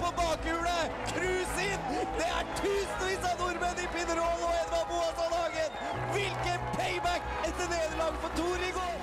på 0.00 0.10
bakhjulet! 0.18 0.90
Cruise 1.12 1.64
inn! 1.64 1.86
Det 2.18 2.28
er 2.38 2.46
tusenvis 2.60 3.24
av 3.30 3.40
nordmenn 3.42 3.80
i 3.82 3.88
Pinerol 3.94 4.44
og 4.46 4.54
Edvard 4.60 4.90
Boasson 4.90 5.34
Hagen! 5.36 5.78
Hvilken 6.14 6.68
payback 6.76 7.32
etter 7.48 7.70
nederlag 7.72 8.20
for 8.22 8.36
Tor 8.38 8.64
i 8.68 8.72
går! 8.76 8.96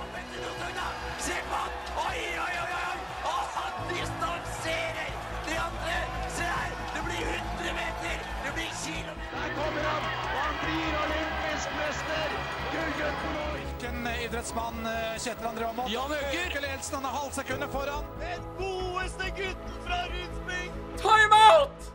Se 1.26 1.36
på 1.50 1.60
han! 1.60 1.76
Oi, 2.06 2.22
oi, 2.46 2.54
oi, 2.64 2.72
oi! 2.80 2.96
Og 3.32 3.44
han 3.58 3.78
distanserer 3.92 5.12
de 5.48 5.60
andre! 5.66 6.00
Se 6.38 6.48
her! 6.54 6.74
Det 6.94 7.04
blir 7.10 7.22
100 7.36 7.78
meter! 7.82 8.26
Det 8.46 8.56
blir 8.58 8.74
kilo! 8.82 9.16
Der 9.36 9.54
kommer 9.60 9.88
han, 9.92 10.10
han 10.34 10.60
blir 10.64 11.00
olympisk 11.04 11.80
mester! 11.80 12.36
Gullgutten 12.74 13.65
nå! 13.82 14.10
Idrettsmann 14.26 14.86
eh, 14.86 15.18
Kjetil 15.18 15.46
André 15.46 15.64
Aamodt? 15.64 15.90
Jan 15.92 16.12
Øker! 16.12 16.46
Øker 16.46 16.60
ledelsen, 16.60 16.94
han 16.94 17.04
er 17.04 17.14
halvsekundet 17.18 17.70
foran. 17.72 18.08
Den 18.20 18.46
godeste 18.58 19.28
gutten 19.36 19.76
fra 19.84 19.98
Rundsbygd! 20.12 20.80
Timeout! 21.02 21.92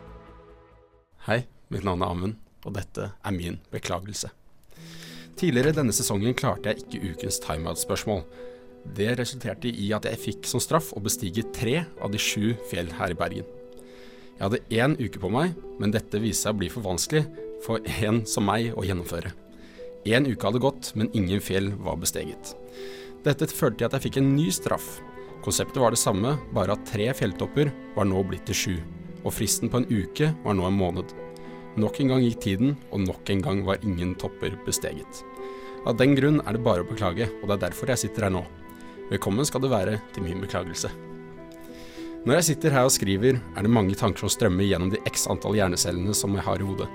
Hei, 1.27 1.39
mitt 1.69 1.83
navn 1.85 2.01
er 2.01 2.13
Amund, 2.13 2.37
og 2.65 2.75
dette 2.77 3.11
er 3.13 3.35
min 3.35 3.59
beklagelse. 3.73 4.31
Tidligere 5.37 5.73
denne 5.75 5.93
sesongen 5.95 6.35
klarte 6.37 6.71
jeg 6.71 6.83
ikke 6.83 7.13
ukens 7.13 7.39
timeout-spørsmål. 7.43 8.23
Det 8.97 9.13
resulterte 9.19 9.69
i 9.69 9.91
at 9.93 10.05
jeg 10.09 10.21
fikk 10.21 10.49
som 10.49 10.61
straff 10.61 10.91
å 10.97 11.03
bestige 11.03 11.45
tre 11.53 11.83
av 12.01 12.13
de 12.13 12.21
sju 12.21 12.55
fjell 12.69 12.89
her 12.97 13.13
i 13.13 13.17
Bergen. 13.17 13.45
Jeg 14.37 14.47
hadde 14.47 14.63
én 14.73 14.97
uke 14.97 15.21
på 15.21 15.29
meg, 15.29 15.53
men 15.77 15.93
dette 15.93 16.21
viste 16.21 16.47
seg 16.47 16.55
å 16.55 16.61
bli 16.61 16.69
for 16.73 16.85
vanskelig 16.85 17.27
for 17.65 17.83
en 18.01 18.23
som 18.25 18.47
meg 18.47 18.71
å 18.73 18.85
gjennomføre. 18.85 19.35
Én 20.05 20.25
uke 20.25 20.47
hadde 20.47 20.61
gått, 20.61 20.91
men 20.97 21.11
ingen 21.13 21.41
fjell 21.41 21.71
var 21.77 21.99
besteget. 22.01 22.55
Dette 23.21 23.45
førte 23.53 23.77
til 23.77 23.85
at 23.85 23.97
jeg 23.97 24.07
fikk 24.07 24.17
en 24.17 24.31
ny 24.33 24.47
straff. 24.49 24.95
Konseptet 25.45 25.77
var 25.81 25.93
det 25.93 26.01
samme, 26.01 26.35
bare 26.55 26.73
at 26.73 26.87
tre 26.89 27.11
fjelltopper 27.17 27.69
var 27.93 28.07
nå 28.09 28.23
blitt 28.25 28.47
til 28.49 28.57
sju, 28.57 28.73
og 29.21 29.35
fristen 29.35 29.69
på 29.69 29.81
en 29.81 29.89
uke 29.91 30.31
var 30.41 30.57
nå 30.57 30.65
en 30.65 30.79
måned. 30.79 31.13
Nok 31.77 32.01
en 32.01 32.15
gang 32.15 32.25
gikk 32.25 32.41
tiden, 32.41 32.73
og 32.89 33.05
nok 33.05 33.29
en 33.29 33.45
gang 33.45 33.61
var 33.67 33.85
ingen 33.85 34.15
topper 34.17 34.57
besteget. 34.65 35.21
Av 35.85 35.93
den 35.97 36.17
grunn 36.17 36.41
er 36.45 36.57
det 36.57 36.65
bare 36.65 36.81
å 36.81 36.89
beklage, 36.89 37.29
og 37.41 37.47
det 37.47 37.59
er 37.59 37.63
derfor 37.67 37.93
jeg 37.93 38.05
sitter 38.07 38.27
her 38.27 38.33
nå. 38.33 38.43
Velkommen 39.13 39.45
skal 39.45 39.61
du 39.61 39.69
være 39.69 39.99
til 40.15 40.25
min 40.25 40.41
beklagelse. 40.41 40.89
Når 42.25 42.37
jeg 42.37 42.47
sitter 42.51 42.73
her 42.73 42.89
og 42.89 42.93
skriver, 42.93 43.37
er 43.37 43.65
det 43.65 43.73
mange 43.73 43.95
tanker 43.97 44.25
som 44.25 44.33
strømmer 44.33 44.65
gjennom 44.65 44.91
de 44.93 45.01
x 45.09 45.25
antall 45.29 45.57
hjernecellene 45.57 46.13
som 46.17 46.33
jeg 46.37 46.45
har 46.45 46.61
i 46.61 46.67
hodet. 46.67 46.89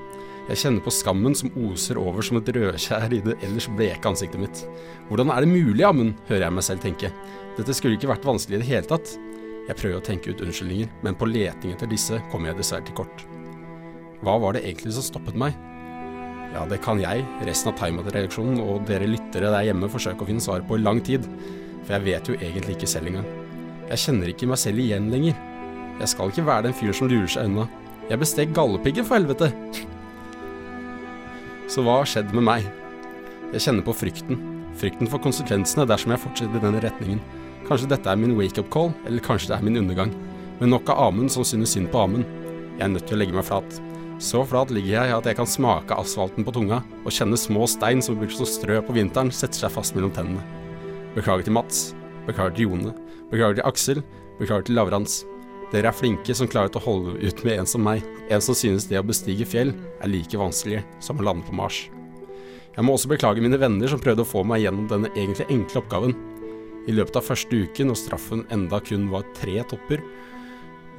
Jeg 0.47 0.61
kjenner 0.61 0.83
på 0.85 0.93
skammen 0.95 1.35
som 1.35 1.51
oser 1.59 1.99
over 1.99 2.23
som 2.23 2.39
et 2.39 2.51
rødskjær 2.55 3.11
i 3.11 3.19
det 3.25 3.35
ellers 3.43 3.67
bleke 3.75 4.07
ansiktet 4.07 4.39
mitt. 4.39 4.61
Hvordan 5.09 5.33
er 5.35 5.43
det 5.43 5.51
mulig, 5.51 5.83
Amund, 5.83 6.13
hører 6.29 6.45
jeg 6.47 6.55
meg 6.55 6.67
selv 6.67 6.85
tenke. 6.85 7.11
Dette 7.57 7.75
skulle 7.75 7.99
ikke 7.99 8.13
vært 8.13 8.29
vanskelig 8.29 8.61
i 8.61 8.63
det 8.63 8.69
hele 8.69 8.87
tatt. 8.93 9.17
Jeg 9.67 9.79
prøver 9.81 9.99
å 9.99 10.05
tenke 10.07 10.31
ut 10.31 10.45
unnskyldninger, 10.45 10.93
men 11.03 11.19
på 11.19 11.27
leting 11.27 11.73
etter 11.75 11.91
disse 11.91 12.21
kommer 12.31 12.53
jeg 12.53 12.61
dessverre 12.61 12.87
til 12.87 12.95
kort. 13.01 13.25
Hva 14.23 14.37
var 14.45 14.55
det 14.55 14.63
egentlig 14.69 14.95
som 14.95 15.07
stoppet 15.09 15.35
meg? 15.43 15.57
Ja, 16.55 16.63
det 16.71 16.79
kan 16.85 17.03
jeg, 17.03 17.27
resten 17.49 17.73
av 17.73 17.81
Timeout-redaksjonen 17.81 18.63
og 18.63 18.87
dere 18.87 19.11
lyttere 19.11 19.51
der 19.51 19.67
hjemme 19.67 19.91
forsøke 19.91 20.23
å 20.23 20.31
finne 20.31 20.45
svar 20.45 20.63
på 20.63 20.79
i 20.79 20.85
lang 20.85 21.03
tid, 21.03 21.27
for 21.83 21.97
jeg 21.97 22.07
vet 22.07 22.31
jo 22.31 22.39
egentlig 22.39 22.79
ikke 22.79 22.93
selv 22.95 23.11
engang. 23.11 23.27
Jeg 23.91 24.05
kjenner 24.05 24.31
ikke 24.31 24.53
meg 24.53 24.63
selv 24.63 24.87
igjen 24.87 25.11
lenger. 25.11 25.35
Jeg 25.99 26.15
skal 26.15 26.31
ikke 26.31 26.47
være 26.47 26.69
den 26.69 26.79
fyren 26.79 27.01
som 27.01 27.11
lurer 27.11 27.35
seg 27.35 27.51
unna. 27.51 27.67
Jeg 28.07 28.23
besteg 28.23 28.55
gallepiggen, 28.55 29.11
for 29.11 29.19
helvete! 29.19 29.96
Så 31.67 31.83
hva 31.83 32.01
har 32.01 32.07
skjedd 32.07 32.31
med 32.37 32.47
meg? 32.47 32.67
Jeg 33.51 33.65
kjenner 33.65 33.85
på 33.87 33.95
frykten. 33.97 34.39
Frykten 34.79 35.09
for 35.11 35.23
konsekvensene 35.23 35.87
dersom 35.89 36.13
jeg 36.15 36.23
fortsetter 36.23 36.61
i 36.61 36.63
denne 36.63 36.83
retningen. 36.85 37.23
Kanskje 37.67 37.91
dette 37.91 38.11
er 38.13 38.21
min 38.21 38.37
wake-up 38.39 38.69
call, 38.71 38.93
eller 39.09 39.25
kanskje 39.25 39.51
det 39.51 39.57
er 39.57 39.67
min 39.67 39.81
undergang. 39.81 40.13
Men 40.61 40.71
nok 40.73 40.93
av 40.93 41.09
Amund 41.09 41.33
som 41.35 41.47
synes 41.47 41.75
synd 41.75 41.91
på 41.91 42.05
Amund. 42.05 42.27
Jeg 42.77 42.87
er 42.87 42.93
nødt 42.93 43.09
til 43.09 43.19
å 43.19 43.21
legge 43.21 43.35
meg 43.35 43.49
flat. 43.49 43.81
Så 44.23 44.41
flat 44.49 44.71
ligger 44.73 44.95
jeg 44.95 45.17
at 45.17 45.27
jeg 45.29 45.37
kan 45.37 45.49
smake 45.51 45.97
asfalten 45.99 46.47
på 46.47 46.55
tunga, 46.55 46.81
og 47.03 47.13
kjenne 47.13 47.37
små 47.41 47.67
stein 47.69 48.01
som 48.05 48.17
blir 48.21 48.31
som 48.33 48.49
strø 48.49 48.79
på 48.87 48.95
vinteren, 48.97 49.33
setter 49.35 49.67
seg 49.67 49.75
fast 49.75 49.97
mellom 49.99 50.15
tennene. 50.15 50.45
Beklager 51.17 51.49
til 51.49 51.57
Mats. 51.59 51.91
Beklager 52.29 52.55
til 52.57 52.71
Jone. 52.71 52.95
Beklager 53.33 53.59
til 53.59 53.67
Aksel. 53.69 54.05
Beklager 54.39 54.69
til 54.69 54.79
Lavrans. 54.79 55.25
Dere 55.73 55.91
er 55.91 55.97
flinke 55.97 56.35
som 56.37 56.49
klarer 56.51 56.71
å 56.79 56.85
holde 56.85 57.17
ut 57.19 57.43
med 57.47 57.61
en 57.61 57.69
som 57.69 57.83
meg, 57.83 58.05
en 58.31 58.43
som 58.43 58.55
synes 58.55 58.87
det 58.87 59.01
å 59.01 59.07
bestige 59.07 59.47
fjell 59.49 59.73
er 59.75 60.11
like 60.11 60.39
vanskelig 60.39 60.85
som 61.03 61.19
å 61.19 61.27
lande 61.27 61.47
på 61.49 61.57
Mars. 61.59 61.87
Jeg 62.77 62.85
må 62.85 62.95
også 62.95 63.11
beklage 63.11 63.43
mine 63.43 63.59
venner 63.59 63.91
som 63.91 64.01
prøvde 64.03 64.23
å 64.23 64.29
få 64.29 64.45
meg 64.47 64.63
gjennom 64.63 64.87
denne 64.91 65.11
egentlig 65.15 65.49
enkle 65.51 65.81
oppgaven. 65.81 66.13
I 66.87 66.95
løpet 66.95 67.19
av 67.19 67.27
første 67.27 67.63
uke, 67.65 67.87
når 67.89 67.99
straffen 67.99 68.45
enda 68.55 68.79
kun 68.85 69.09
var 69.11 69.27
tre 69.35 69.59
topper, 69.67 70.05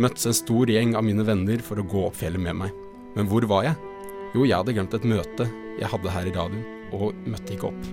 møttes 0.01 0.27
en 0.27 0.35
stor 0.35 0.69
gjeng 0.73 0.97
av 0.97 1.05
mine 1.05 1.23
venner 1.25 1.61
for 1.63 1.79
å 1.79 1.85
gå 1.87 2.03
opp 2.09 2.17
fjellet 2.19 2.43
med 2.43 2.59
meg. 2.63 2.75
Men 3.15 3.29
hvor 3.29 3.45
var 3.49 3.69
jeg? 3.69 3.79
Jo, 4.33 4.43
jeg 4.43 4.57
hadde 4.57 4.75
glemt 4.75 4.97
et 4.97 5.07
møte 5.07 5.47
jeg 5.77 5.89
hadde 5.91 6.11
her 6.11 6.27
i 6.27 6.33
radioen, 6.33 6.65
og 6.97 7.13
møtte 7.29 7.53
ikke 7.53 7.69
opp. 7.69 7.87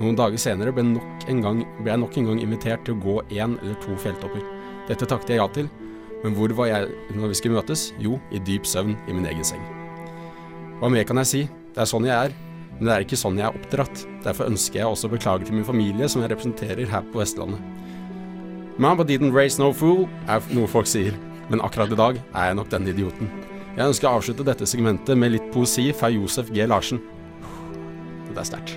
Noen 0.00 0.18
dager 0.18 0.40
senere 0.40 0.74
ble, 0.74 0.84
nok 0.90 1.24
gang, 1.26 1.62
ble 1.80 1.92
jeg 1.92 2.02
nok 2.02 2.18
en 2.18 2.28
gang 2.28 2.42
invitert 2.42 2.84
til 2.86 2.96
å 2.96 3.02
gå 3.02 3.16
én 3.32 3.56
eller 3.62 3.78
to 3.82 3.96
fjelltopper. 4.02 4.42
Dette 4.88 5.08
takket 5.08 5.32
jeg 5.32 5.40
ja 5.40 5.46
til, 5.54 5.70
men 6.24 6.32
hvor 6.32 6.52
var 6.56 6.70
jeg 6.70 6.88
når 7.12 7.30
vi 7.34 7.36
skulle 7.38 7.58
møtes? 7.58 7.90
Jo, 8.00 8.16
i 8.32 8.40
dyp 8.40 8.64
søvn 8.64 8.96
i 9.04 9.12
min 9.12 9.26
egen 9.28 9.44
seng. 9.44 9.60
Hva 10.80 10.88
mer 10.92 11.04
kan 11.04 11.20
jeg 11.20 11.30
si? 11.30 11.42
Det 11.74 11.84
er 11.84 11.90
sånn 11.90 12.08
jeg 12.08 12.30
er. 12.30 12.34
Men 12.78 12.88
det 12.88 12.94
er 12.94 13.04
ikke 13.04 13.18
sånn 13.20 13.36
jeg 13.38 13.46
er 13.46 13.58
oppdratt. 13.58 14.04
Derfor 14.24 14.48
ønsker 14.50 14.80
jeg 14.80 14.88
også 14.88 15.10
å 15.10 15.12
beklage 15.12 15.46
til 15.46 15.58
min 15.58 15.66
familie, 15.68 16.08
som 16.10 16.24
jeg 16.24 16.32
representerer 16.32 16.88
her 16.90 17.04
på 17.12 17.20
Vestlandet. 17.20 17.60
Mama 18.80 19.04
didn't 19.06 19.36
raise 19.36 19.60
no 19.60 19.68
fool, 19.76 20.08
er 20.26 20.42
noe 20.56 20.70
folk 20.70 20.88
sier. 20.90 21.14
Men 21.52 21.62
akkurat 21.62 21.92
i 21.92 21.98
dag 22.00 22.18
er 22.24 22.48
jeg 22.48 22.58
nok 22.58 22.72
denne 22.72 22.90
idioten. 22.90 23.28
Jeg 23.74 23.90
ønsker 23.90 24.08
å 24.08 24.16
avslutte 24.16 24.46
dette 24.48 24.66
segmentet 24.70 25.18
med 25.18 25.34
litt 25.34 25.46
poesi 25.54 25.90
fra 25.94 26.08
Josef 26.10 26.48
G. 26.54 26.64
Larsen. 26.66 27.02
Det 28.32 28.40
er 28.40 28.48
sterkt. 28.48 28.74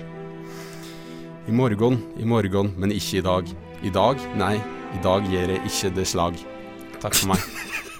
I 1.48 1.54
morgen, 1.56 1.96
i 2.20 2.28
morgen, 2.28 2.74
men 2.76 2.92
ikke 2.92 3.22
i 3.22 3.24
dag. 3.24 3.50
I 3.80 3.94
dag, 3.94 4.20
nei, 4.36 4.58
i 4.94 5.02
dag 5.02 5.26
gjør 5.32 5.54
jeg 5.54 5.64
ikke 5.72 5.94
det 5.96 6.06
slag. 6.12 6.38
Takk 7.02 7.14
for 7.14 7.34
meg. 7.34 7.42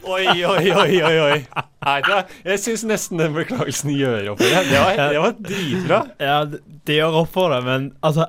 Oi, 0.09 0.25
oi, 0.47 0.71
oi, 0.73 1.03
oi. 1.05 1.17
oi. 1.21 1.65
Nei, 1.85 1.97
det, 2.07 2.19
jeg 2.47 2.61
syns 2.63 2.85
nesten 2.89 3.21
den 3.21 3.35
beklagelsen 3.37 3.91
gjør 3.93 4.31
opp 4.33 4.41
for 4.41 4.55
det. 4.55 4.63
Det 4.71 4.79
var, 4.81 5.01
det 5.13 5.21
var 5.21 5.35
dritbra. 5.37 5.99
Ja, 6.23 6.39
det- 6.49 6.63
gjør 6.97 7.19
opp 7.21 7.33
for 7.35 7.53
det, 7.53 7.59
men 7.67 7.91
altså 8.01 8.25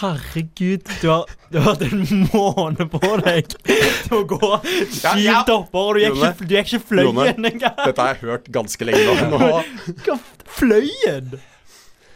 Herregud, 0.00 0.88
du 0.98 1.06
har, 1.12 1.30
du 1.52 1.60
har 1.60 1.76
hatt 1.76 1.84
en 1.86 2.26
måned 2.32 2.90
på 2.90 3.12
deg 3.22 3.54
til 3.54 4.16
å 4.18 4.22
gå 4.34 4.50
syv 4.64 5.22
ja. 5.22 5.44
topper, 5.46 5.78
og 5.78 5.94
du 5.94 6.02
gikk 6.02 6.18
ikke, 6.18 6.32
du 6.48 6.54
gikk 6.56 6.72
ikke 6.72 6.88
fløyen 6.90 7.50
engang. 7.52 7.78
Dette 7.84 7.94
har 8.00 8.16
jeg 8.16 8.22
hørt 8.24 8.50
ganske 8.58 8.90
lenge 8.90 9.28
nå. 9.30 9.52
nå. 10.08 10.18
Fløyen? 10.58 11.36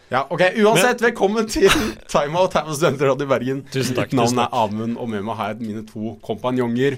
Ja, 0.09 0.23
ok, 0.31 0.41
Uansett, 0.57 1.03
velkommen 1.05 1.45
til 1.53 1.69
Timeout 2.13 2.55
her 2.57 2.63
på 2.65 2.73
Studentrådet 2.73 3.27
i 3.27 3.29
Bergen. 3.29 3.59
Tusen 3.69 3.93
takk, 3.93 4.15
Mitt 4.17 4.17
navn 4.17 4.39
er 4.41 4.55
Amund, 4.57 4.95
og 4.97 5.11
med 5.13 5.25
meg 5.27 5.37
har 5.37 5.51
jeg 5.53 5.67
mine 5.67 5.83
to 5.85 6.15
kompanjonger. 6.25 6.95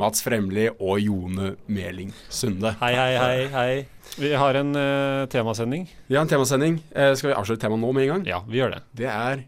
Mats 0.00 0.24
Fremli 0.24 0.70
og 0.72 0.94
Jone 1.02 1.50
Meling 1.68 2.14
Sunde. 2.32 2.72
Hei, 2.80 2.94
hei, 2.96 3.10
hei. 3.20 3.42
hei. 3.52 4.14
Vi 4.16 4.30
har 4.40 4.56
en 4.56 4.72
uh, 4.72 5.26
temasending. 5.28 5.84
Vi 6.08 6.16
har 6.16 6.24
en 6.24 6.30
temasending. 6.30 6.78
Uh, 6.96 7.10
skal 7.12 7.34
vi 7.34 7.34
avsløre 7.36 7.60
temaet 7.60 7.82
nå 7.82 7.90
med 7.92 8.06
en 8.06 8.12
gang? 8.14 8.24
Ja, 8.32 8.38
vi 8.48 8.62
gjør 8.62 8.72
det. 8.78 8.80
Det 8.96 9.10
er 9.12 9.42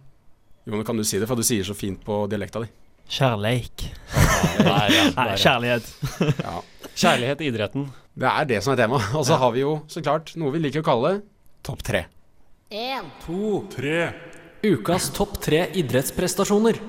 Jone, 0.69 0.84
kan 0.84 1.00
du 1.00 1.05
si 1.09 1.16
det, 1.22 1.28
for 1.31 1.41
du 1.41 1.47
sier 1.47 1.65
så 1.65 1.76
fint 1.78 2.03
på 2.05 2.19
dialekta 2.28 2.66
di. 2.66 2.69
Kjærleik. 3.16 3.87
Nei, 4.60 4.82
ja, 4.93 5.06
Nei, 5.16 5.38
kjærlighet. 5.41 5.88
Ja. 6.43 6.59
Kjærlighet 6.93 7.41
i 7.41 7.49
idretten. 7.49 7.88
Det 8.12 8.28
er 8.28 8.53
det 8.53 8.60
som 8.66 8.75
er 8.75 8.82
temaet. 8.84 9.09
Og 9.16 9.25
så 9.25 9.41
har 9.41 9.56
vi 9.56 9.65
jo 9.65 9.78
så 9.88 10.05
klart 10.05 10.34
noe 10.37 10.53
vi 10.53 10.60
liker 10.66 10.84
å 10.84 10.88
kalle 10.91 11.15
Topp 11.66 11.81
tre. 11.87 12.05
En, 12.66 13.12
to, 13.22 13.60
tre. 13.71 14.09
Ukas 14.66 15.12
topp 15.15 15.37
tre 15.38 15.69
idrettsprestasjoner. 15.78 16.81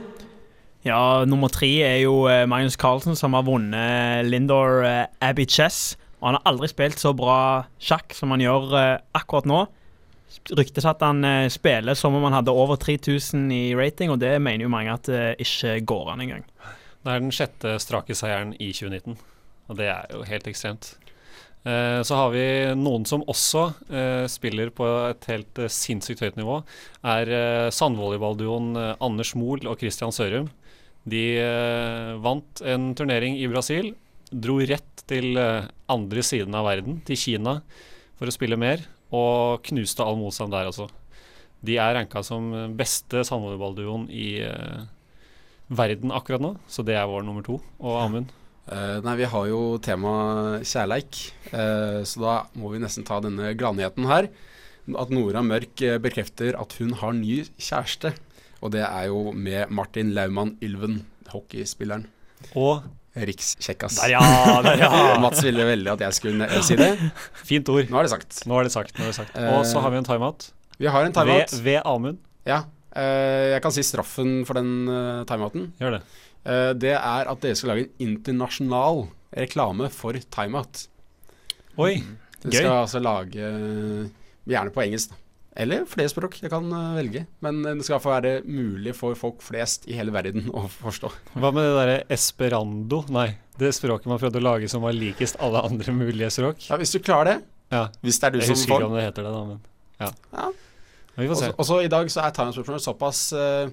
Ja, 0.81 1.21
nummer 1.29 1.51
tre 1.53 1.69
er 1.85 1.99
jo 2.01 2.23
eh, 2.25 2.47
Magnus 2.49 2.79
Carlsen, 2.81 3.13
som 3.19 3.35
har 3.37 3.45
vunnet 3.45 4.25
Lindor 4.25 4.81
eh, 4.87 5.03
Abbey 5.21 5.45
Chess. 5.45 5.93
Og 6.17 6.31
han 6.31 6.39
har 6.39 6.49
aldri 6.49 6.71
spilt 6.71 6.97
så 6.97 7.11
bra 7.13 7.67
sjakk 7.77 8.15
som 8.17 8.33
han 8.33 8.41
gjør 8.41 8.73
eh, 8.73 8.95
akkurat 9.19 9.45
nå. 9.45 9.59
Ryktes 10.57 10.87
at 10.89 11.05
han 11.05 11.21
eh, 11.21 11.45
spiller 11.53 11.93
som 11.93 12.17
om 12.17 12.25
han 12.25 12.39
hadde 12.39 12.57
over 12.57 12.81
3000 12.81 13.45
i 13.53 13.63
rating, 13.77 14.09
og 14.09 14.17
det 14.23 14.33
mener 14.41 14.65
jo 14.65 14.73
mange 14.73 14.97
at 14.97 15.05
det 15.05 15.35
ikke 15.45 15.77
går 15.93 16.13
an 16.15 16.25
engang. 16.25 16.47
Det 17.05 17.13
er 17.13 17.21
den 17.21 17.35
sjette 17.35 17.77
strake 17.83 18.17
seieren 18.17 18.57
i 18.57 18.73
2019, 18.73 19.13
og 19.69 19.77
det 19.77 19.93
er 19.93 20.09
jo 20.09 20.25
helt 20.25 20.49
ekstremt. 20.49 20.95
Eh, 21.65 22.01
så 22.05 22.15
har 22.15 22.31
vi 22.31 22.43
noen 22.77 23.05
som 23.09 23.25
også 23.27 23.63
eh, 23.89 24.25
spiller 24.31 24.69
på 24.75 24.85
et 25.09 25.25
helt 25.31 25.59
eh, 25.59 25.71
sinnssykt 25.71 26.21
høyt 26.23 26.37
nivå. 26.39 26.61
Er 27.03 27.31
eh, 27.33 27.69
sandvolleyballduoen 27.73 28.69
eh, 28.77 28.93
Anders 29.03 29.33
Mohl 29.35 29.65
og 29.67 29.81
Christian 29.81 30.13
Sørum. 30.15 30.51
De 31.07 31.23
eh, 31.41 32.13
vant 32.23 32.63
en 32.63 32.91
turnering 32.97 33.39
i 33.39 33.49
Brasil. 33.51 33.91
Dro 34.31 34.59
rett 34.59 35.03
til 35.07 35.39
andre 35.39 36.23
siden 36.25 36.55
av 36.59 36.65
verden, 36.67 36.97
til 37.07 37.15
Kina, 37.15 37.61
for 38.19 38.27
å 38.27 38.35
spille 38.35 38.59
mer. 38.59 38.83
Og 39.15 39.63
knuste 39.63 40.03
all 40.03 40.17
motstand 40.19 40.51
der, 40.51 40.67
altså. 40.67 40.89
De 41.63 41.77
er 41.79 41.95
ranka 41.95 42.19
som 42.27 42.51
beste 42.77 43.23
sandvolleyballduoen 43.23 44.09
i 44.11 44.33
verden 45.71 46.11
akkurat 46.11 46.43
nå, 46.43 46.51
så 46.67 46.83
det 46.83 46.99
er 46.99 47.07
vår 47.07 47.23
nummer 47.23 47.45
to. 47.47 47.61
Og 47.79 47.95
Amund? 48.01 48.35
Eh, 48.67 48.97
nei, 48.99 49.15
vi 49.21 49.27
har 49.31 49.47
jo 49.47 49.61
tema 49.79 50.13
kjærleik, 50.59 51.21
uh, 51.53 52.03
så 52.03 52.19
da 52.19 52.35
må 52.59 52.73
vi 52.73 52.81
nesten 52.83 53.05
ta 53.07 53.21
denne 53.23 53.53
gladnyheten 53.55 54.07
her. 54.09 54.27
At 54.87 55.11
Nora 55.11 55.41
Mørk 55.43 55.81
eh, 55.83 55.97
bekrefter 55.99 56.55
at 56.55 56.75
hun 56.79 56.93
har 56.99 57.15
ny 57.15 57.41
kjæreste. 57.59 58.13
Og 58.63 58.71
det 58.71 58.85
er 58.85 59.09
jo 59.09 59.33
med 59.35 59.71
Martin 59.75 60.13
Laumann 60.15 60.55
Ylven, 60.63 61.01
hockeyspilleren. 61.33 62.05
Og 62.55 62.85
Rikskjekkas. 63.17 63.97
Der, 63.99 64.13
ja! 64.15 64.21
Der, 64.63 64.79
ja. 64.79 64.91
Mats 65.23 65.43
ville 65.43 65.65
veldig 65.67 65.91
at 65.95 66.05
jeg 66.05 66.15
skulle 66.15 66.47
si 66.63 66.77
det. 66.79 66.91
Fint 67.49 67.67
ord. 67.73 67.91
Nå 67.91 67.99
er 67.99 68.07
det 68.07 68.13
sagt. 68.13 68.39
Nå 68.47 68.61
er 68.61 68.67
det 68.67 68.73
sagt. 68.75 68.95
nå 68.95 69.07
er 69.07 69.11
det 69.11 69.17
sagt 69.19 69.35
Og 69.41 69.63
så 69.67 69.83
har 69.83 69.91
vi 69.91 69.99
en 69.99 70.07
timeout. 70.07 70.49
Vi 70.77 70.87
har 70.91 71.07
en 71.07 71.15
timeout. 71.15 71.51
Ved, 71.51 71.63
ved 71.65 71.81
Amund. 71.83 72.21
Ja. 72.47 72.63
jeg 72.95 73.59
kan 73.61 73.73
si 73.75 73.83
straffen 73.83 74.39
for 74.47 74.59
den 74.59 74.87
uh, 74.87 75.25
timeouten. 75.27 75.71
Gjør 75.81 75.97
det. 75.97 76.03
Eh, 76.47 76.71
det 76.79 76.93
er 76.95 77.27
at 77.31 77.41
dere 77.43 77.57
skal 77.59 77.73
lage 77.73 77.85
en 77.87 78.07
internasjonal 78.07 79.05
reklame 79.37 79.89
for 79.91 80.15
timeout. 80.31 80.85
Oi. 81.77 81.97
Dere 82.41 82.51
Gøy. 82.53 82.59
skal 82.61 82.75
altså 82.83 83.01
lage 83.03 83.41
eh, 83.43 84.11
Gjerne 84.47 84.71
på 84.71 84.79
engelsk. 84.85 85.11
Eller 85.57 85.87
flere 85.89 86.07
språk. 86.11 86.37
Jeg 86.43 86.51
kan 86.53 86.69
eh, 86.71 86.93
velge. 87.01 87.25
Men 87.43 87.59
det 87.65 87.83
skal 87.87 87.99
få 87.99 88.13
være 88.13 88.35
mulig 88.47 88.93
for 88.95 89.17
folk 89.19 89.41
flest 89.43 89.87
i 89.91 89.97
hele 89.97 90.13
verden 90.15 90.47
å 90.55 90.67
forstå. 90.71 91.09
Hva 91.35 91.51
med 91.51 91.65
det 91.67 91.73
derre 91.75 91.97
esperando? 92.13 93.01
Nei, 93.11 93.31
det 93.59 93.73
språket 93.75 94.07
man 94.07 94.21
prøvde 94.21 94.39
å 94.39 94.45
lage 94.45 94.69
som 94.71 94.85
var 94.85 94.95
likest 94.95 95.39
alle 95.43 95.65
andre 95.67 95.95
mulige 95.97 96.29
språk. 96.37 96.69
Ja, 96.69 96.77
Hvis 96.79 96.93
du 96.95 97.01
klarer 97.03 97.33
det, 97.33 97.37
Ja. 97.73 97.87
hvis 98.05 98.19
det 98.21 98.27
er 98.29 98.31
du 98.31 98.39
Jeg 98.39 98.47
som 98.47 98.55
husker 98.55 98.71
får 98.71 98.79
ikke 98.85 98.87
om 98.87 98.95
det 98.95 99.03
heter 99.09 99.25
det, 99.27 99.33
da, 99.33 99.43
men 99.43 99.59
ja. 99.99 100.09
Ja. 100.37 100.47
Men 101.17 101.25
vi 101.25 101.27
får 101.33 101.39
se. 101.41 101.47
Også, 101.51 101.59
også 101.65 101.77
i 101.83 101.89
dag 101.91 102.11
så 102.13 102.21
er 102.23 102.31
Times 102.37 102.55
Performance 102.55 102.85
såpass 102.87 103.21
eh, 103.33 103.69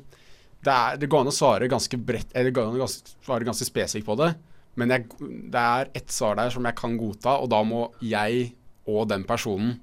det, 0.64 0.74
er, 0.74 0.98
det 1.00 1.08
går 1.12 1.24
an 1.24 1.30
å 1.30 1.34
svare 1.34 1.68
ganske 1.70 1.98
bredt 2.00 2.34
Eller 2.34 2.50
det 2.50 2.56
går 2.56 2.70
an 2.70 2.84
å 2.84 2.90
svare 2.90 3.46
ganske 3.46 3.66
spesifikt 3.68 4.08
på 4.08 4.16
det. 4.20 4.32
Men 4.80 4.90
jeg, 4.90 5.08
det 5.52 5.64
er 5.78 5.90
ett 5.94 6.10
svar 6.10 6.38
der 6.38 6.50
som 6.50 6.64
jeg 6.66 6.76
kan 6.78 6.96
godta, 6.98 7.36
og 7.38 7.50
da 7.52 7.60
må 7.66 7.86
jeg 8.02 8.48
og 8.90 9.06
den 9.08 9.24
personen 9.24 9.76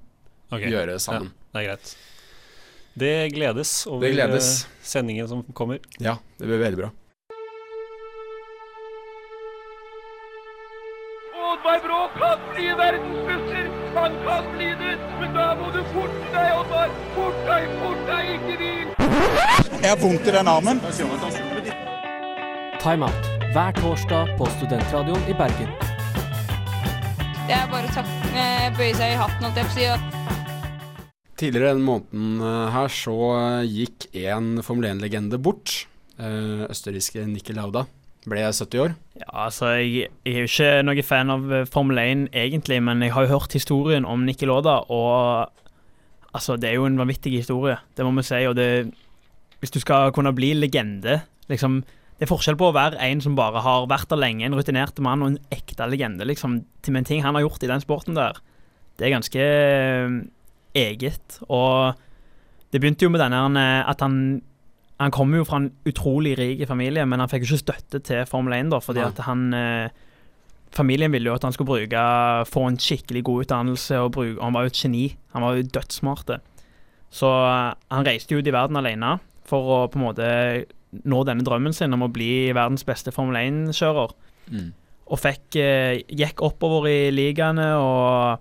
okay. 0.52 0.68
gjøre 0.70 0.98
sammen. 1.02 1.32
Ja, 1.32 1.52
det 1.52 1.62
er 1.62 1.68
greit. 1.70 1.94
Det 2.92 3.12
gledes 3.32 3.70
over 3.88 4.04
Det 4.04 4.12
gledes. 4.12 4.50
eh, 4.64 4.82
sendingen 4.84 5.28
som 5.28 5.42
kommer. 5.56 5.80
Ja, 5.98 6.18
det 6.38 6.46
blir 6.46 6.60
veldig 6.60 6.82
bra. 6.82 6.90
Oddvar 11.52 11.80
Brå 11.86 12.00
kan 12.18 12.44
bli 12.52 12.68
verdensmester! 12.82 13.72
Han 13.96 14.12
kan 14.26 14.52
bli 14.56 14.68
det, 14.82 14.94
men 15.20 15.34
da 15.36 15.54
må 15.56 15.72
du 15.72 15.82
forte 15.96 16.30
deg, 16.36 16.52
Oddvar! 16.60 16.94
Fort 17.16 17.44
deg, 17.48 17.68
fort! 17.80 18.01
Jeg 19.82 19.90
har 19.90 19.98
vondt 19.98 20.28
i 20.30 20.30
den 20.30 20.46
armen. 20.46 20.78
Timeout 22.78 23.24
hver 23.50 23.72
torsdag 23.80 24.28
på 24.38 24.46
Studentradioen 24.52 25.24
i 25.26 25.34
Bergen. 25.34 25.72
Det 27.48 27.56
er 27.56 27.66
bare 27.72 27.90
å 27.90 28.04
eh, 28.30 28.68
bøye 28.78 28.92
seg 28.94 29.16
i 29.16 29.18
hatten, 29.18 29.42
holdt 29.42 29.58
jeg 29.58 29.66
på 29.66 29.74
å 29.74 29.80
si. 29.80 31.10
Tidligere 31.42 31.72
denne 31.72 31.88
måneden 31.88 32.38
eh, 32.46 32.70
her 32.76 32.94
så 32.94 33.16
eh, 33.40 33.66
gikk 33.72 34.06
en 34.22 34.62
Formel 34.62 34.92
1-legende 34.92 35.42
bort. 35.42 35.80
Østerrikske 36.22 37.26
Nikki 37.26 37.58
Lauda 37.58 37.88
ble 38.30 38.46
70 38.54 38.86
år. 38.86 38.94
Ja, 39.18 39.30
altså, 39.48 39.74
jeg, 39.82 40.12
jeg 40.22 40.36
er 40.36 40.44
jo 40.46 40.52
ikke 40.52 40.72
noen 40.86 41.10
fan 41.10 41.34
av 41.34 41.54
Formel 41.74 41.98
1 41.98 42.28
egentlig, 42.30 42.78
men 42.86 43.02
jeg 43.02 43.18
har 43.18 43.26
jo 43.26 43.34
hørt 43.34 43.58
historien 43.58 44.06
om 44.06 44.22
Nikki 44.30 44.46
Lauda, 44.46 44.84
og 44.94 45.50
altså, 46.30 46.54
det 46.54 46.70
er 46.70 46.78
jo 46.78 46.86
en 46.86 47.02
vanvittig 47.02 47.34
historie, 47.40 47.82
det 47.98 48.06
må 48.06 48.14
vi 48.20 48.30
si. 48.30 48.46
Og 48.46 48.54
det, 48.54 48.68
hvis 49.62 49.72
du 49.74 49.78
skal 49.82 50.10
kunne 50.14 50.34
bli 50.34 50.52
legende, 50.58 51.22
liksom 51.50 51.84
Det 52.20 52.28
er 52.28 52.30
forskjell 52.30 52.54
på 52.54 52.68
å 52.70 52.74
være 52.76 53.00
en 53.02 53.18
som 53.24 53.34
bare 53.34 53.58
har 53.64 53.88
vært 53.90 54.12
der 54.12 54.20
lenge, 54.20 54.44
en 54.46 54.54
rutinert 54.54 55.00
mann, 55.02 55.24
og 55.24 55.32
en 55.32 55.38
ekte 55.50 55.88
legende, 55.90 56.22
liksom. 56.28 56.60
Til 56.84 56.94
en 56.94 57.06
ting 57.08 57.24
han 57.24 57.34
har 57.34 57.42
gjort 57.42 57.64
i 57.64 57.70
den 57.70 57.82
sporten 57.82 58.14
der, 58.14 58.38
det 59.00 59.08
er 59.08 59.14
ganske 59.16 59.42
eh, 59.42 60.12
eget. 60.78 61.40
Og 61.48 61.98
det 62.70 62.78
begynte 62.78 63.08
jo 63.08 63.10
med 63.10 63.24
denne 63.24 63.42
eh, 63.58 63.90
at 63.90 64.04
han 64.06 64.42
han 65.02 65.10
kommer 65.10 65.40
jo 65.40 65.46
fra 65.48 65.58
en 65.58 65.72
utrolig 65.88 66.36
rik 66.38 66.62
familie, 66.68 67.02
men 67.08 67.18
han 67.18 67.26
fikk 67.26 67.42
jo 67.42 67.56
ikke 67.56 67.64
støtte 67.64 68.00
til 68.06 68.22
Formel 68.30 68.54
1, 68.54 68.70
da, 68.70 68.78
fordi 68.78 69.02
at 69.02 69.18
han 69.26 69.48
eh, 69.56 69.88
Familien 70.72 71.12
ville 71.12 71.28
jo 71.28 71.34
at 71.34 71.42
han 71.44 71.52
skulle 71.52 71.68
bruke 71.68 72.02
få 72.48 72.62
en 72.64 72.78
skikkelig 72.80 73.24
god 73.26 73.42
utdannelse, 73.44 73.98
og 73.98 74.14
bruke, 74.14 74.38
og 74.38 74.46
han 74.46 74.54
var 74.54 74.62
jo 74.64 74.70
et 74.70 74.78
geni. 74.78 75.02
Han 75.34 75.42
var 75.44 75.58
jo 75.58 75.66
dødssmart. 75.68 76.30
Så 77.12 77.28
han 77.28 78.06
reiste 78.06 78.32
jo 78.32 78.38
ut 78.40 78.46
i 78.48 78.54
verden 78.54 78.78
alene 78.80 79.18
for 79.48 79.74
å 79.74 79.78
på 79.90 79.98
en 79.98 80.06
måte 80.06 80.28
nå 81.08 81.22
denne 81.24 81.44
drømmen 81.46 81.74
sin 81.74 81.94
om 81.96 82.04
å 82.04 82.12
bli 82.12 82.52
verdens 82.52 82.84
beste 82.88 83.14
Formel 83.14 83.38
1-kjører. 83.40 84.12
Og 85.12 85.20
fikk, 85.20 85.56
eh, 85.60 86.02
gikk 86.08 86.42
oppover 86.44 86.88
i 86.88 87.10
ligaene, 87.12 87.74
og 87.76 88.38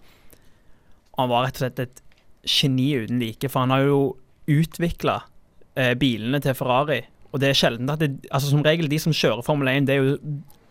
han 1.18 1.30
var 1.30 1.46
rett 1.48 1.60
og 1.60 1.64
slett 1.66 1.80
et 1.80 2.02
geni 2.48 2.94
uten 2.96 3.20
like. 3.20 3.50
For 3.50 3.64
han 3.66 3.74
har 3.74 3.86
jo 3.86 4.18
utvikla 4.48 5.22
eh, 5.76 5.94
bilene 5.96 6.42
til 6.44 6.56
Ferrari. 6.58 7.02
Og 7.32 7.40
det 7.40 7.50
er 7.50 7.60
sjelden 7.60 7.90
at 7.90 8.00
det, 8.00 8.28
altså 8.30 8.50
Som 8.52 8.64
regel 8.64 8.90
de 8.92 9.00
som 9.00 9.14
kjører 9.16 9.44
Formel 9.44 9.70
1, 9.72 9.88
det 9.88 9.96
er 9.96 10.04
jo 10.04 10.18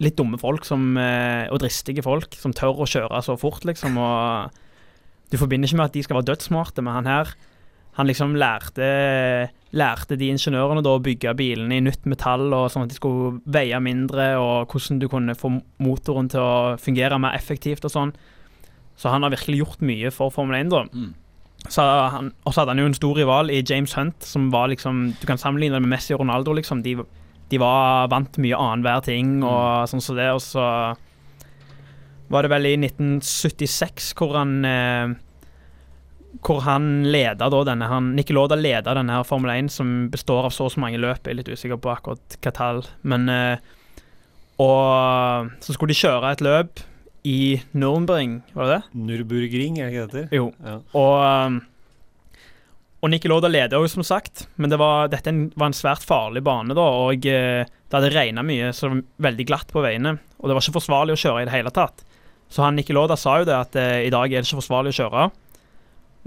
litt 0.01 0.17
dumme 0.17 0.39
folk 0.41 0.65
som, 0.65 0.97
eh, 0.97 1.47
og 1.53 1.61
dristige 1.61 2.05
folk 2.05 2.35
som 2.37 2.53
tør 2.53 2.85
å 2.85 2.89
kjøre 2.89 3.23
så 3.25 3.37
fort, 3.41 3.65
liksom. 3.65 3.97
Og 4.01 4.51
du 5.31 5.39
forbinder 5.41 5.69
ikke 5.69 5.77
med 5.77 5.91
at 5.91 5.97
de 5.97 6.03
skal 6.03 6.21
være 6.21 6.33
dødssmarte, 6.33 6.83
men 6.83 6.95
han 6.95 7.07
her 7.07 7.35
han 7.99 8.07
liksom 8.07 8.37
lærte, 8.39 9.51
lærte 9.77 10.17
de 10.19 10.31
ingeniørene 10.33 10.83
da 10.83 10.97
å 10.97 11.03
bygge 11.03 11.35
bilene 11.39 11.79
i 11.79 11.85
nytt 11.85 12.07
metall, 12.11 12.49
og 12.57 12.71
sånn 12.73 12.87
at 12.87 12.93
de 12.93 12.99
skulle 12.99 13.37
veie 13.47 13.79
mindre, 13.83 14.33
og 14.41 14.73
hvordan 14.73 14.99
du 14.99 15.07
kunne 15.11 15.37
få 15.39 15.53
motoren 15.83 16.31
til 16.33 16.43
å 16.43 16.77
fungere 16.81 17.21
mer 17.23 17.37
effektivt 17.39 17.87
og 17.87 17.95
sånn. 17.95 18.15
Så 18.99 19.13
han 19.13 19.25
har 19.25 19.33
virkelig 19.33 19.63
gjort 19.63 19.85
mye 19.87 20.11
for 20.13 20.35
Formel 20.35 20.59
1, 20.59 20.73
da. 20.75 20.85
Så 21.69 21.85
han, 21.85 22.33
og 22.45 22.55
så 22.55 22.63
hadde 22.63 22.73
han 22.73 22.81
jo 22.83 22.89
en 22.89 22.97
stor 22.97 23.19
rival 23.21 23.53
i 23.53 23.61
James 23.61 23.93
Hunt, 23.93 24.25
som 24.25 24.47
var 24.51 24.71
liksom 24.73 25.11
Du 25.21 25.27
kan 25.29 25.37
sammenligne 25.39 25.77
det 25.77 25.85
med 25.85 25.93
Messi 25.93 26.15
og 26.17 26.23
Ronaldo, 26.23 26.55
liksom. 26.57 26.83
De, 26.83 26.97
de 27.53 27.61
var 27.61 28.09
vant 28.09 28.39
mye 28.41 28.57
annenhver 28.57 29.05
ting 29.05 29.43
og 29.45 29.89
sånn 29.91 30.03
som 30.05 30.17
det, 30.17 30.31
og 30.33 30.41
så 30.45 30.67
var 32.31 32.47
det 32.47 32.53
vel 32.53 32.69
i 32.71 32.77
1976 32.79 34.13
hvor 34.19 34.37
han 34.39 34.53
eh, 34.65 35.13
hvor 36.47 36.63
han 36.65 37.03
leder 37.11 37.51
da 37.51 37.63
denne 37.67 37.89
han, 37.91 38.13
Lauda 38.31 38.59
leda 38.59 38.95
denne 38.95 39.19
her 39.19 39.27
Formel 39.27 39.51
1, 39.57 39.73
som 39.75 39.95
består 40.13 40.47
av 40.47 40.55
så 40.55 40.69
og 40.69 40.75
så 40.75 40.83
mange 40.83 41.01
løp. 41.03 41.25
Jeg 41.25 41.35
er 41.35 41.41
litt 41.41 41.51
usikker 41.51 41.81
på 41.83 41.91
akkurat 41.93 42.39
hva 42.39 42.53
tall. 42.55 42.85
Men 43.03 43.29
eh, 43.29 43.59
Og 44.61 45.51
så 45.65 45.75
skulle 45.75 45.95
de 45.95 45.99
kjøre 45.99 46.35
et 46.35 46.45
løp 46.45 46.85
i 47.27 47.61
Nürnberg, 47.77 48.41
var 48.55 48.69
det 48.69 48.77
det? 48.77 49.01
Nürburgring, 49.09 49.81
er 49.81 49.91
det 49.91 49.93
ikke 49.93 50.07
det 50.07 50.23
heter? 50.23 50.37
Jo. 50.37 50.47
Ja. 50.65 50.77
Og, 50.97 51.17
um, 51.21 51.59
og 53.01 53.27
Lauda 53.29 53.49
leder 53.49 53.81
jo, 53.81 53.89
som 53.89 54.05
sagt, 54.05 54.47
men 54.57 54.73
det 54.73 54.79
var, 54.81 55.09
dette 55.13 55.33
var 55.57 55.71
en 55.71 55.77
svært 55.77 56.05
farlig 56.05 56.43
bane, 56.45 56.77
da, 56.77 56.85
og 56.85 57.27
eh, 57.29 57.65
det 57.65 57.97
hadde 57.97 58.13
regna 58.15 58.45
mye, 58.45 58.73
så 58.77 58.87
det 58.89 58.95
var 58.95 59.29
veldig 59.31 59.47
glatt 59.49 59.73
på 59.73 59.85
veiene. 59.85 60.19
Og 60.39 60.49
det 60.49 60.57
var 60.57 60.65
ikke 60.65 60.79
forsvarlig 60.79 61.17
å 61.17 61.21
kjøre 61.21 61.43
i 61.43 61.49
det 61.49 61.57
hele 61.57 61.73
tatt. 61.75 62.05
Så 62.51 62.65
han 62.65 62.77
Niki 62.77 62.97
Lauda 62.97 63.17
sa 63.21 63.39
jo 63.41 63.49
det, 63.49 63.57
at 63.57 63.79
eh, 63.81 64.07
i 64.07 64.13
dag 64.13 64.29
er 64.29 64.41
det 64.41 64.49
ikke 64.49 64.61
forsvarlig 64.61 64.93
å 64.95 64.99
kjøre. 65.01 65.29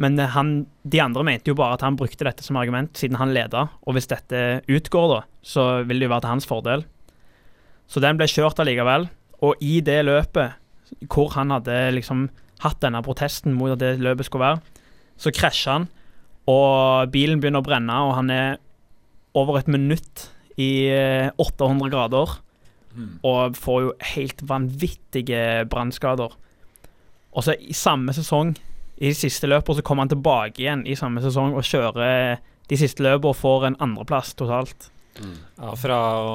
Men 0.02 0.18
eh, 0.20 0.32
han, 0.34 0.66
de 0.84 1.02
andre 1.04 1.26
mente 1.28 1.52
jo 1.52 1.58
bare 1.60 1.78
at 1.78 1.86
han 1.86 1.98
brukte 2.00 2.26
dette 2.26 2.46
som 2.46 2.58
argument, 2.60 2.96
siden 2.98 3.20
han 3.22 3.34
leda. 3.36 3.68
Og 3.86 3.98
hvis 3.98 4.10
dette 4.12 4.64
utgår, 4.72 5.10
da, 5.12 5.22
så 5.46 5.68
vil 5.88 6.02
det 6.02 6.10
jo 6.10 6.14
være 6.16 6.26
til 6.26 6.34
hans 6.36 6.50
fordel. 6.50 6.86
Så 7.92 8.02
den 8.04 8.20
ble 8.20 8.30
kjørt 8.32 8.62
allikevel. 8.64 9.10
Og 9.44 9.60
i 9.64 9.80
det 9.86 10.02
løpet, 10.08 10.60
hvor 11.12 11.34
han 11.36 11.52
hadde 11.54 11.76
liksom 11.98 12.28
hatt 12.64 12.80
denne 12.84 13.02
protesten 13.04 13.56
mot 13.58 13.74
at 13.74 13.82
det 13.82 13.98
løpet 14.02 14.30
skulle 14.30 14.46
være, 14.46 14.80
så 15.20 15.34
krasjer 15.36 15.78
han, 15.78 15.90
og 16.50 17.12
bilen 17.14 17.40
begynner 17.40 17.64
å 17.64 17.66
brenne, 17.66 17.98
og 18.08 18.16
han 18.18 18.32
er 18.34 18.56
over 19.38 19.60
et 19.60 19.70
minutt 19.72 20.28
i 20.60 20.88
eh, 20.92 21.30
800 21.42 21.92
grader, 21.94 22.40
og 23.26 23.56
får 23.58 23.80
jo 23.82 23.94
helt 24.14 24.44
vanvittige 24.46 25.64
brannskader. 25.70 26.36
Og 27.34 27.46
så 27.46 27.56
i 27.58 27.74
samme 27.74 28.14
sesong, 28.14 28.54
i 29.04 29.10
de 29.12 29.18
siste 29.20 29.50
løpene, 29.52 29.76
så 29.82 29.84
kommer 29.86 30.06
han 30.08 30.14
tilbake 30.14 30.64
igjen 30.64 30.86
i 30.88 30.96
samme 30.96 31.20
sesong 31.24 31.58
og 31.60 31.66
kjører 31.68 32.40
de 32.72 32.78
siste 32.80 33.04
løpene 33.04 33.34
og 33.34 33.40
får 33.42 33.66
en 33.68 33.80
andreplass 33.84 34.32
totalt. 34.40 34.90
Ja, 35.20 35.74
fra 35.78 35.98
å 36.24 36.34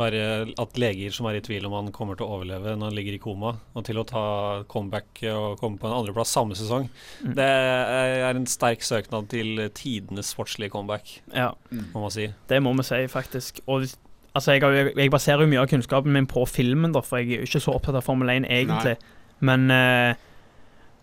være 0.00 0.20
at 0.60 0.78
leger 0.80 1.12
som 1.12 1.26
er 1.28 1.36
i 1.36 1.42
tvil 1.44 1.64
om 1.68 1.74
han 1.76 1.88
kommer 1.92 2.16
til 2.16 2.24
å 2.28 2.36
overleve 2.38 2.72
når 2.78 2.88
han 2.88 2.96
ligger 2.96 3.16
i 3.16 3.20
koma, 3.20 3.50
og 3.76 3.84
til 3.84 3.98
å 4.00 4.04
ta 4.08 4.22
comeback 4.70 5.24
og 5.32 5.58
komme 5.60 5.80
på 5.80 5.88
en 5.90 5.96
andreplass 5.98 6.32
samme 6.36 6.56
sesong. 6.56 6.86
Mm. 7.24 7.34
Det 7.36 7.48
er 7.48 8.30
en 8.38 8.46
sterk 8.48 8.84
søknad 8.86 9.28
til 9.32 9.60
tidenes 9.76 10.30
sportslige 10.36 10.72
comeback, 10.72 11.16
Ja. 11.34 11.50
må 11.92 12.04
man 12.06 12.14
si. 12.14 12.28
Det 12.48 12.62
må 12.64 12.72
vi 12.78 12.86
si, 12.86 13.02
faktisk. 13.12 13.60
Og 13.66 13.88
altså, 14.36 14.54
jeg, 14.56 14.94
jeg 14.96 15.12
baserer 15.12 15.44
jo 15.44 15.52
mye 15.52 15.64
av 15.64 15.68
kunnskapen 15.72 16.12
min 16.16 16.28
på 16.30 16.46
filmen, 16.48 16.92
da, 16.96 17.02
for 17.04 17.20
jeg 17.20 17.32
er 17.40 17.44
jo 17.44 17.50
ikke 17.50 17.64
så 17.66 17.76
opptatt 17.76 17.98
av 18.00 18.06
Formel 18.06 18.30
1 18.38 18.48
egentlig. 18.48 18.96
Men, 19.40 19.70
eh, 19.74 20.14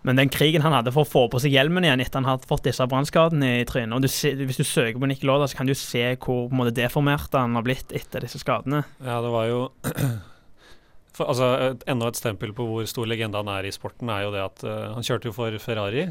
men 0.08 0.20
den 0.20 0.32
krigen 0.32 0.64
han 0.64 0.76
hadde 0.76 0.94
for 0.96 1.04
å 1.04 1.10
få 1.10 1.26
på 1.32 1.42
seg 1.44 1.56
hjelmen 1.56 1.86
igjen 1.86 2.02
etter 2.04 2.22
han 2.22 2.30
hadde 2.30 2.48
fått 2.48 2.66
disse 2.70 2.86
brannskadene 2.88 3.58
i 3.60 3.68
trynet 3.68 3.98
og 3.98 4.06
du 4.06 4.08
Hvis 4.48 4.62
du 4.62 4.64
søker 4.64 5.00
på 5.02 5.10
Nick 5.10 5.26
Lauda, 5.28 5.50
så 5.50 5.60
kan 5.60 5.68
du 5.68 5.76
se 5.78 6.04
hvor 6.24 6.48
måte, 6.56 6.76
deformert 6.78 7.36
han 7.36 7.58
har 7.60 7.66
blitt 7.66 7.92
etter 7.96 8.24
disse 8.24 8.40
skadene. 8.42 8.86
Ja, 9.04 9.20
det 9.24 9.34
var 9.34 9.52
jo 9.52 9.62
For, 11.18 11.26
altså, 11.32 11.48
et, 11.72 11.86
enda 11.90 12.12
et 12.12 12.20
stempel 12.20 12.52
på 12.54 12.66
hvor 12.70 12.88
stor 12.90 13.08
legende 13.10 13.40
han 13.42 13.50
er 13.50 13.66
i 13.66 13.74
sporten, 13.74 14.12
er 14.14 14.28
jo 14.28 14.34
det 14.36 14.44
at 14.44 14.66
uh, 14.70 14.92
han 14.94 15.06
kjørte 15.06 15.32
jo 15.32 15.34
for 15.34 15.56
Ferrari. 15.58 16.04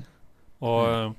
Og 0.66 0.88
mm. 0.90 1.12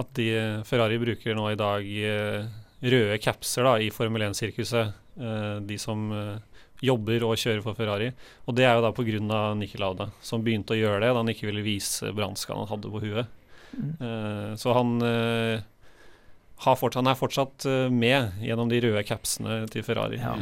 at 0.00 0.14
de 0.16 0.28
Ferrari 0.64 0.96
bruker 1.02 1.36
nå 1.36 1.50
i 1.52 1.58
dag 1.60 1.84
uh, 1.84 2.46
røde 2.80 3.18
capser 3.20 3.68
da, 3.68 3.74
i 3.84 3.90
Formel 3.92 4.24
1-sirkuset, 4.30 4.96
Uh, 5.16 5.62
de 5.64 5.78
som 5.80 6.10
eh, 6.12 6.55
jobber 6.82 7.22
og 7.24 7.36
kjører 7.40 7.62
for 7.64 7.74
Ferrari. 7.78 8.10
Og 8.46 8.54
det 8.56 8.64
er 8.68 8.74
jo 8.76 8.82
da 8.84 8.92
pga. 8.92 9.54
Niki 9.56 9.78
Lauda, 9.80 10.10
som 10.20 10.42
begynte 10.44 10.74
å 10.74 10.80
gjøre 10.80 11.00
det 11.00 11.12
da 11.14 11.22
han 11.22 11.28
ikke 11.32 11.46
ville 11.48 11.62
vise 11.64 12.12
brannskaden 12.12 12.64
han 12.66 12.70
hadde 12.74 12.90
på 12.92 13.00
huet. 13.04 13.26
Eh, 13.76 14.54
så 14.56 14.72
han, 14.76 14.98
har 16.64 16.76
fortsatt, 16.80 17.02
han 17.04 17.10
er 17.12 17.18
fortsatt 17.18 17.66
eh, 17.68 17.88
med 17.92 18.38
gjennom 18.44 18.68
de 18.70 18.80
røde 18.84 19.02
capsene 19.08 19.62
til 19.72 19.84
Ferrari. 19.86 20.20
Ja. 20.22 20.34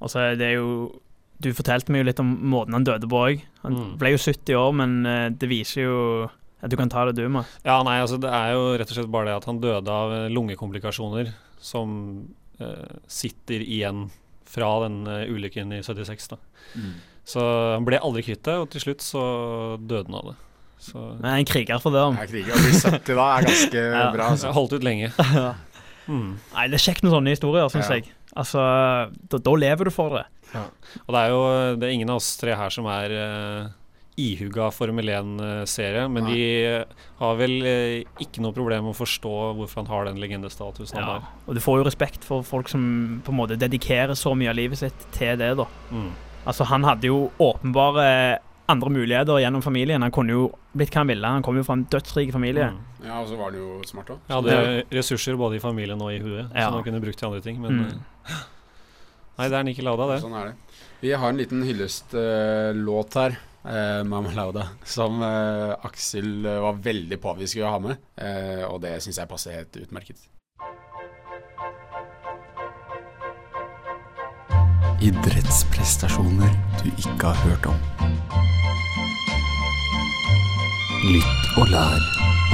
Og 0.00 0.12
så 0.12 0.22
er 0.30 0.36
det 0.40 0.54
jo 0.56 1.00
Du 1.40 1.50
fortalte 1.52 1.92
meg 1.92 2.00
jo 2.00 2.06
litt 2.08 2.20
om 2.22 2.30
måten 2.48 2.72
han 2.72 2.84
døde 2.88 3.04
på 3.12 3.18
òg. 3.20 3.42
Han 3.62 3.74
Mm. 3.76 3.96
ble 4.00 4.14
jo 4.14 4.16
70 4.22 4.54
år, 4.56 4.70
men 4.72 5.02
det 5.36 5.48
viser 5.50 5.82
jo 5.84 6.30
at 6.64 6.70
du 6.72 6.76
kan 6.80 6.88
ta 6.88 7.04
det 7.04 7.16
du 7.18 7.28
med. 7.28 7.44
Ja, 7.62 7.82
nei, 7.84 7.98
altså 8.00 8.16
det 8.18 8.30
er 8.32 8.54
jo 8.54 8.62
rett 8.80 8.88
og 8.88 8.96
slett 8.96 9.10
bare 9.12 9.26
det 9.28 9.34
at 9.36 9.44
han 9.44 9.60
døde 9.60 9.86
av 9.92 10.30
lungekomplikasjoner 10.32 11.34
som 11.60 12.24
sitter 13.06 13.60
igjen 13.60 14.06
fra 14.46 14.70
den 14.86 15.00
eh, 15.10 15.26
ulykken 15.32 15.72
i 15.76 15.82
76. 15.82 16.28
da. 16.32 16.38
Så 17.26 17.42
han 17.74 17.84
ble 17.88 17.98
aldri 17.98 18.22
kvitt 18.22 18.44
det, 18.46 18.54
og 18.62 18.68
til 18.70 18.84
slutt 18.84 19.02
så 19.02 19.22
døde 19.82 20.06
han 20.06 20.18
av 20.20 20.28
det. 20.30 20.36
Så 20.86 21.00
Men 21.18 21.24
jeg 21.30 21.32
er 21.32 21.42
en 21.42 21.48
kriger 21.50 21.80
for 21.82 21.90
det. 21.94 22.02
om. 22.04 22.18
Jeg 22.20 22.28
kriger. 22.30 22.52
Å 22.54 22.60
bli 22.62 22.74
70 22.78 23.16
da 23.16 23.26
er 23.38 23.46
ganske 23.48 23.82
Ja. 23.96 24.04
bra. 24.14 24.28
Altså. 24.30 24.46
jeg 24.50 24.54
holdt 24.60 24.76
ut 24.78 24.84
lenge. 24.86 25.12
Ja. 25.40 25.54
Mm. 26.06 26.36
Nei, 26.54 26.68
det 26.70 26.76
er 26.78 26.84
kjekt 26.84 27.02
med 27.02 27.10
sånne 27.16 27.32
historier, 27.34 27.66
syns 27.72 27.88
Ja. 27.90 27.96
jeg. 27.98 28.12
Altså, 28.36 28.60
da, 29.32 29.38
da 29.42 29.54
lever 29.58 29.88
du 29.88 29.90
for 29.90 30.14
det. 30.20 30.26
Og 30.54 31.10
det 31.16 31.20
er 31.24 31.32
jo 31.32 31.40
det 31.80 31.88
er 31.88 31.94
ingen 31.96 32.12
av 32.14 32.20
oss 32.20 32.28
tre 32.38 32.54
her 32.54 32.70
som 32.70 32.86
er 32.86 33.10
uh, 33.16 33.72
ihuga 34.16 34.70
Formel 34.72 35.10
1-serie, 35.12 36.06
men 36.08 36.24
Nei. 36.24 36.32
de 36.34 36.84
har 37.18 37.34
vel 37.36 37.54
eh, 37.68 38.04
ikke 38.24 38.40
noe 38.40 38.54
problem 38.56 38.86
med 38.88 38.94
å 38.94 38.98
forstå 39.04 39.32
hvorfor 39.58 39.82
han 39.82 39.90
har 39.92 40.08
den 40.08 40.20
legendestatusen 40.22 40.96
han 40.96 41.04
har. 41.10 41.26
Og 41.46 41.54
du 41.54 41.60
får 41.60 41.82
jo 41.82 41.84
respekt 41.90 42.24
for 42.24 42.42
folk 42.46 42.68
som 42.72 43.20
på 43.26 43.32
en 43.34 43.36
måte 43.42 43.58
dedikerer 43.60 44.16
så 44.16 44.32
mye 44.34 44.48
av 44.54 44.56
livet 44.56 44.78
sitt 44.80 45.06
til 45.12 45.36
det, 45.36 45.52
da. 45.60 45.66
Mm. 45.92 46.10
Altså, 46.46 46.64
han 46.70 46.84
hadde 46.88 47.10
jo 47.10 47.26
åpenbare 47.42 48.38
andre 48.72 48.90
muligheter 48.90 49.38
gjennom 49.38 49.62
familien. 49.62 50.02
Han 50.02 50.10
kunne 50.14 50.32
jo 50.34 50.46
blitt 50.74 50.90
hva 50.94 51.04
han 51.04 51.10
ville. 51.12 51.28
Han 51.36 51.44
kom 51.46 51.54
jo 51.60 51.62
fra 51.68 51.76
en 51.78 51.84
dødsrik 51.92 52.32
familie. 52.34 52.70
Mm. 52.72 53.04
Ja, 53.06 53.20
og 53.20 53.28
så 53.30 53.36
var 53.38 53.52
han 53.52 53.60
jo 53.60 53.76
smart 53.86 54.08
òg. 54.10 54.18
Hadde 54.32 54.56
ressurser 54.96 55.36
både 55.38 55.60
i 55.60 55.62
familien 55.62 56.00
og 56.02 56.10
i 56.14 56.18
huet, 56.24 56.48
Ja. 56.54 56.64
som 56.70 56.74
han 56.80 56.82
kunne 56.88 57.02
brukt 57.04 57.18
til 57.20 57.28
andre 57.28 57.40
ting. 57.44 57.60
Men 57.62 57.78
Mm. 57.78 58.00
eh, 58.26 58.40
nei, 59.38 59.48
det 59.48 59.58
er 59.60 59.62
Nikki 59.68 59.82
Lada, 59.86 60.06
det. 60.14 60.22
Sånn 60.24 60.34
er 60.40 60.46
det. 60.48 60.54
Vi 61.02 61.12
har 61.12 61.28
en 61.28 61.36
liten 61.36 61.62
hyllestlåt 61.62 63.14
her. 63.14 63.36
Uh, 63.66 64.04
Mama 64.04 64.30
som 64.84 65.22
eh, 65.22 65.74
Aksel 65.82 66.46
eh, 66.46 66.60
var 66.62 66.76
veldig 66.78 67.18
på 67.18 67.32
at 67.32 67.40
vi 67.40 67.48
skulle 67.50 67.66
ha 67.66 67.78
med. 67.82 67.96
eh, 68.14 68.62
og 68.62 68.78
det 68.80 69.02
syns 69.02 69.18
jeg 69.18 69.28
passer 69.28 69.56
helt 69.58 69.76
utmerket. 69.82 70.22
Idrettsprestasjoner 75.02 76.54
du 76.84 76.92
ikke 76.94 77.26
har 77.26 77.42
hørt 77.42 77.66
om. 77.66 77.82
Lytt 81.10 81.58
og 81.58 81.66
lær 81.74 82.00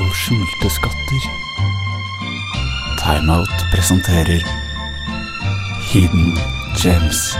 om 0.00 0.10
skjulte 0.16 0.72
skatter. 0.72 1.30
Timeout 3.04 3.68
presenterer 3.74 4.40
Hidden 5.92 6.38
Gems. 6.80 7.34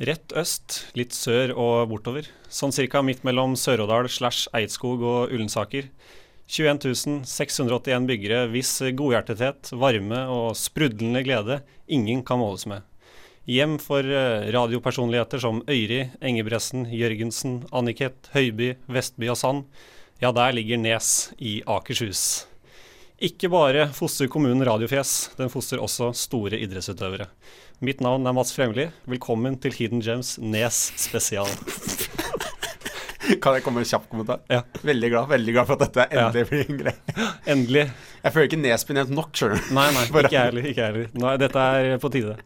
Rett 0.00 0.32
øst, 0.32 0.86
litt 0.96 1.12
sør 1.12 1.50
og 1.60 1.90
bortover. 1.90 2.24
Sånn 2.48 2.72
cirka 2.72 3.02
midt 3.04 3.20
mellom 3.26 3.52
Sør-Odal 3.52 4.06
slash 4.08 4.48
Eidskog 4.56 5.02
og 5.04 5.34
Ullensaker. 5.34 5.90
21 6.48 7.20
681 7.28 8.06
byggere 8.08 8.46
hvis 8.48 8.70
godhjertethet, 8.96 9.74
varme 9.76 10.22
og 10.32 10.56
sprudlende 10.56 11.20
glede 11.26 11.60
ingen 11.84 12.24
kan 12.24 12.40
måles 12.40 12.64
med. 12.70 12.86
Hjem 13.44 13.76
for 13.82 14.00
eh, 14.00 14.48
radiopersonligheter 14.56 15.42
som 15.44 15.60
Øyri, 15.68 16.06
Engebretsen, 16.24 16.88
Jørgensen, 16.88 17.66
Anniket, 17.68 18.32
Høiby, 18.32 18.78
Vestby 18.88 19.28
og 19.28 19.36
Sand. 19.36 19.66
Ja, 20.24 20.32
der 20.32 20.56
ligger 20.56 20.80
Nes 20.80 21.28
i 21.36 21.58
Akershus. 21.68 22.46
Ikke 23.20 23.50
bare 23.52 23.82
fostrer 23.92 24.30
kommunen 24.32 24.64
radiofjes, 24.64 25.10
den 25.36 25.50
fostrer 25.52 25.82
også 25.84 26.06
store 26.16 26.56
idrettsutøvere. 26.64 27.26
Mitt 27.84 28.00
navn 28.00 28.24
er 28.24 28.32
Mats 28.36 28.54
Fremli. 28.56 28.86
Velkommen 29.12 29.58
til 29.60 29.74
Hidden 29.76 30.00
Gems 30.04 30.38
Nes 30.40 30.78
spesial. 31.00 31.50
Kan 33.44 33.58
jeg 33.58 33.62
komme 33.66 33.82
med 33.82 33.84
en 33.84 33.90
kjapp 33.90 34.06
kommentar? 34.10 34.40
Ja. 34.48 34.62
Veldig 34.80 35.10
glad 35.12 35.28
veldig 35.34 35.52
glad 35.54 35.68
for 35.68 35.76
at 35.76 35.84
dette 35.84 36.06
Ja. 36.16 36.24
endelig 36.30 36.46
blir 36.48 36.64
en 36.64 36.80
greie. 36.80 37.26
Endelig. 37.52 37.84
Jeg 38.24 38.32
føler 38.32 38.48
ikke 38.48 38.60
Nesbyen 38.62 38.98
nevnt 39.02 39.14
nok, 39.18 39.30
skjønner 39.36 39.60
du. 39.60 39.68
Nei, 39.76 39.86
nei, 39.98 40.06
ikke 40.08 40.32
jeg 40.32 40.48
heller. 40.48 40.70
Ikke 40.72 40.88
heller. 40.88 41.12
Nei, 41.26 41.36
dette 41.44 41.66
er 41.76 42.00
på 42.00 42.12
tide. 42.16 42.38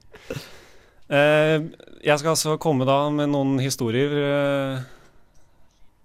Uh, 1.07 1.71
jeg 2.02 2.19
skal 2.19 2.35
altså 2.35 2.59
komme 2.59 2.85
da 2.88 2.99
med 3.14 3.31
noen 3.31 3.61
historier 3.62 4.19
uh, 4.26 4.83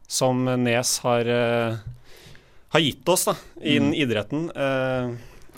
som 0.10 0.46
Nes 0.62 0.94
har, 1.04 1.28
eh, 1.30 1.76
har 2.74 2.84
gitt 2.84 3.12
oss 3.12 3.28
da, 3.30 3.36
innen 3.62 3.96
idretten. 3.98 4.50
Uh, 4.54 5.16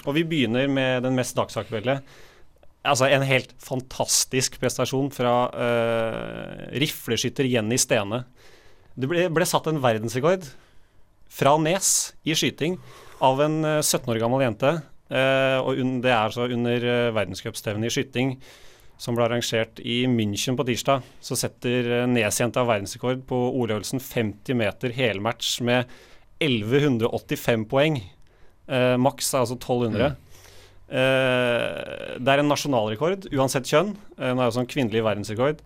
og 0.08 0.16
vi 0.18 0.26
begynner 0.26 0.70
med 0.72 1.06
den 1.06 1.18
mest 1.18 1.36
dagsaktuelle. 1.38 2.00
Altså 2.82 3.12
en 3.12 3.26
helt 3.28 3.52
fantastisk 3.62 4.58
prestasjon 4.62 5.12
fra 5.14 5.36
uh, 5.54 6.68
rifleskytter 6.82 7.50
Jenny 7.50 7.78
Stene. 7.82 8.24
Det 8.98 9.10
ble, 9.10 9.28
ble 9.34 9.48
satt 9.48 9.70
en 9.70 9.82
verdensrekord 9.84 10.48
fra 11.32 11.56
Nes 11.62 12.12
i 12.28 12.36
skyting 12.36 12.76
av 13.24 13.40
en 13.44 13.62
eh, 13.64 13.80
17 13.80 14.10
år 14.12 14.20
gammel 14.22 14.44
jente. 14.44 14.80
Uh, 15.12 15.60
og 15.60 15.80
un, 15.82 15.98
det 16.00 16.12
er 16.16 16.32
så 16.32 16.46
under 16.48 16.84
uh, 16.88 17.10
verdenscupstevnet 17.12 17.90
i 17.90 17.92
skyting 17.92 18.30
som 19.02 19.18
ble 19.18 19.26
arrangert 19.26 19.82
i 19.84 20.06
München 20.08 20.56
på 20.56 20.64
tirsdag. 20.70 21.04
Så 21.20 21.36
setter 21.36 21.90
uh, 21.90 22.06
Nes-jenta 22.08 22.64
verdensrekord 22.64 23.26
på 23.28 23.40
ordøvelsen 23.60 24.00
50 24.00 24.56
meter 24.56 24.96
helmatch 24.96 25.58
med 25.68 25.92
1185 26.42 27.70
poeng. 27.70 28.02
Uh, 28.72 28.98
maks 29.02 29.34
er 29.34 29.44
altså 29.44 29.58
1200. 29.60 30.16
Eh, 30.92 32.18
det 32.20 32.28
er 32.34 32.42
en 32.42 32.50
nasjonalrekord 32.52 33.30
uansett 33.32 33.70
kjønn. 33.70 33.94
Uh, 34.18 34.34
nå 34.34 34.36
er 34.36 34.44
det 34.44 34.50
også 34.50 34.66
en 34.66 34.74
kvinnelig 34.74 35.06
verdensrekord. 35.06 35.62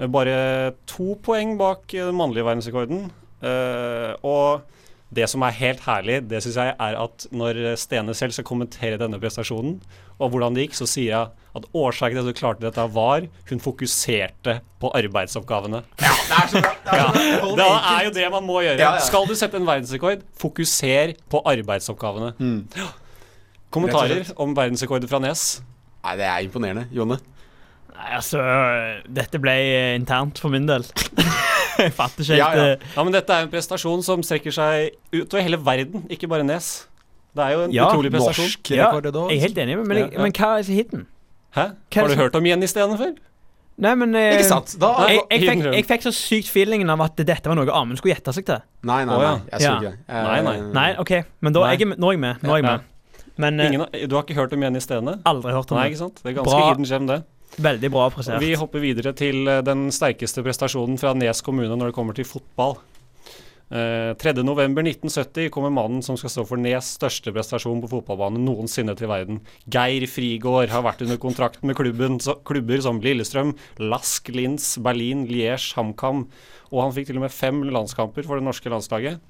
Uh, 0.00 0.08
bare 0.10 0.74
to 0.90 1.14
poeng 1.22 1.56
bak 1.60 1.92
eh, 1.94 2.08
den 2.08 2.18
mannlige 2.18 2.46
verdensrekorden. 2.48 3.08
Eh, 3.40 4.12
og 4.26 4.66
det 5.10 5.26
som 5.30 5.42
er 5.42 5.56
helt 5.58 5.82
herlig, 5.84 6.20
det 6.30 6.42
syns 6.44 6.58
jeg 6.60 6.74
er 6.74 6.98
at 6.98 7.26
når 7.34 7.60
Stene 7.80 8.14
selv 8.14 8.34
skal 8.36 8.46
kommentere 8.46 9.00
denne 9.00 9.18
prestasjonen, 9.22 9.80
og 10.20 10.30
hvordan 10.30 10.54
det 10.54 10.68
gikk, 10.68 10.76
så 10.78 10.86
sier 10.86 11.10
jeg 11.10 11.48
at 11.58 11.66
årsaken 11.74 12.20
til 12.20 12.22
at 12.22 12.30
du 12.30 12.38
klarte 12.38 12.62
dette, 12.62 12.84
var 12.94 13.26
hun 13.50 13.62
fokuserte 13.64 14.60
på 14.80 14.92
arbeidsoppgavene. 15.00 15.82
Ja, 16.04 16.14
det 16.30 17.66
er 17.66 18.04
jo 18.06 18.12
det 18.14 18.26
man 18.32 18.46
må 18.46 18.60
gjøre. 18.64 18.78
Ja, 18.80 18.94
ja. 18.96 19.02
Skal 19.04 19.26
du 19.28 19.34
sette 19.38 19.58
en 19.60 19.66
verdensrekord, 19.68 20.22
fokuser 20.40 21.14
på 21.32 21.42
arbeidsoppgavene. 21.50 22.32
Mm. 22.38 22.60
Kommentarer 23.74 24.30
om 24.42 24.54
verdensrekorder 24.56 25.10
fra 25.10 25.20
Nes? 25.22 25.44
Nei, 26.04 26.14
det 26.18 26.26
er 26.26 26.46
imponerende. 26.46 26.86
Jonne? 26.96 27.18
Nei, 27.92 28.08
altså 28.16 28.40
Dette 29.12 29.38
ble 29.42 29.54
internt 29.98 30.38
for 30.40 30.52
min 30.54 30.64
del. 30.68 30.86
jeg 31.80 31.92
fatter 31.96 32.24
ikke 32.24 32.32
helt 32.32 32.40
Ja, 32.40 32.48
ja. 32.56 32.68
eh, 32.72 32.86
Ja, 32.96 33.04
men 33.06 33.14
dette 33.14 33.34
er 33.36 33.44
en 33.46 33.52
prestasjon 33.52 34.02
som 34.06 34.22
strekker 34.26 34.54
seg 34.56 34.94
utover 35.14 35.44
hele 35.44 35.60
verden, 35.66 36.06
ikke 36.12 36.30
bare 36.30 36.46
Nes. 36.48 36.70
Det 37.36 37.44
er 37.44 37.52
jo 37.54 37.64
en 37.68 37.74
Ja, 37.76 37.90
utrolig 37.92 38.10
prestasjon. 38.14 38.48
norsk 38.48 38.70
Ja, 38.74 38.88
rekord 38.90 39.10
da. 39.14 39.26
jeg 39.30 39.38
er 39.38 39.44
helt 39.46 39.58
enig, 39.66 39.76
men, 39.82 39.86
men, 39.92 39.98
Ja, 40.02 40.08
ja. 40.16 40.22
men 40.24 40.32
hva 40.34 40.50
er 40.58 40.70
hiten? 40.72 41.04
Hæ? 41.54 41.66
Hva 41.92 42.00
er 42.00 42.00
Har 42.08 42.08
du 42.14 42.22
hørt 42.24 42.38
om 42.40 42.46
Jenny 42.48 42.66
Stene 42.70 42.96
før? 42.98 43.12
Nei, 43.80 43.94
men 43.96 44.14
eh, 44.14 44.34
Ikke 44.36 44.44
sant? 44.48 44.74
Da 44.80 44.90
Nei. 45.00 45.14
Jeg, 45.14 45.22
jeg, 45.30 45.40
fikk, 45.48 45.62
jeg 45.74 45.86
fikk 45.88 46.02
så 46.04 46.12
sykt 46.12 46.50
feelingen 46.52 46.90
av 46.92 47.00
at 47.06 47.16
dette 47.16 47.48
var 47.48 47.56
noe 47.56 47.72
Amund 47.72 47.96
skulle 48.00 48.12
gjette 48.14 48.34
seg 48.36 48.44
til. 48.50 48.60
Nei, 48.84 49.00
nei, 49.08 49.16
nei. 49.22 49.34
Jeg 49.52 49.60
så 49.60 49.64
Ja. 49.64 49.74
ikke 49.78 49.90
det. 49.90 49.98
Eh, 50.08 50.22
Nei, 50.26 50.40
nei. 50.44 50.56
Nei, 50.76 50.88
OK, 51.00 51.12
men 51.40 51.56
da 51.56 51.66
jeg 51.72 51.88
nå 51.96 52.10
er 52.10 52.16
jeg 52.18 52.20
med. 52.26 52.42
Nå 52.44 52.52
er 52.54 52.60
jeg 52.60 52.64
Ja. 52.68 52.76
med. 52.76 52.86
Men 53.40 53.60
eh, 53.60 53.66
Ingen, 53.72 53.86
du 54.10 54.14
har 54.18 54.24
ikke 54.26 54.36
hørt 54.36 54.52
om 54.52 54.62
Jenny 54.62 54.80
Stene? 54.84 55.16
aldri 55.24 55.52
hørt 55.56 55.70
om 55.72 55.78
Nei, 55.78 55.88
det. 55.88 55.94
ikke 55.94 56.02
sant? 56.04 56.20
Det 56.22 56.28
er 56.32 56.36
ganske 56.42 56.52
Bra. 56.52 56.68
hidden 56.74 56.84
gem, 56.90 57.06
det. 57.08 57.22
Veldig 57.58 57.90
bra 57.90 58.10
prestert. 58.14 58.38
Vi 58.44 58.52
hopper 58.54 58.78
videre 58.84 59.12
til 59.16 59.48
eh, 59.48 59.62
den 59.66 59.88
sterkeste 59.90 60.44
prestasjonen 60.44 60.98
fra 61.00 61.14
Nes 61.14 61.40
kommune 61.42 61.72
når 61.74 61.90
det 61.90 61.94
kommer 61.96 62.14
til 62.14 62.24
fotball. 62.28 62.76
Eh, 63.70 64.12
3.11.1970 64.18 65.46
kommer 65.54 65.70
mannen 65.70 66.02
som 66.02 66.16
skal 66.18 66.32
stå 66.32 66.42
for 66.48 66.58
Nes 66.58 66.88
største 66.96 67.30
prestasjon 67.30 67.78
på 67.84 67.90
fotballbanen 67.92 68.42
noensinne 68.42 68.96
til 68.98 69.10
verden. 69.12 69.38
Geir 69.70 70.08
Frigård 70.10 70.72
har 70.72 70.82
vært 70.82 71.04
under 71.06 71.20
kontrakt 71.22 71.62
med 71.62 71.78
klubben, 71.78 72.18
så, 72.18 72.34
klubber 72.42 72.82
som 72.82 72.98
Lillestrøm, 73.04 73.54
Lask, 73.78 74.32
Linz, 74.34 74.72
Berlin, 74.82 75.22
Liège, 75.30 75.70
HamKam. 75.78 76.26
Og 76.74 76.82
han 76.82 76.96
fikk 76.96 77.12
til 77.12 77.20
og 77.20 77.28
med 77.28 77.34
fem 77.34 77.62
landskamper 77.70 78.26
for 78.26 78.40
det 78.40 78.48
norske 78.48 78.72
landslaget. 78.72 79.22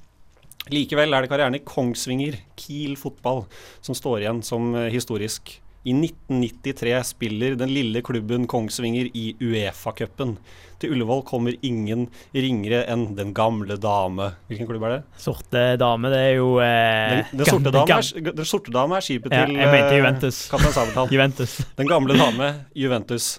Likevel 0.73 1.13
er 1.13 1.25
det 1.25 1.33
karrieren 1.33 1.57
i 1.57 1.65
Kongsvinger, 1.65 2.41
Kiel 2.57 2.97
fotball, 3.01 3.45
som 3.85 3.97
står 3.97 4.23
igjen 4.25 4.41
som 4.47 4.73
eh, 4.73 4.89
historisk. 4.93 5.59
I 5.89 5.95
1993 5.97 6.99
spiller 7.09 7.55
den 7.57 7.71
lille 7.73 8.03
klubben 8.05 8.43
Kongsvinger 8.51 9.07
i 9.17 9.31
Uefa-cupen. 9.41 10.35
Til 10.81 10.93
Ullevål 10.93 11.23
kommer 11.29 11.57
ingen 11.65 12.07
ringere 12.37 12.83
enn 12.93 13.07
Den 13.17 13.33
gamle 13.37 13.77
dame. 13.81 14.31
Hvilken 14.49 14.69
klubb 14.69 14.85
er 14.89 14.95
det? 14.95 15.01
Sorte 15.21 15.63
dame, 15.81 16.11
det 16.13 16.21
er 16.21 16.35
jo 16.37 16.51
eh, 16.61 17.15
Den, 17.33 17.41
den, 17.41 17.49
sorte, 17.49 17.73
gamle- 17.73 17.87
dame 17.89 18.29
er, 18.29 18.37
den 18.43 18.49
sorte 18.49 18.75
dame 18.77 18.97
er 19.01 19.07
skipet 19.07 19.33
Ja, 19.37 19.47
til 19.49 19.57
jeg 19.57 19.73
mente 19.73 19.95
eh, 19.95 19.99
Juventus. 20.03 20.43
Kaptein 20.53 20.77
Sabeltann. 20.77 21.13
Juventus. 21.17 21.57
Den 21.81 21.89
gamle 21.91 22.19
dame, 22.21 22.51
Juventus. 22.77 23.31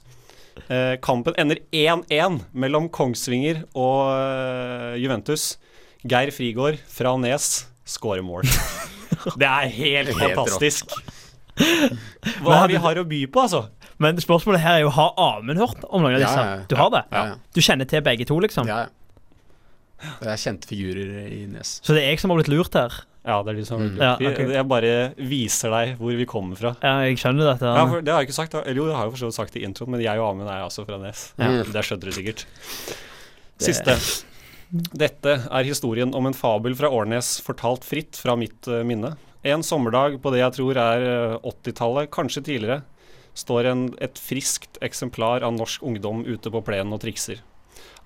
Eh, 0.65 0.95
kampen 1.01 1.38
ender 1.41 1.62
1-1 1.74 2.41
mellom 2.53 2.89
Kongsvinger 2.93 3.63
og 3.77 4.12
eh, 4.17 4.98
Juventus. 5.01 5.51
Geir 6.01 6.33
Frigård 6.33 6.81
fra 6.89 7.13
Nes 7.21 7.51
skårer 7.86 8.25
mål. 8.25 8.50
Det 9.38 9.45
er 9.45 9.67
helt 9.69 10.15
Helt 10.17 10.17
fantastisk. 10.33 10.95
Men 10.98 11.17
Hva 12.44 12.68
vi 12.70 12.80
har 12.84 12.96
å 13.01 13.06
by 13.08 13.22
på, 13.32 13.44
altså. 13.46 13.63
Men 14.01 14.18
spørsmålet 14.18 14.60
her 14.63 14.80
er 14.80 14.84
jo 14.86 14.89
har 14.96 15.13
Amund 15.18 15.60
hørt 15.62 15.84
om 15.89 16.01
noen 16.03 16.15
av 16.18 16.24
disse? 16.24 16.41
ja, 16.41 16.56
ja. 16.58 16.65
Du 16.72 16.75
har 16.80 16.89
det? 16.94 17.03
Ja, 17.12 17.24
ja. 17.32 17.36
Du 17.53 17.62
kjenner 17.62 17.88
til 17.89 18.01
begge 18.06 18.25
to, 18.30 18.39
liksom? 18.41 18.68
Ja, 18.70 18.86
ja. 18.88 18.89
Det 20.22 20.32
er 20.34 20.39
kjente 20.41 20.65
figurer 20.65 21.27
i 21.30 21.44
Nes. 21.46 21.75
Så 21.86 21.94
det 21.94 22.01
er 22.01 22.08
jeg 22.15 22.20
som 22.24 22.32
har 22.34 22.39
blitt 22.39 22.50
lurt 22.50 22.74
her? 22.74 22.96
Ja, 23.22 23.36
det 23.46 23.51
er 23.53 23.58
de 23.60 23.65
som 23.68 23.82
Mm. 23.84 24.00
Ja, 24.01 24.15
Vi- 24.18 24.53
Jeg 24.53 24.68
bare 24.68 25.13
viser 25.15 25.70
deg 25.70 25.91
hvor 26.00 26.15
vi 26.18 26.25
kommer 26.25 26.58
fra. 26.58 26.72
Ja, 26.82 27.01
jeg 27.06 27.18
skjønner 27.22 27.51
dette. 27.53 27.70
Ja, 27.70 27.86
for 27.86 28.01
det 28.01 28.10
har 28.12 28.22
jeg 28.24 28.30
ikke 28.32 28.39
sagt. 28.39 28.56
Eller 28.56 28.74
jo, 28.82 28.88
det 28.88 28.96
har 28.98 29.06
jeg 29.06 29.12
for 29.13 29.22
så 29.22 29.30
vidt 29.30 29.36
sagt 29.38 29.56
i 29.58 29.62
introen, 29.63 29.89
men 29.94 30.01
jeg 30.01 30.18
og 30.18 30.32
Amund 30.32 30.50
er 30.50 30.63
altså 30.65 30.86
fra 30.88 30.98
Nes. 30.98 31.34
Ja. 31.38 31.51
Det 31.62 31.84
skjønner 31.86 32.10
du 32.10 32.12
sikkert. 32.18 32.46
Siste. 33.62 33.94
Dette 34.74 35.34
er 35.51 35.63
historien 35.68 36.15
om 36.15 36.25
en 36.25 36.34
fabel 36.34 36.74
fra 36.80 36.89
Årnes 36.89 37.41
fortalt 37.46 37.84
fritt 37.86 38.15
fra 38.18 38.36
mitt 38.39 38.68
eh, 38.72 38.82
minne. 38.88 39.18
En 39.41 39.63
sommerdag 39.65 40.19
på 40.21 40.29
det 40.29 40.43
jeg 40.43 40.53
tror 40.60 40.77
er 40.77 41.03
eh, 41.07 41.38
80-tallet, 41.50 42.12
kanskje 42.13 42.43
tidligere, 42.45 42.83
står 43.33 43.69
en, 43.71 43.86
et 43.98 44.19
friskt 44.21 44.77
eksemplar 44.86 45.41
av 45.41 45.55
norsk 45.55 45.81
ungdom 45.81 46.21
ute 46.27 46.51
på 46.53 46.62
plenen 46.67 46.93
og 46.93 47.01
trikser. 47.01 47.39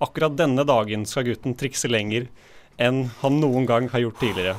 Akkurat 0.00 0.36
denne 0.38 0.64
dagen 0.64 1.04
skal 1.08 1.26
gutten 1.26 1.56
trikse 1.58 1.90
lenger 1.90 2.30
enn 2.80 3.10
han 3.20 3.36
noen 3.42 3.68
gang 3.68 3.90
har 3.92 4.00
gjort 4.06 4.22
tidligere. 4.22 4.54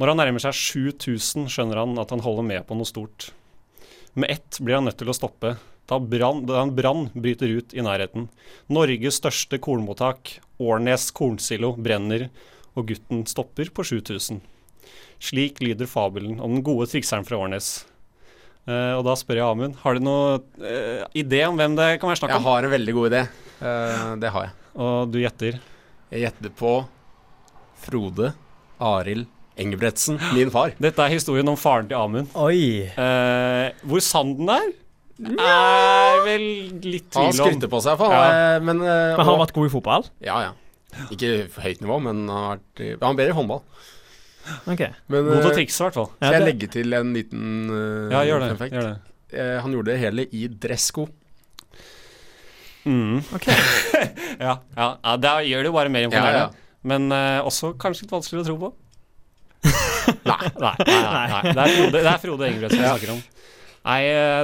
Når 0.00 0.12
han 0.12 0.20
nærmer 0.22 0.40
seg 0.40 0.56
7000, 0.56 1.50
skjønner 1.52 1.82
han 1.82 1.92
at 2.00 2.14
han 2.14 2.24
holder 2.24 2.46
med 2.46 2.64
på 2.64 2.78
noe 2.78 2.88
stort. 2.88 3.28
Med 4.16 4.32
ett 4.32 4.60
blir 4.64 4.78
han 4.78 4.88
nødt 4.88 4.96
til 5.02 5.12
å 5.12 5.16
stoppe, 5.16 5.58
da, 5.90 5.98
brann, 6.00 6.46
da 6.48 6.62
en 6.62 6.72
brann 6.72 7.10
bryter 7.12 7.52
ut 7.52 7.74
i 7.76 7.84
nærheten. 7.84 8.30
Norges 8.72 9.20
største 9.20 9.60
kornmottak, 9.60 10.38
Årnes 10.56 11.10
kornsilo, 11.16 11.74
brenner, 11.76 12.30
og 12.78 12.88
gutten 12.92 13.26
stopper 13.28 13.68
på 13.74 13.84
7000. 13.84 14.40
Slik 15.20 15.60
lyder 15.60 15.86
fabelen 15.90 16.38
om 16.40 16.54
den 16.56 16.62
gode 16.64 16.86
trikseren 16.90 17.26
fra 17.28 17.36
Årnes. 17.40 17.84
Uh, 18.68 18.94
og 18.98 19.04
da 19.06 19.14
spør 19.16 19.40
jeg 19.40 19.46
Amund, 19.48 19.74
har 19.82 19.96
du 19.96 20.04
noen 20.04 20.42
uh, 20.60 21.04
idé 21.16 21.42
om 21.48 21.56
hvem 21.58 21.74
det 21.78 21.88
kan 22.00 22.10
være 22.12 22.20
snakk 22.20 22.34
Jeg 22.36 22.44
har 22.44 22.66
en 22.68 22.74
veldig 22.76 22.94
god 22.96 23.08
idé. 23.10 23.22
Uh, 23.60 24.16
det 24.20 24.30
har 24.30 24.48
jeg. 24.48 24.54
Og 24.80 25.10
du 25.10 25.18
gjetter? 25.22 25.58
Jeg 26.12 26.26
gjetter 26.26 26.52
på 26.60 26.74
Frode 27.80 28.32
Arild 28.80 29.26
Engebretsen, 29.60 30.16
min 30.32 30.50
far. 30.52 30.72
Dette 30.80 31.04
er 31.04 31.12
historien 31.12 31.48
om 31.50 31.56
faren 31.58 31.88
til 31.90 31.98
Amund. 31.98 32.30
Oi. 32.38 32.86
Eh, 32.88 33.66
hvor 33.84 34.00
sann 34.04 34.30
den 34.38 34.48
er, 34.54 34.70
er 35.36 36.20
vel 36.24 36.46
litt 36.86 37.10
tvil 37.12 37.26
om. 37.26 37.28
Han 37.28 37.36
skryter 37.36 37.68
på 37.72 37.80
seg, 37.84 37.98
for 38.00 38.08
Ja. 38.14 38.20
fall 38.22 38.38
eh, 38.38 38.60
men, 38.64 38.80
eh, 38.80 39.16
Men 39.16 39.20
har 39.20 39.32
han 39.34 39.42
vært 39.42 39.52
god 39.58 39.68
i 39.68 39.72
fotball? 39.74 40.06
Ja, 40.24 40.38
ja. 40.46 40.52
Ikke 41.12 41.50
høyt 41.60 41.82
nivå, 41.84 42.00
men 42.00 42.24
han 42.28 42.36
har 42.38 42.56
vært 42.56 42.80
i- 42.86 42.96
Han 43.04 43.16
bedre 43.16 43.34
i 43.34 43.36
håndball. 43.36 43.60
Ok. 44.66 44.80
Men, 45.10 45.24
God 45.26 45.36
til 45.36 45.48
å 45.48 45.50
eh, 45.52 45.56
trikse, 45.60 45.78
i 45.80 45.84
hvert 45.86 45.96
fall. 45.98 46.10
Skal 46.16 46.36
jeg 46.36 46.46
legge 46.46 46.68
til 46.72 46.96
en 46.96 47.12
liten 47.16 47.42
uh, 47.70 48.12
Ja, 48.12 48.22
gjør 48.26 48.44
det. 48.44 48.50
fun? 48.60 48.72
Gjør 48.74 48.86
det. 48.88 48.94
Eh, 49.30 49.56
han 49.62 49.74
gjorde 49.76 49.92
det 49.92 49.98
hele 50.02 50.24
i 50.34 50.44
dressko. 50.50 51.08
Mm. 52.88 53.20
Ok. 53.36 53.48
Ja, 54.40 54.54
ja, 54.72 54.86
ja, 55.04 55.16
det 55.20 55.30
gjør 55.50 55.66
det 55.66 55.68
jo 55.68 55.72
bare 55.76 55.90
mer 55.92 56.06
imponerende. 56.06 56.38
Ja, 56.38 56.46
ja. 56.48 56.78
Men 56.88 57.10
uh, 57.12 57.44
også 57.44 57.74
kanskje 57.76 58.06
litt 58.06 58.14
vanskelig 58.14 58.40
å 58.40 58.46
tro 58.46 58.54
på. 58.62 58.70
nei, 60.30 60.48
nei, 60.56 60.70
nei, 60.88 61.24
nei. 61.28 61.42
Det 61.52 61.60
er 61.60 61.74
Frode, 61.74 61.98
det 62.00 62.08
er 62.08 62.22
Frode 62.22 62.46
Engebretsen 62.48 62.80
vi 62.80 62.86
Ja. 62.86 62.94
snakker 62.94 63.12
om. 63.12 63.20
Nei, 63.84 63.98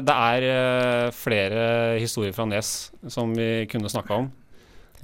det 0.04 0.16
er 0.26 0.44
uh, 0.50 1.14
flere 1.16 1.62
historier 2.02 2.36
fra 2.36 2.44
Nes 2.50 2.74
som 3.12 3.32
vi 3.36 3.64
kunne 3.72 3.88
snakka 3.92 4.20
om. 4.20 4.28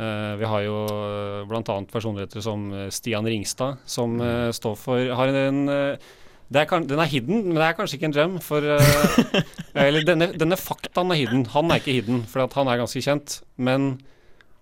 Eh, 0.00 0.32
vi 0.40 0.48
har 0.48 0.62
jo 0.64 0.76
uh, 0.88 1.42
bl.a. 1.50 1.62
personligheter 1.92 2.40
som 2.44 2.68
eh, 2.72 2.86
Stian 2.94 3.26
Ringstad, 3.28 3.82
som 3.84 4.14
uh, 4.22 4.48
står 4.56 4.76
for 4.80 5.10
Har 5.18 5.28
en 5.36 5.62
eh, 5.68 6.10
det 6.52 6.60
er, 6.62 6.66
kan- 6.68 6.84
den 6.84 7.00
er 7.00 7.08
hidden, 7.08 7.46
men 7.48 7.56
det 7.56 7.64
er 7.64 7.76
kanskje 7.78 7.96
ikke 7.96 8.08
en 8.10 8.16
gem. 8.16 8.32
For 8.44 8.60
eh, 8.60 9.42
Eller 9.86 10.04
denne, 10.04 10.30
denne 10.36 10.56
faktaen 10.60 11.12
er 11.14 11.20
hidden. 11.22 11.46
Han 11.54 11.70
er 11.72 11.80
ikke 11.80 11.94
hidden, 11.96 12.18
for 12.28 12.44
at 12.44 12.52
han 12.58 12.68
er 12.68 12.80
ganske 12.82 13.00
kjent. 13.04 13.38
Men 13.56 13.94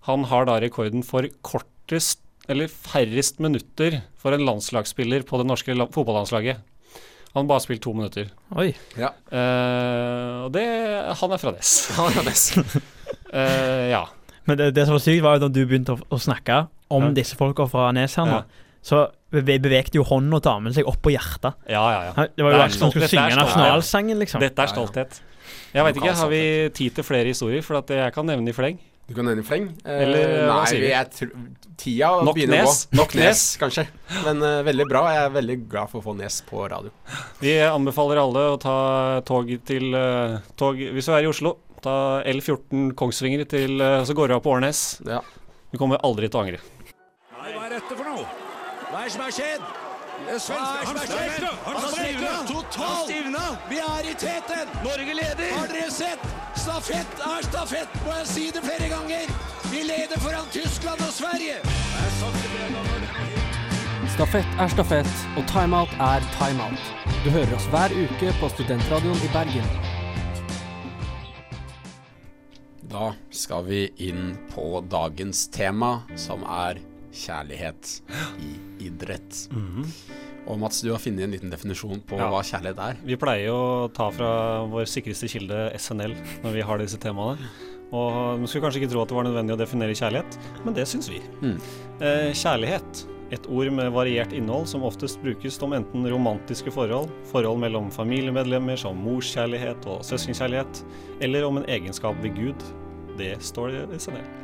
han 0.07 0.23
har 0.31 0.47
da 0.47 0.55
rekorden 0.63 1.03
for 1.03 1.27
kortest 1.43 2.21
eller 2.49 2.71
færrest 2.71 3.37
minutter 3.43 3.99
for 4.19 4.33
en 4.33 4.41
landslagsspiller 4.47 5.23
på 5.27 5.37
det 5.41 5.49
norske 5.51 5.75
la 5.77 5.85
fotballandslaget. 5.91 6.63
Han 7.35 7.43
har 7.43 7.49
bare 7.51 7.63
spilt 7.63 7.83
to 7.83 7.91
minutter. 7.95 8.31
Oi. 8.59 8.71
Ja. 8.99 9.11
Uh, 9.31 10.47
og 10.47 10.55
det 10.55 10.65
Han 11.21 11.31
er 11.35 11.39
fra 11.43 11.53
Nes. 11.55 11.75
Han 11.99 12.17
er 12.23 12.25
Nes. 12.27 12.47
uh, 12.55 13.85
ja. 13.95 14.01
Men 14.47 14.57
det, 14.57 14.71
det 14.75 14.85
som 14.87 14.95
var 14.97 15.03
sykt, 15.03 15.21
var 15.23 15.37
jo 15.37 15.43
da 15.47 15.49
du 15.53 15.65
begynte 15.65 15.93
å, 15.95 15.99
å 16.11 16.19
snakke 16.19 16.67
om 16.91 17.03
Ja. 17.09 17.11
disse 17.21 17.35
folka 17.39 17.67
fra 17.69 17.91
Nes 17.95 18.15
her 18.15 18.25
nå, 18.25 18.39
Ja. 18.41 18.43
så 18.83 19.01
beve- 19.31 19.59
bevegde 19.61 19.95
jo 19.99 20.03
hånda 20.03 20.41
til 20.41 20.49
damen 20.51 20.73
seg 20.73 20.87
opp 20.87 21.01
på 21.01 21.11
hjertet. 21.13 21.53
ja, 21.69 21.83
ja, 21.91 22.01
ja. 22.09 22.27
Det 22.35 22.43
var 22.43 22.51
jo 22.51 22.57
akkurat 22.57 22.71
som 22.73 22.87
han 22.89 22.91
skulle 22.91 23.07
synge 23.13 23.35
nasjonalsangen, 23.37 24.17
liksom. 24.19 24.39
Dette 24.41 24.59
er 24.59 24.67
stolthet. 24.67 25.21
Jeg 25.73 25.83
veit 25.85 25.95
ikke, 25.95 26.15
har 26.15 26.29
vi 26.29 26.69
tid 26.73 26.95
til 26.95 27.03
flere 27.03 27.25
historier? 27.31 27.61
For 27.63 27.77
at 27.77 27.87
jeg 27.87 28.13
kan 28.13 28.25
nevne 28.25 28.49
i 28.49 28.51
fleng. 28.53 28.79
Du 29.07 29.15
kan 29.15 29.25
nevne 29.25 29.39
i 29.43 29.47
fleng. 29.47 29.69
Eh, 29.85 30.03
Eller, 30.03 30.47
nei, 30.47 30.65
sier 30.65 30.79
vi? 30.79 30.91
er 30.95 31.05
tror 31.05 31.31
Tida 31.77 32.09
Nok 32.23 32.35
begynner 32.35 32.61
å 32.63 32.67
gå. 32.69 32.95
Nok 32.95 33.15
Nes. 33.15 33.57
kanskje. 33.57 33.87
Men 34.23 34.37
uh, 34.43 34.61
veldig 34.63 34.85
bra. 34.87 35.01
Jeg 35.11 35.23
er 35.25 35.33
veldig 35.33 35.57
glad 35.69 35.89
for 35.89 35.99
å 35.99 36.03
få 36.05 36.15
Nes 36.15 36.41
på 36.47 36.69
radio. 36.69 36.91
Vi 37.41 37.55
anbefaler 37.65 38.19
alle 38.21 38.43
å 38.53 38.59
ta 38.61 39.21
tog 39.25 39.49
til 39.65 39.95
uh, 39.95 40.37
tog 40.55 40.77
Hvis 40.77 41.05
du 41.09 41.11
er 41.15 41.23
i 41.25 41.27
Oslo, 41.31 41.55
ta 41.83 41.95
L14 42.29 42.91
Kongsvinger 42.97 43.45
til 43.49 43.81
eh, 43.81 44.01
Så 44.05 44.15
går 44.17 44.31
du 44.31 44.37
av 44.37 44.43
på 44.45 44.53
Årnes. 44.55 45.01
Ja. 45.07 45.21
Du 45.71 45.79
kommer 45.81 46.01
aldri 46.05 46.29
til 46.29 46.39
å 46.39 46.43
angre. 46.45 46.63
Nei, 47.37 47.53
hva 47.55 47.67
er 47.67 47.77
dette 47.77 47.95
for 47.95 48.05
noe? 48.05 48.27
Hva 48.91 48.99
er 48.99 49.07
det 49.07 49.15
som 49.15 49.25
har 49.25 49.35
skjedd? 49.35 49.71
Stivna! 50.21 51.49
Han 51.65 51.81
stivna! 51.91 52.31
Totalt! 52.47 53.11
Vi 53.69 53.79
er 53.79 54.09
i 54.11 54.13
teten! 54.13 54.69
Norge 54.83 55.13
leder! 55.13 55.53
Har 55.57 55.67
dere 55.67 55.91
sett? 55.91 56.25
Stafett 56.55 57.23
er 57.25 57.47
stafett, 57.47 57.95
må 58.05 58.13
jeg 58.19 58.27
si 58.29 58.45
det 58.53 58.61
flere 58.61 58.89
ganger! 58.91 59.31
Vi 59.71 59.81
leder 59.87 60.19
foran 60.21 60.45
Tyskland 60.53 61.01
og 61.01 61.13
Sverige! 61.15 61.57
Stafett 64.13 64.59
er 64.59 64.73
stafett, 64.75 65.15
og 65.39 65.47
timeout 65.49 65.95
er 66.11 66.27
timeout. 66.37 66.91
Du 67.23 67.31
hører 67.31 67.55
oss 67.57 67.65
hver 67.73 67.95
uke 67.95 68.35
på 68.39 68.53
Studentradioen 68.53 69.25
i 69.25 69.31
Bergen. 69.33 69.90
Da 73.01 73.13
skal 73.33 73.63
vi 73.65 73.89
inn 73.97 74.35
på 74.53 74.83
dagens 74.85 75.47
tema, 75.49 76.03
som 76.19 76.43
er 76.45 76.77
kjærlighet 77.11 77.95
i 78.45 78.51
idrett. 78.85 79.47
Og 80.45 80.59
Mats, 80.61 80.83
du 80.85 80.91
har 80.93 81.01
funnet 81.01 81.25
en 81.25 81.33
liten 81.33 81.49
definisjon 81.49 82.03
på 82.05 82.19
Ja. 82.19 82.29
hva 82.29 82.43
kjærlighet 82.45 82.77
er. 82.77 82.97
Vi 83.03 83.15
pleier 83.17 83.49
å 83.49 83.91
ta 83.93 84.11
fra 84.11 84.65
vår 84.69 84.85
sikreste 84.85 85.27
kilde, 85.29 85.71
SNL, 85.79 86.13
når 86.43 86.53
vi 86.53 86.61
har 86.61 86.77
disse 86.77 86.97
temaene. 86.99 87.39
Og 87.91 88.37
Man 88.39 88.45
skulle 88.47 88.69
kanskje 88.69 88.81
ikke 88.83 88.91
tro 88.91 89.01
at 89.01 89.09
det 89.09 89.15
var 89.17 89.23
nødvendig 89.25 89.55
å 89.55 89.57
definere 89.57 89.97
kjærlighet, 89.97 90.37
men 90.63 90.73
det 90.73 90.85
syns 90.87 91.09
vi. 91.09 91.21
Mm. 91.41 91.57
Eh, 92.01 92.31
kjærlighet. 92.33 93.07
Et 93.31 93.47
ord 93.47 93.71
med 93.71 93.91
variert 93.93 94.31
innhold 94.33 94.67
som 94.67 94.83
oftest 94.83 95.21
brukes 95.23 95.57
om 95.63 95.71
enten 95.73 96.05
romantiske 96.05 96.71
forhold, 96.71 97.09
forhold 97.31 97.59
mellom 97.59 97.89
familiemedlemmer 97.89 98.77
som 98.77 98.95
morskjærlighet 98.97 99.87
og 99.87 100.01
søskenkjærlighet, 100.03 100.83
eller 101.21 101.45
om 101.47 101.57
en 101.57 101.65
egenskap 101.65 102.15
ved 102.21 102.35
Gud. 102.35 102.63
Det 103.21 103.35
står 103.45 103.71
det 103.71 103.81
i 103.95 103.99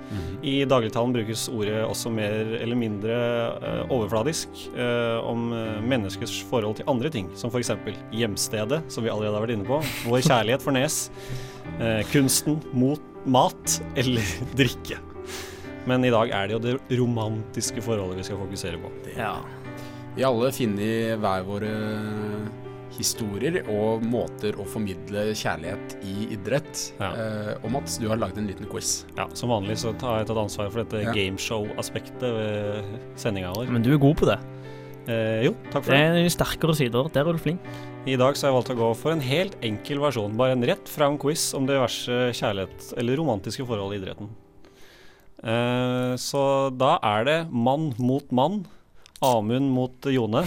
-hmm. 0.09 0.43
I 0.43 0.65
dagligtalen 0.65 1.13
brukes 1.13 1.47
ordet 1.49 1.83
også 1.85 2.09
mer 2.09 2.31
eller 2.61 2.75
mindre 2.75 3.13
uh, 3.57 3.91
overfladisk 3.91 4.47
uh, 4.77 5.19
om 5.27 5.51
eh, 5.53 5.81
menneskers 5.81 6.45
forhold 6.49 6.75
til 6.75 6.85
andre 6.87 7.09
ting, 7.09 7.29
som 7.35 7.51
f.eks. 7.51 7.71
hjemstedet, 8.11 8.81
som 8.87 9.03
vi 9.03 9.09
allerede 9.09 9.33
har 9.33 9.45
vært 9.45 9.55
inne 9.57 9.67
på, 9.67 9.81
vår 10.07 10.21
kjærlighet 10.21 10.61
for 10.61 10.71
Nes, 10.71 11.11
kunsten, 12.11 12.61
mot, 12.73 13.01
mat 13.25 13.81
eller 13.95 14.23
drikke. 14.59 14.97
Men 15.87 16.05
i 16.05 16.11
dag 16.11 16.29
er 16.29 16.47
det 16.47 16.53
jo 16.53 16.59
det 16.59 16.99
romantiske 16.99 17.81
forholdet 17.81 18.17
vi 18.17 18.23
skal 18.23 18.39
fokusere 18.39 18.79
på. 18.81 18.91
Ja. 19.17 19.37
Vi 20.17 20.25
alle 20.25 20.51
finner 20.51 21.19
hver 21.21 21.43
våre 21.45 21.73
historier 22.95 23.59
og 23.69 24.03
måter 24.07 24.55
å 24.57 24.65
formidle 24.65 25.27
kjærlighet 25.37 25.97
i 26.07 26.27
idrett. 26.35 26.93
Ja. 26.99 27.09
Eh, 27.13 27.51
og 27.63 27.71
Mats, 27.71 27.97
du 28.01 28.07
har 28.09 28.17
laget 28.17 28.37
en 28.37 28.47
liten 28.47 28.65
quiz. 28.71 29.05
Ja, 29.17 29.27
Som 29.33 29.49
vanlig 29.49 29.77
så 29.81 29.91
har 30.01 30.19
jeg 30.21 30.27
tatt 30.27 30.37
ansvar 30.37 30.71
for 30.71 30.83
dette 30.83 31.03
Ja. 31.03 31.11
gameshow-aspektet 31.13 32.21
ved 32.21 32.85
sendinga 33.15 33.53
vår. 33.55 33.67
Men 33.71 33.81
du 33.83 33.93
er 33.93 33.97
god 33.97 34.15
på 34.17 34.25
det. 34.25 34.39
Eh, 35.07 35.43
jo, 35.45 35.53
takk 35.71 35.83
for 35.85 35.91
Det 35.91 36.13
det. 36.13 36.25
er 36.25 36.29
sterkere 36.29 36.75
sider. 36.75 37.09
Der 37.13 37.27
er 37.27 37.31
du 37.33 37.39
flink. 37.39 37.59
I 38.07 38.15
dag 38.15 38.35
så 38.35 38.47
har 38.47 38.53
jeg 38.53 38.63
valgt 38.63 38.71
å 38.75 38.79
gå 38.79 38.95
for 38.95 39.11
en 39.11 39.21
helt 39.21 39.55
enkel 39.61 39.99
versjon. 39.99 40.35
Bare 40.37 40.51
en 40.53 40.63
rett 40.63 40.87
fram 40.87 41.17
quiz 41.17 41.53
om 41.53 41.65
diverse 41.67 42.31
kjærlighet 42.33 42.93
eller 42.97 43.15
romantiske 43.17 43.65
forhold 43.67 43.93
i 43.93 43.99
idretten. 43.99 44.29
Eh, 45.43 46.15
så 46.17 46.71
da 46.75 46.97
er 47.03 47.23
det 47.25 47.51
mann 47.51 47.93
mot 47.99 48.29
mann. 48.31 48.65
Amund 49.21 49.71
mot 49.73 50.01
Jone. 50.05 50.45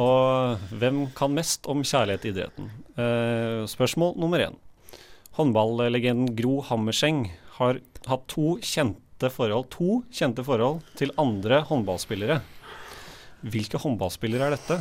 Og 0.00 0.58
hvem 0.74 1.04
kan 1.16 1.34
mest 1.34 1.66
om 1.70 1.82
kjærlighet 1.86 2.26
i 2.26 2.32
idretten? 2.32 2.70
Eh, 2.98 3.62
spørsmål 3.70 4.16
nummer 4.18 4.42
én. 4.42 4.56
Håndballegenden 5.38 6.34
Gro 6.38 6.60
Hammerseng 6.66 7.28
har 7.58 7.80
hatt 8.06 8.26
to 8.30 8.56
kjente 8.62 9.30
forhold, 9.30 9.68
to 9.70 10.02
kjente 10.14 10.44
forhold 10.46 10.82
til 10.98 11.14
andre 11.18 11.62
håndballspillere. 11.68 12.40
Hvilke 13.44 13.78
håndballspillere 13.82 14.48
er 14.48 14.56
dette? 14.56 14.80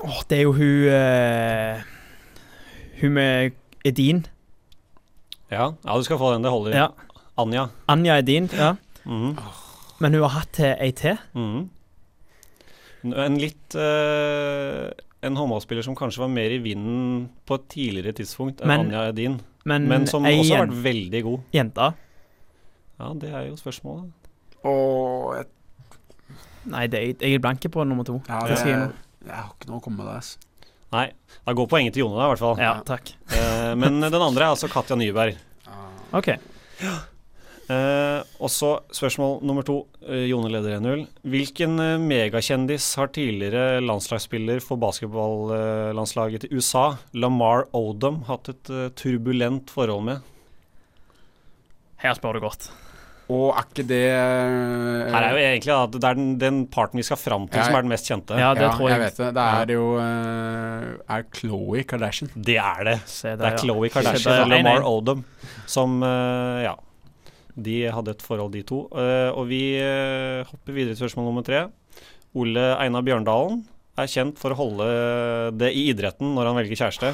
Åh, 0.00 0.20
det 0.28 0.38
er 0.38 0.46
jo 0.46 0.54
hun 0.56 0.86
uh, 0.88 1.82
Hun 3.00 3.12
med 3.16 3.56
Edin. 3.84 4.24
Ja, 5.50 5.72
ja, 5.72 5.96
du 5.96 6.04
skal 6.04 6.18
få 6.20 6.32
den. 6.34 6.44
Det 6.44 6.52
holder. 6.52 6.76
Ja. 6.76 6.88
Anja. 7.40 7.68
Anja 7.88 8.18
Edin. 8.20 8.48
Ja. 8.52 8.74
Mm. 9.04 9.36
Men 10.00 10.14
hun 10.16 10.24
har 10.24 10.34
hatt 10.40 10.60
ei 10.60 10.90
til. 10.96 11.16
Mhm. 11.36 11.68
En 13.04 13.36
litt 13.40 13.74
uh, 13.78 14.90
En 15.24 15.36
håndballspiller 15.36 15.84
som 15.84 15.94
kanskje 15.96 16.20
var 16.22 16.28
mer 16.32 16.52
i 16.52 16.58
vinden 16.64 17.28
på 17.48 17.56
et 17.58 17.64
tidligere 17.72 18.12
tidspunkt 18.16 18.60
enn 18.60 18.68
Men- 18.68 18.86
Anja 18.88 19.06
Edin, 19.12 19.38
Men, 19.64 19.86
men 19.88 20.06
som 20.08 20.24
også 20.24 20.56
har 20.56 20.66
vært 20.66 20.78
veldig 20.84 21.22
god. 21.26 21.40
Jenta? 21.52 21.90
Ja, 23.00 23.10
det 23.20 23.30
er 23.32 23.46
jo 23.48 23.56
spørsmålet. 23.60 24.10
Og 24.68 25.34
jeg, 25.38 25.46
Nei, 26.70 26.86
det 26.92 27.00
jeg 27.20 27.34
er 27.34 27.40
blanke 27.40 27.68
på 27.72 27.84
nummer 27.88 28.04
to. 28.04 28.18
ja, 28.28 28.40
Det 28.48 28.58
jeg, 28.60 28.90
jeg, 29.24 29.32
har 29.32 29.52
ikke 29.54 29.68
noe 29.70 29.80
å 29.80 29.84
komme 29.84 30.04
med 30.04 30.10
der. 30.12 30.32
Nei, 30.92 31.06
da 31.46 31.52
går 31.56 31.68
poenget 31.70 31.94
til 31.94 32.02
Jone, 32.04 32.16
da, 32.18 32.26
i 32.26 32.32
hvert 32.34 32.42
fall. 32.42 32.58
Ja, 32.60 32.72
takk. 32.84 33.12
Eh, 33.32 33.74
men 33.78 34.00
den 34.02 34.20
andre 34.20 34.44
er 34.44 34.52
altså 34.56 34.68
Katja 34.68 34.96
Nyberg. 34.98 35.36
OK. 36.12 36.32
Eh, 37.70 38.22
og 38.42 38.50
så 38.50 38.72
spørsmål 38.94 39.44
nummer 39.46 39.62
to. 39.66 39.84
Eh, 40.02 40.26
Jone 40.30 40.50
leder 40.50 40.80
1-0. 40.80 41.04
Hvilken 41.30 41.78
eh, 41.78 42.02
megakjendis 42.02 42.88
har 42.98 43.12
tidligere 43.14 43.78
landslagsspiller 43.84 44.62
for 44.64 44.80
basketballandslaget 44.82 46.46
til 46.46 46.58
USA, 46.58 46.96
Lamar 47.14 47.68
Odom, 47.76 48.24
hatt 48.30 48.50
et 48.50 48.74
eh, 48.74 48.88
turbulent 48.98 49.70
forhold 49.70 50.06
med? 50.08 50.30
Her 52.02 52.16
spør 52.18 52.40
du 52.40 52.46
godt. 52.48 52.70
Og 53.30 53.52
er 53.54 53.62
ikke 53.68 53.84
det 53.86 54.06
Her 54.10 55.22
er 55.22 55.36
jo 55.36 55.38
egentlig 55.38 55.70
at 55.76 55.92
det 55.94 56.06
er 56.08 56.16
den, 56.18 56.30
den 56.40 56.56
parten 56.66 56.98
vi 56.98 57.04
skal 57.06 57.20
fram 57.20 57.44
til, 57.46 57.60
jeg, 57.60 57.68
som 57.68 57.76
er 57.78 57.84
den 57.86 57.92
mest 57.92 58.08
kjente. 58.10 58.34
Ja, 58.34 58.48
det 58.58 58.64
ja, 58.64 58.72
tror 58.74 58.88
jeg. 58.88 58.96
jeg 58.96 59.04
vet 59.04 59.20
det. 59.20 59.28
Det 59.36 59.44
er 59.46 59.74
jo 59.76 59.84
Er 61.14 61.26
Chloé 61.38 61.84
Kardashian. 61.86 62.32
Det 62.34 62.58
er 62.58 62.82
det. 62.88 62.96
Se 63.06 63.36
Det 63.36 63.46
er 63.46 63.54
ja. 63.54 63.60
Khloe 63.62 63.86
Se 63.86 63.94
Kardashian 63.94 64.34
der, 64.34 64.42
og 64.42 64.50
Lamar 64.56 64.82
1-1. 64.82 64.88
Odom 64.90 65.22
som 65.70 66.00
Ja. 66.66 66.74
De 67.56 67.82
hadde 67.90 68.14
et 68.14 68.22
forhold, 68.24 68.52
de 68.54 68.62
to. 68.66 68.84
Eh, 68.94 69.30
og 69.34 69.48
vi 69.50 69.62
eh, 69.80 70.46
hopper 70.48 70.76
videre 70.76 70.94
til 70.94 71.04
spørsmål 71.04 71.30
nummer 71.30 71.46
tre. 71.46 71.66
Ole 72.38 72.70
Einar 72.78 73.04
Bjørndalen 73.06 73.62
er 73.98 74.08
kjent 74.10 74.38
for 74.40 74.54
å 74.54 74.58
holde 74.58 74.88
det 75.60 75.72
i 75.76 75.88
idretten 75.90 76.34
når 76.36 76.50
han 76.50 76.58
velger 76.60 76.82
kjæreste. 76.84 77.12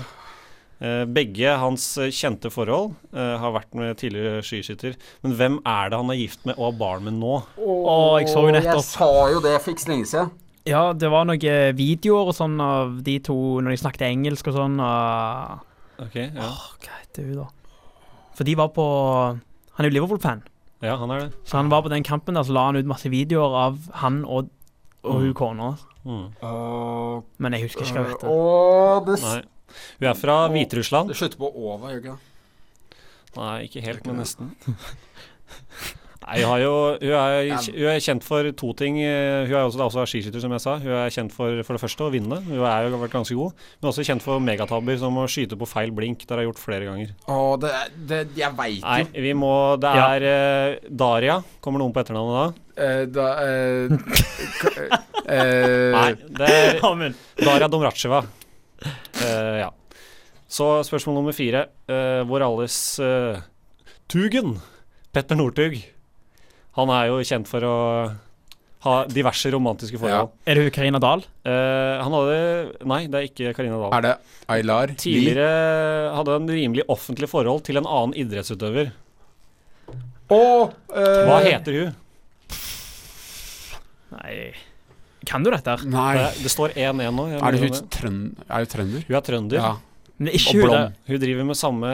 Eh, 0.77 1.05
begge 1.09 1.55
hans 1.57 1.87
kjente 2.12 2.51
forhold 2.53 2.92
har 3.16 3.55
vært 3.55 3.72
med 3.79 3.96
tidligere 4.01 4.44
skiskytter. 4.44 4.99
Men 5.25 5.37
hvem 5.38 5.61
er 5.64 5.92
det 5.92 6.01
han 6.03 6.12
er 6.12 6.20
gift 6.20 6.44
med 6.49 6.59
og 6.59 6.68
har 6.68 6.81
barn 6.83 7.07
med 7.09 7.16
nå? 7.20 7.38
Åh, 7.57 8.18
jeg 8.20 8.33
så 8.33 8.44
jo 8.44 8.57
nettopp. 8.59 8.85
sa 8.90 9.12
jo 9.33 9.40
det 9.44 9.57
fiks 9.64 9.88
lenge 9.88 10.11
siden. 10.11 10.35
Ja, 10.66 10.90
det 10.99 11.09
var 11.12 11.29
noen 11.29 11.77
videoer 11.79 12.33
og 12.33 12.35
sånn 12.35 12.59
av 12.61 12.96
de 13.07 13.20
to 13.22 13.37
når 13.62 13.77
de 13.77 13.83
snakket 13.85 14.09
engelsk 14.09 14.51
og 14.51 14.57
sånn. 14.59 14.81
Og... 14.83 15.68
Ok, 16.09 16.16
ja. 16.27 16.49
Åh, 16.51 16.64
hva 16.83 16.99
heter 17.01 17.29
hun, 17.31 17.44
da? 17.44 17.51
For 18.37 18.44
de 18.44 18.57
var 18.59 18.72
på 18.77 18.87
Han 19.77 19.85
er 19.85 19.91
jo 19.91 19.95
Liverpool-fan, 19.99 20.43
ja, 20.85 20.95
han 21.01 21.11
er 21.12 21.27
det. 21.27 21.33
så 21.45 21.57
han 21.59 21.69
var 21.73 21.83
på 21.85 21.91
den 21.93 22.05
kampen 22.05 22.37
der, 22.37 22.45
så 22.49 22.53
la 22.57 22.67
han 22.71 22.77
ut 22.81 22.89
masse 22.89 23.09
videoer 23.12 23.57
av 23.67 23.77
han 24.03 24.23
og, 24.25 24.49
og 25.05 25.21
hun 25.25 25.35
kona. 25.37 25.75
Mm. 26.07 26.31
Men 27.43 27.57
jeg 27.57 27.67
husker 27.67 27.85
ikke 27.85 27.99
hva 27.99 28.05
hun 28.07 28.12
heter. 28.15 28.31
Og 28.31 29.07
det, 29.11 29.19
Nei. 29.25 29.43
Hun 29.99 30.09
er 30.09 30.17
fra 30.17 30.37
Hviterussland. 30.55 31.11
det 31.11 31.17
slutter 31.19 31.41
på 31.41 31.51
Åva, 31.51 31.91
gjør 31.93 32.03
ikke 32.03 32.15
det? 32.15 33.01
Nei, 33.37 33.57
ikke 33.67 33.83
helt, 33.85 34.07
men 34.09 34.23
nesten. 34.23 34.55
Nei, 36.27 36.41
hun, 36.43 36.49
har 36.51 36.59
jo, 36.59 36.71
hun, 36.99 37.12
er, 37.15 37.49
hun 37.71 37.89
er 37.93 38.01
kjent 38.03 38.25
for 38.27 38.49
to 38.59 38.73
ting. 38.75 38.97
Eh, 38.99 39.45
Hun 39.47 39.55
er 39.55 39.62
også, 39.69 39.79
også 39.85 40.07
skiskytter, 40.11 40.43
som 40.43 40.51
jeg 40.57 40.62
sa. 40.65 40.73
Hun 40.83 40.91
er 40.99 41.12
kjent 41.15 41.31
for 41.31 41.61
for 41.62 41.77
det 41.79 41.83
første 41.85 42.03
å 42.03 42.11
vinne, 42.11 42.41
hun 42.49 42.65
er 42.67 42.89
jo 42.89 42.99
vært 42.99 43.15
ganske 43.15 43.37
god. 43.39 43.55
Men 43.79 43.91
også 43.93 44.03
kjent 44.09 44.25
for 44.25 44.43
megatabber, 44.43 44.99
som 44.99 45.21
å 45.23 45.29
skyte 45.31 45.55
på 45.61 45.69
feil 45.71 45.93
blink. 45.95 46.25
Det 46.27 46.35
har 46.35 46.43
hun 46.43 46.49
gjort 46.51 46.59
flere 46.65 46.89
ganger. 46.89 47.15
Å, 47.31 47.39
det, 47.62 47.71
det 48.11 48.21
Jeg 48.41 48.53
veit 48.59 48.83
Nei, 48.83 48.99
vi 49.29 49.33
må 49.39 49.53
Det 49.79 49.95
Ja. 49.95 50.09
er 50.17 50.27
eh, 50.33 50.91
Daria. 50.91 51.39
Kommer 51.62 51.79
noen 51.85 51.95
på 51.95 52.03
etternavnet 52.03 52.37
da? 52.43 52.62
Eh, 52.77 53.07
da 53.09 53.29
eh, 53.47 53.89
eh, 55.31 55.91
Nei, 55.95 56.11
det 56.43 56.51
er 56.51 56.81
Daria 57.47 57.69
Domracheva. 57.71 58.25
Eh, 58.83 59.59
ja. 59.62 59.71
Så 60.51 60.69
spørsmål 60.87 61.21
nummer 61.23 61.35
fire. 61.35 61.69
Eh, 61.91 62.23
vår 62.29 62.45
alles 62.51 62.77
eh, 63.03 63.39
Tugen, 64.11 64.57
Petter 65.15 65.39
Northug. 65.39 65.79
Han 66.77 66.93
er 66.93 67.09
jo 67.09 67.21
kjent 67.25 67.49
for 67.49 67.65
å 67.65 67.77
ha 68.87 68.97
diverse 69.11 69.51
romantiske 69.51 69.99
forhold. 70.01 70.35
Er 70.47 70.59
det 70.59 70.67
hun 70.67 70.75
Karina 70.75 71.01
Dahl? 71.03 71.25
Uh, 71.47 71.97
han 72.03 72.15
hadde 72.15 72.87
Nei, 72.87 73.01
det 73.11 73.19
er 73.19 73.29
ikke 73.31 73.55
Karina 73.57 73.79
Dahl. 73.81 73.95
Er 73.97 74.05
det 74.05 74.12
Aylar? 74.53 74.93
Lie? 74.93 75.01
Tidligere 75.01 76.12
hadde 76.15 76.37
han 76.37 76.51
rimelig 76.51 76.85
offentlig 76.93 77.31
forhold 77.33 77.65
til 77.67 77.81
en 77.81 77.89
annen 77.89 78.15
idrettsutøver. 78.21 78.93
Og 80.37 80.77
uh, 80.93 81.23
Hva 81.27 81.41
heter 81.47 81.81
hun? 81.81 81.97
Nei 84.17 84.35
Kan 85.27 85.43
du 85.43 85.51
dette? 85.51 85.73
her? 85.73 85.83
Nei. 85.91 86.12
Det, 86.19 86.45
det 86.45 86.53
står 86.53 86.77
1-1 86.77 87.17
nå. 87.17 87.27
Er 87.41 87.57
det 87.57 87.65
hun 87.65 87.91
trøn, 87.95 88.23
Er 88.47 88.67
hun 88.67 88.73
trønder? 88.77 89.07
Hun 89.09 89.19
er 89.19 89.27
trønder. 89.27 89.59
Ja. 89.59 89.75
Men 90.17 90.31
Og 90.31 90.39
ikke 90.39 90.55
hun 90.61 90.65
blond. 90.69 91.01
Hun 91.09 91.23
driver 91.25 91.49
med 91.51 91.59
samme 91.59 91.91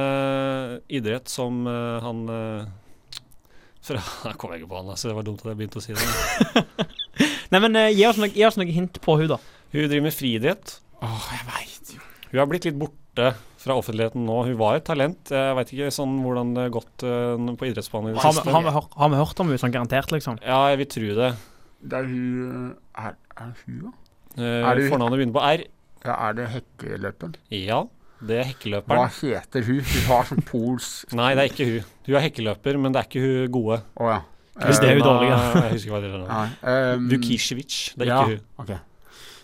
idrett 0.92 1.32
som 1.32 1.64
uh, 1.70 2.02
han 2.04 2.24
uh, 3.90 4.32
kom 4.38 4.52
Jeg 4.54 4.62
ikke 4.62 4.70
på 4.70 4.78
han, 4.78 4.92
altså. 4.94 5.10
Det 5.10 5.16
var 5.18 5.26
dumt 5.26 5.42
at 5.42 5.50
jeg 5.50 5.58
begynte 5.58 5.80
å 5.80 5.84
si 5.84 5.96
det. 5.96 6.64
Nei, 7.52 7.60
men 7.60 7.78
uh, 7.78 7.88
gi, 7.90 8.04
oss 8.08 8.20
noe, 8.20 8.30
gi 8.32 8.44
oss 8.46 8.58
noe 8.60 8.70
hint 8.70 9.00
på 9.02 9.16
hun 9.18 9.30
da. 9.34 9.38
Hun 9.72 9.88
driver 9.88 10.04
med 10.06 10.14
friidrett. 10.14 10.76
Åh, 11.02 11.24
jeg 11.34 11.48
veit 11.48 11.94
jo. 11.96 12.04
Hun 12.30 12.40
har 12.40 12.50
blitt 12.50 12.68
litt 12.68 12.78
borte 12.78 13.32
fra 13.62 13.76
offentligheten 13.78 14.22
nå. 14.26 14.38
Hun 14.48 14.58
var 14.60 14.78
et 14.78 14.86
talent. 14.86 15.32
Jeg 15.34 15.56
veit 15.58 15.72
ikke 15.74 15.90
sånn 15.94 16.14
hvordan 16.24 16.54
det 16.56 16.66
har 16.68 16.74
gått 16.78 17.06
uh, 17.06 17.50
på 17.58 17.68
idrettsbanen 17.70 18.12
i 18.12 18.16
det 18.16 18.22
siste. 18.22 18.46
har, 18.54 18.66
vi 18.66 18.76
har 18.76 19.12
vi 19.12 19.20
hørt 19.20 19.42
om 19.42 19.50
hun 19.52 19.60
sånn 19.60 19.74
garantert, 19.74 20.14
liksom? 20.14 20.38
Ja, 20.46 20.62
jeg 20.72 20.82
vil 20.84 20.90
tro 20.94 21.16
det. 21.18 21.32
Det 21.82 21.98
er 21.98 22.06
hun 22.06 22.68
Er, 22.94 23.16
er 23.42 23.54
hun, 23.64 23.80
da? 23.88 23.96
Uh, 24.38 24.86
Fornavnet 24.88 25.18
begynner 25.18 25.36
på 25.36 25.42
R. 25.44 25.66
Ja, 26.02 26.14
er 26.14 26.38
det 26.38 26.46
hekkeløperen? 26.54 27.34
Ja, 27.54 27.82
det 28.22 28.38
er 28.42 28.82
Hva 28.86 29.06
heter 29.10 29.64
hun? 29.66 29.80
Hun 29.82 30.04
har 30.08 30.28
sånn 30.30 30.44
pols 30.46 30.90
Nei, 31.18 31.32
det 31.38 31.42
er 31.44 31.50
ikke 31.50 31.66
hun. 31.70 31.90
Hun 32.06 32.18
er 32.18 32.24
hekkeløper, 32.28 32.78
men 32.78 32.94
det 32.94 33.02
er 33.02 33.08
ikke 33.10 33.24
hun 33.24 33.50
gode. 33.56 33.80
Oh, 33.96 34.08
ja. 34.12 34.20
Hvis 34.62 34.80
det 34.82 34.90
er 34.90 34.98
hun 34.98 35.02
Kristina- 35.02 35.10
dårlige. 35.10 35.64
Jeg 35.64 35.76
husker 35.76 35.94
hva 35.94 36.00
det 36.02 36.10
er. 36.12 36.24
Um. 36.94 37.08
Det 37.08 38.06
er 38.06 38.10
ja, 38.10 38.22
ikke 38.22 38.34
hun. 38.34 38.42
Okay. 38.64 38.80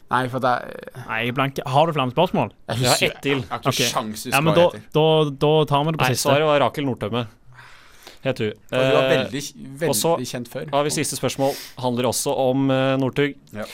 Nei, 0.08 0.22
for 0.32 0.40
det 0.40 0.50
er 0.50 1.02
Nei, 1.08 1.22
blank. 1.36 1.58
Har 1.68 1.88
du 1.88 1.92
flere 1.92 2.12
spørsmål? 2.14 2.52
Jeg 2.68 2.78
Jeg 2.80 2.88
har 2.88 3.02
ett 3.08 3.18
til. 3.22 3.42
Jeg 3.42 3.48
har 3.50 3.58
ikke 3.58 3.74
okay. 3.74 3.90
sjans 3.90 4.26
Ja, 4.30 4.40
men 4.40 4.54
da, 4.56 4.70
da, 4.94 5.04
da 5.30 5.50
tar 5.68 5.84
vi 5.84 5.92
det 5.92 6.00
på 6.00 6.06
Nei, 6.06 6.14
siste. 6.14 6.28
svaret 6.28 6.48
var 6.48 6.60
Rakel 6.64 6.86
Nordtømme. 6.88 7.26
Het 8.24 8.38
hun. 8.38 8.52
Og 8.72 8.78
hun 8.78 8.92
var 8.94 9.02
Eh, 9.02 9.10
veldig, 9.16 9.42
veldig 9.78 9.88
og 9.88 9.94
så 9.96 10.16
kjent 10.24 10.48
før. 10.48 10.70
har 10.72 10.84
vi 10.84 10.90
siste 10.90 11.16
spørsmål. 11.16 11.54
Handler 11.78 12.08
også 12.08 12.34
om 12.34 12.70
uh, 12.70 12.96
Northug. 12.96 13.34
Ja. 13.52 13.64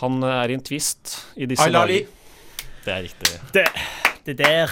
Han 0.00 0.22
eh, 0.22 0.44
er 0.44 0.48
i 0.50 0.54
en 0.54 0.62
tvist 0.62 1.18
i 1.36 1.46
disse 1.46 1.70
dager. 1.70 2.06
Det 2.84 2.94
er 2.94 3.02
riktig. 3.02 3.40
Det 3.52 3.66
der. 4.26 4.70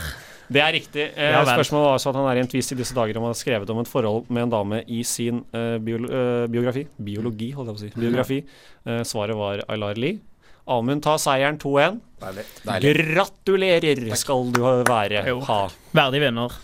Det 0.49 0.61
er 0.65 0.73
riktig. 0.73 1.05
Eh, 1.13 1.31
Ja 1.33 1.43
spørsmålet 1.45 1.85
var 1.85 1.95
at 1.99 2.17
han 2.17 2.27
er 2.31 2.37
i 2.37 2.41
en 2.41 2.49
tvist 2.49 2.73
i 2.73 2.79
disse 2.79 2.95
dager 2.97 3.17
om 3.19 3.27
han 3.27 3.35
har 3.35 3.41
skrevet 3.41 3.69
om 3.71 3.81
et 3.83 3.89
forhold 3.91 4.31
med 4.33 4.43
en 4.47 4.51
dame 4.51 4.79
i 4.89 5.03
sin 5.05 5.45
eh, 5.53 5.77
bio, 5.79 5.99
eh, 6.09 6.47
biografi. 6.49 6.87
Biologi, 6.97 7.51
holdt 7.53 7.69
jeg 7.69 7.77
på 7.77 7.81
å 7.81 7.85
si. 7.85 8.01
Biografi. 8.01 8.39
Eh, 8.87 9.03
svaret 9.05 9.37
var 9.37 9.61
Aylar 9.69 9.95
Lie. 10.01 10.21
Amund 10.69 11.03
tar 11.03 11.17
seieren 11.21 11.59
2-1. 11.61 12.01
Deilig. 12.21 12.45
Deilig. 12.65 12.95
Gratulerer 13.15 14.17
skal 14.21 14.51
du 14.53 14.61
være. 14.89 15.23
Ha. 15.49 15.61
Verdig 15.97 16.21
vinner. 16.21 16.57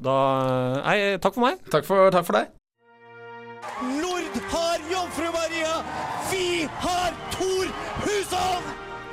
Da 0.00 0.16
Nei, 0.86 1.16
takk 1.20 1.34
for 1.36 1.44
meg. 1.44 1.58
Takk 1.70 1.84
for, 1.86 2.10
takk 2.14 2.26
for 2.26 2.38
deg. 2.40 2.48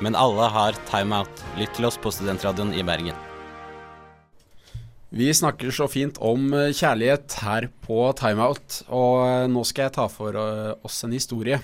Men 0.04 0.16
alle 0.16 0.46
har 0.54 0.78
timeout. 0.92 1.42
Lytt 1.58 1.74
til 1.78 1.88
oss 1.90 1.98
på 2.02 2.12
Studentradioen 2.14 2.74
i 2.78 2.84
Bergen. 2.86 3.18
Vi 5.10 5.30
snakker 5.34 5.72
så 5.72 5.88
fint 5.90 6.18
om 6.22 6.50
eh, 6.54 6.74
kjærlighet 6.76 7.38
her 7.42 7.70
på 7.86 8.02
Timeout, 8.20 8.82
og 8.92 9.22
eh, 9.24 9.46
nå 9.50 9.64
skal 9.66 9.88
jeg 9.88 9.96
ta 9.96 10.06
for 10.12 10.36
eh, 10.36 10.74
oss 10.86 11.00
en 11.08 11.16
historie. 11.16 11.62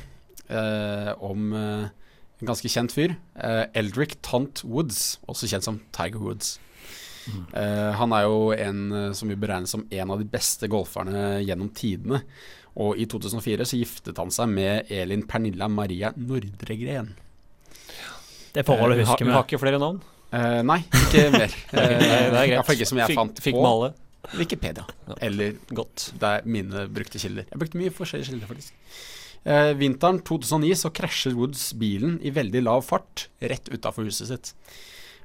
eh, 0.48 1.10
om 1.19 1.52
en 1.54 2.48
ganske 2.48 2.72
kjent 2.72 2.96
fyr. 2.96 3.13
Eh, 3.36 3.65
Eldrick 3.76 4.15
Tont 4.24 4.63
Woods, 4.63 5.19
også 5.28 5.50
kjent 5.52 5.67
som 5.67 5.82
Tiger 5.96 6.24
Woods. 6.24 6.56
Eh, 7.56 7.91
han 8.00 8.15
er 8.15 8.26
jo 8.26 8.50
en 8.56 9.13
som 9.15 9.30
vi 9.32 9.38
beregner 9.39 9.69
som 9.69 9.86
en 9.91 10.12
av 10.15 10.24
de 10.24 10.28
beste 10.28 10.67
golferne 10.72 11.43
gjennom 11.43 11.69
tidene. 11.76 12.24
Og 12.80 12.98
i 12.98 13.06
2004 13.06 13.67
så 13.69 13.78
giftet 13.78 14.17
han 14.24 14.32
seg 14.34 14.50
med 14.56 14.89
Elin 14.91 15.28
Pernilla 15.30 15.67
Maria 15.69 16.10
Nordregren. 16.17 17.12
Det 18.53 18.65
forholdet 18.67 18.99
har, 19.01 19.05
husker 19.09 19.25
vi 19.25 19.31
Du 19.31 19.35
har 19.37 19.45
ikke 19.47 19.59
flere 19.63 19.79
navn. 19.81 19.99
Uh, 20.33 20.61
nei, 20.65 20.79
ikke 20.97 21.23
mer. 21.33 21.51
Ok, 21.73 21.73
det 21.73 22.07
er- 22.09 22.47
greit. 22.53 22.69
Ikke 22.75 22.87
som 22.89 22.97
jeg 23.01 23.11
Fikk- 23.11 23.19
fant 23.21 23.41
fikk 23.45 23.57
på 23.57 23.63
male. 23.65 23.91
Wikipedia. 24.39 24.85
Ja. 25.09 25.17
Eller 25.27 25.55
Godt. 25.75 26.07
det 26.21 26.29
er 26.29 26.45
mine 26.47 26.85
brukte 26.89 27.19
kilder. 27.19 27.45
Jeg 27.51 27.59
brukte 27.59 27.77
mye 27.81 27.91
forskjellige 27.93 28.29
kilder, 28.31 28.47
faktisk. 28.47 28.73
Uh, 29.43 29.73
vinteren 29.75 30.21
2009 30.23 30.77
så 30.79 30.89
krasjer 30.95 31.35
Woods 31.35 31.65
bilen 31.75 32.15
i 32.23 32.31
veldig 32.31 32.61
lav 32.63 32.85
fart 32.87 33.27
rett 33.43 33.67
utafor 33.73 34.07
huset 34.07 34.29
sitt. 34.31 34.53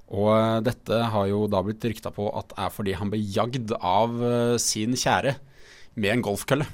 Og 0.08 0.30
eh, 0.32 0.60
dette 0.64 0.98
har 1.12 1.26
jo 1.28 1.42
da 1.52 1.58
blitt 1.60 1.84
rykta 1.84 2.08
på 2.16 2.30
at 2.32 2.54
er 2.56 2.70
fordi 2.72 2.94
han 2.96 3.10
ble 3.12 3.18
jagd 3.20 3.74
av 3.76 4.14
eh, 4.24 4.54
sin 4.56 4.94
kjære 4.96 5.34
med 6.00 6.14
en 6.14 6.22
golfkølle. 6.24 6.64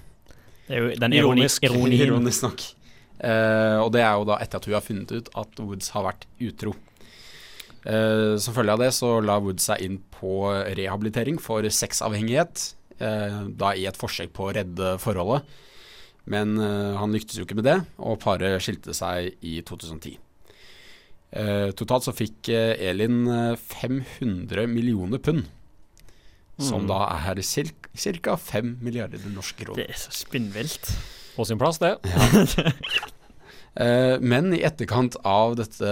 Det 0.69 0.77
er 0.77 0.85
jo 0.85 0.93
den 1.03 1.17
ironiske 1.19 1.67
Ironisk. 1.67 1.67
ironien. 1.67 2.05
Ironisk 2.07 2.45
nok. 2.47 2.63
Eh, 3.25 3.79
og 3.81 3.93
det 3.95 4.03
er 4.05 4.19
jo 4.19 4.27
da 4.29 4.37
etter 4.45 4.61
at 4.61 4.67
hun 4.69 4.77
har 4.77 4.85
funnet 4.85 5.13
ut 5.17 5.31
at 5.41 5.61
Woods 5.65 5.91
har 5.95 6.05
vært 6.11 6.27
utro. 6.45 6.75
Eh, 7.85 8.37
som 8.41 8.57
følge 8.57 8.75
av 8.75 8.81
det 8.85 8.91
så 8.97 9.17
la 9.25 9.39
Woods 9.45 9.67
seg 9.71 9.83
inn 9.87 9.99
på 10.19 10.45
rehabilitering 10.77 11.41
for 11.43 11.65
sexavhengighet. 11.69 12.73
Eh, 13.01 13.41
da 13.59 13.73
i 13.77 13.87
et 13.89 13.99
forsøk 13.99 14.33
på 14.37 14.49
å 14.49 14.55
redde 14.57 14.95
forholdet. 15.03 15.49
Men 16.31 16.55
eh, 16.61 16.93
han 17.01 17.13
lyktes 17.13 17.37
jo 17.41 17.45
ikke 17.45 17.59
med 17.59 17.67
det, 17.69 17.79
og 18.01 18.21
paret 18.23 18.61
skilte 18.65 18.95
seg 18.97 19.35
i 19.45 19.59
2010. 19.67 20.15
Eh, 21.35 21.69
totalt 21.77 22.07
så 22.07 22.15
fikk 22.17 22.49
eh, 22.55 22.77
Elin 22.91 23.25
eh, 23.29 23.57
500 23.61 24.69
millioner 24.71 25.19
pund. 25.21 25.47
Som 26.55 26.85
Mm. 26.85 26.87
da 26.93 26.99
er 27.33 27.41
ca. 28.23 28.37
5 28.39 28.79
milliarder 28.81 29.19
norske 29.35 29.65
kroner. 29.65 29.83
Det 29.83 29.91
er 29.91 29.99
så 29.99 30.13
spinnvilt. 30.15 30.87
På 31.35 31.43
sin 31.45 31.59
plass, 31.59 31.81
det. 31.83 31.97
Eh, 32.05 32.71
men 33.75 34.53
i 34.55 34.61
etterkant 34.63 35.17
av 35.27 35.57
dette 35.59 35.89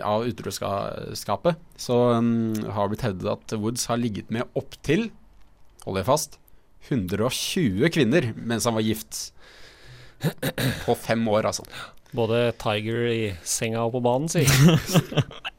Av 0.00 0.22
utroskapet 0.24 1.58
så 1.76 1.98
um, 2.16 2.54
har 2.72 2.86
det 2.86 2.94
blitt 2.94 3.04
hevdet 3.04 3.28
at 3.34 3.52
Woods 3.60 3.84
har 3.90 4.00
ligget 4.00 4.30
med 4.32 4.48
opptil, 4.56 5.10
hold 5.84 6.00
deg 6.00 6.08
fast, 6.08 6.38
120 6.88 7.84
kvinner 7.92 8.30
mens 8.32 8.64
han 8.64 8.78
var 8.78 8.86
gift. 8.86 9.20
På 10.86 10.96
fem 10.96 11.22
år, 11.28 11.50
altså. 11.52 11.68
Både 12.16 12.48
Tiger 12.58 13.12
i 13.12 13.22
senga 13.44 13.84
og 13.84 13.98
på 13.98 14.04
banen, 14.08 14.32
si. 14.32 14.46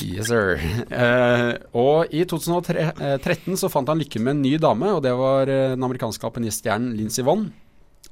Yes, 0.00 0.30
sir. 0.30 0.56
Eh, 0.88 1.50
og 1.76 2.12
i 2.14 2.22
2013 2.24 3.58
så 3.60 3.68
fant 3.68 3.90
han 3.90 4.00
lykken 4.00 4.24
med 4.24 4.36
en 4.36 4.42
ny 4.46 4.54
dame, 4.62 4.94
og 4.96 5.02
det 5.04 5.12
var 5.16 5.50
eh, 5.50 5.74
den 5.74 5.84
amerikanske 5.84 6.24
alpiniststjernen 6.24 6.94
Lincy 6.96 7.24
Vonn. 7.26 7.50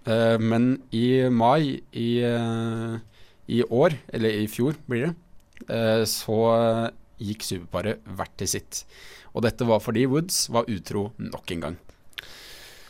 Eh, 0.06 0.38
men 0.38 0.70
i 0.94 1.28
mai 1.30 1.80
i, 1.92 2.08
uh, 2.22 2.96
i 3.48 3.62
år, 3.64 3.96
eller 4.14 4.40
i 4.40 4.48
fjor 4.50 4.78
blir 4.88 5.08
det, 5.08 5.12
uh, 5.68 6.04
så 6.08 6.38
gikk 7.18 7.44
superparet 7.44 8.04
hvert 8.06 8.34
til 8.38 8.50
sitt. 8.54 8.82
Og 9.34 9.44
dette 9.44 9.66
var 9.68 9.82
fordi 9.84 10.06
Woods 10.08 10.46
var 10.54 10.68
utro 10.70 11.10
nok 11.18 11.54
en 11.54 11.64
gang. 11.66 11.78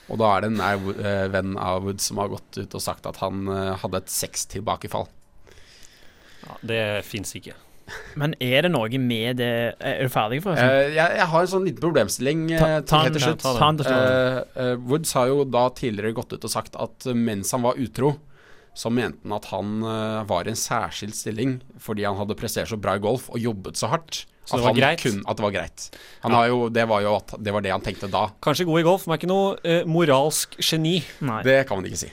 Og 0.09 0.21
da 0.21 0.29
er 0.33 0.45
det 0.45 0.51
en 0.53 0.61
nær 0.61 1.31
venn 1.33 1.57
av 1.61 1.85
Woods 1.85 2.07
som 2.09 2.21
har 2.21 2.31
gått 2.33 2.61
ut 2.61 2.77
og 2.79 2.81
sagt 2.81 3.09
at 3.09 3.19
han 3.21 3.49
hadde 3.83 4.01
et 4.01 4.13
sextilbakefall. 4.13 5.05
Ja, 6.47 6.57
det 6.71 6.83
fins 7.05 7.35
ikke. 7.37 7.57
Men 8.21 8.35
er 8.41 8.63
det 8.67 8.71
noe 8.73 8.99
med 9.01 9.37
det 9.41 9.49
Er 9.81 10.03
du 10.05 10.09
ferdig, 10.13 10.43
forresten? 10.45 10.69
Uh, 10.69 10.95
jeg, 10.97 11.17
jeg 11.21 11.27
har 11.33 11.41
en 11.47 11.51
sånn 11.55 11.65
liten 11.69 11.81
problemstilling 11.83 12.47
eh, 12.53 12.59
Ta- 12.59 12.81
ta 12.83 13.03
til 13.05 13.05
helt 13.05 13.19
til 13.19 13.23
ja, 13.23 13.29
slutt. 13.33 13.45
ta 13.59 13.71
til 13.79 13.89
slutt. 13.89 14.09
Eh, 14.57 14.63
eh, 14.65 14.75
Woods 14.91 15.13
har 15.19 15.27
jo 15.33 15.45
da 15.45 15.69
tidligere 15.71 16.13
gått 16.17 16.33
ut 16.37 16.45
og 16.49 16.51
sagt 16.53 16.77
at 16.79 17.07
eh, 17.09 17.15
mens 17.17 17.53
han 17.57 17.63
var 17.67 17.79
utro, 17.81 18.15
så 18.79 18.91
mente 18.95 19.25
han 19.27 19.33
at 19.39 19.49
han 19.51 19.73
eh, 19.83 20.25
var 20.31 20.47
i 20.47 20.53
en 20.55 20.59
særskilt 20.61 21.17
stilling 21.19 21.59
fordi 21.83 22.05
han 22.07 22.19
hadde 22.21 22.37
prestert 22.39 22.69
så 22.71 22.77
bra 22.79 22.95
i 22.99 23.03
golf 23.03 23.29
og 23.33 23.39
jobbet 23.43 23.77
så 23.81 23.89
hardt. 23.91 24.25
Så 24.49 24.57
det 24.57 24.63
at 24.63 24.69
var 24.71 24.77
greit? 24.79 25.03
kun- 25.03 25.25
at 25.29 25.37
det 25.37 25.45
var 25.45 25.53
greit. 25.53 25.89
Han 26.23 26.33
Ja. 26.33 26.37
har 26.39 26.47
jo, 26.49 26.69
det 26.73 26.87
var 26.89 27.03
jo 27.05 27.17
at, 27.19 27.35
det 27.43 27.53
var 27.53 27.61
det 27.61 27.71
han 27.75 27.83
tenkte 27.85 28.09
da. 28.09 28.29
Kanskje 28.41 28.65
god 28.65 28.81
i 28.81 28.87
golf, 28.87 29.05
men 29.07 29.13
er 29.17 29.21
ikke 29.21 29.29
noe 29.29 29.59
eh, 29.65 29.83
moralsk 29.85 30.57
geni. 30.63 31.03
Nei. 31.21 31.43
Det 31.45 31.59
kan 31.69 31.77
man 31.77 31.85
ikke 31.91 32.01
si. 32.07 32.13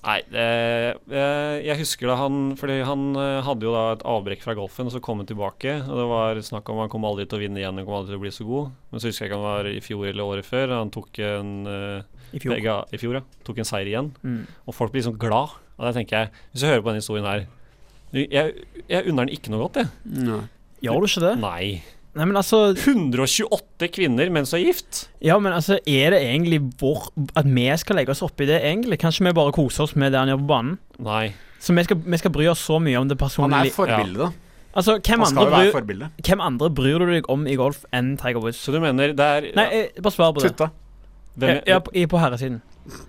Nei, 0.00 0.20
eh, 0.32 0.94
eh, 1.12 1.56
jeg 1.66 1.76
husker 1.82 2.08
da 2.08 2.14
han 2.22 2.54
Fordi 2.56 2.78
han 2.88 3.02
eh, 3.20 3.42
hadde 3.44 3.66
jo 3.66 3.72
da 3.74 3.82
et 3.92 4.04
avbrekk 4.08 4.44
fra 4.46 4.54
golfen, 4.56 4.88
og 4.88 4.94
så 4.94 5.02
kom 5.04 5.20
han 5.20 5.28
tilbake. 5.28 5.74
Og 5.84 6.00
det 6.00 6.06
var 6.08 6.40
snakk 6.46 6.70
om 6.72 6.80
han 6.80 6.92
kom 6.92 7.04
aldri 7.08 7.26
til 7.28 7.36
å 7.36 7.42
vinne 7.42 7.60
igjen, 7.60 7.76
han 7.76 7.88
kom 7.88 7.98
aldri 7.98 8.14
til 8.14 8.20
å 8.20 8.24
bli 8.24 8.32
så 8.32 8.46
god. 8.48 8.72
Men 8.90 9.02
så 9.02 9.10
husker 9.10 9.26
jeg 9.26 9.30
ikke 9.30 9.40
om 9.40 9.44
det 9.44 9.52
var 9.52 9.68
i 9.68 9.84
fjor 9.84 10.06
eller 10.08 10.32
året 10.34 10.48
før. 10.48 10.74
Han 10.78 10.94
tok 10.94 11.20
en 11.26 11.52
eh, 11.68 12.24
I 12.32 12.42
fjor. 12.42 12.56
Begge, 12.56 12.78
I 12.96 13.02
fjor, 13.02 13.20
ja. 13.20 13.24
Tok 13.46 13.60
en 13.60 13.68
seier 13.68 13.92
igjen. 13.92 14.10
Mm. 14.24 14.42
Og 14.64 14.76
folk 14.76 14.94
blir 14.94 15.04
sånn 15.04 15.20
glad. 15.20 15.58
Og 15.76 15.86
da 15.88 15.92
tenker 15.96 16.24
jeg, 16.24 16.44
hvis 16.52 16.64
jeg 16.64 16.74
hører 16.74 16.84
på 16.84 16.92
denne 16.92 17.04
historien 17.04 17.28
her 17.28 17.46
Jeg, 18.12 18.64
jeg 18.90 19.06
unner 19.06 19.28
den 19.28 19.36
ikke 19.36 19.52
noe 19.52 19.68
godt, 19.68 19.84
jeg. 19.84 19.92
Gjør 20.80 21.04
du 21.04 21.10
ikke 21.12 21.26
det? 21.28 21.36
Nei. 21.44 21.64
Nei, 22.18 22.24
men 22.26 22.34
altså 22.40 22.72
128 22.74 23.86
kvinner 23.94 24.30
mens 24.34 24.50
du 24.50 24.56
er 24.58 24.64
gift? 24.64 25.04
Ja, 25.22 25.36
men 25.38 25.52
altså, 25.54 25.76
er 25.86 26.10
det 26.14 26.18
egentlig 26.26 26.58
vår 26.80 27.04
At 27.38 27.46
vi 27.46 27.66
skal 27.78 28.00
legge 28.00 28.10
oss 28.10 28.22
opp 28.26 28.40
i 28.42 28.48
det, 28.50 28.58
egentlig? 28.66 28.98
Kanskje 28.98 29.28
vi 29.28 29.32
bare 29.36 29.52
koser 29.54 29.84
oss 29.86 29.94
med 29.94 30.10
det 30.12 30.18
han 30.18 30.32
gjør 30.32 30.40
på 30.42 30.48
banen? 30.50 30.78
Nei. 31.06 31.28
Så 31.62 31.74
vi 31.76 31.84
skal, 31.86 32.00
vi 32.02 32.18
skal 32.18 32.32
bry 32.34 32.46
oss 32.50 32.62
så 32.66 32.80
mye 32.82 32.98
om 32.98 33.06
det 33.10 33.18
personlige 33.20 33.58
Han 33.60 33.66
er 33.68 33.74
forbildet, 33.76 34.22
da. 34.24 34.30
Altså, 34.70 34.96
hvem 35.02 35.22
andre, 35.26 35.44
bryr, 35.50 35.70
forbilde. 35.74 36.08
hvem 36.26 36.40
andre 36.46 36.68
bryr 36.70 36.98
du 37.02 37.06
deg 37.10 37.26
om 37.32 37.46
i 37.50 37.56
golf 37.58 37.84
enn 37.92 38.12
Tiger 38.18 38.38
Woods? 38.42 38.58
Så 38.62 38.70
du 38.74 38.78
mener 38.82 39.12
det 39.18 39.26
er 39.26 39.48
Nei, 39.58 39.64
eh, 39.80 40.00
bare 40.02 40.14
svar 40.14 40.32
på 40.34 40.42
det. 40.44 40.52
Tutta. 40.54 40.70
Hvem, 41.38 41.56
Ja, 41.66 41.74
ja, 41.74 41.78
på, 41.82 41.90
på 42.10 42.18
herresiden. 42.22 42.60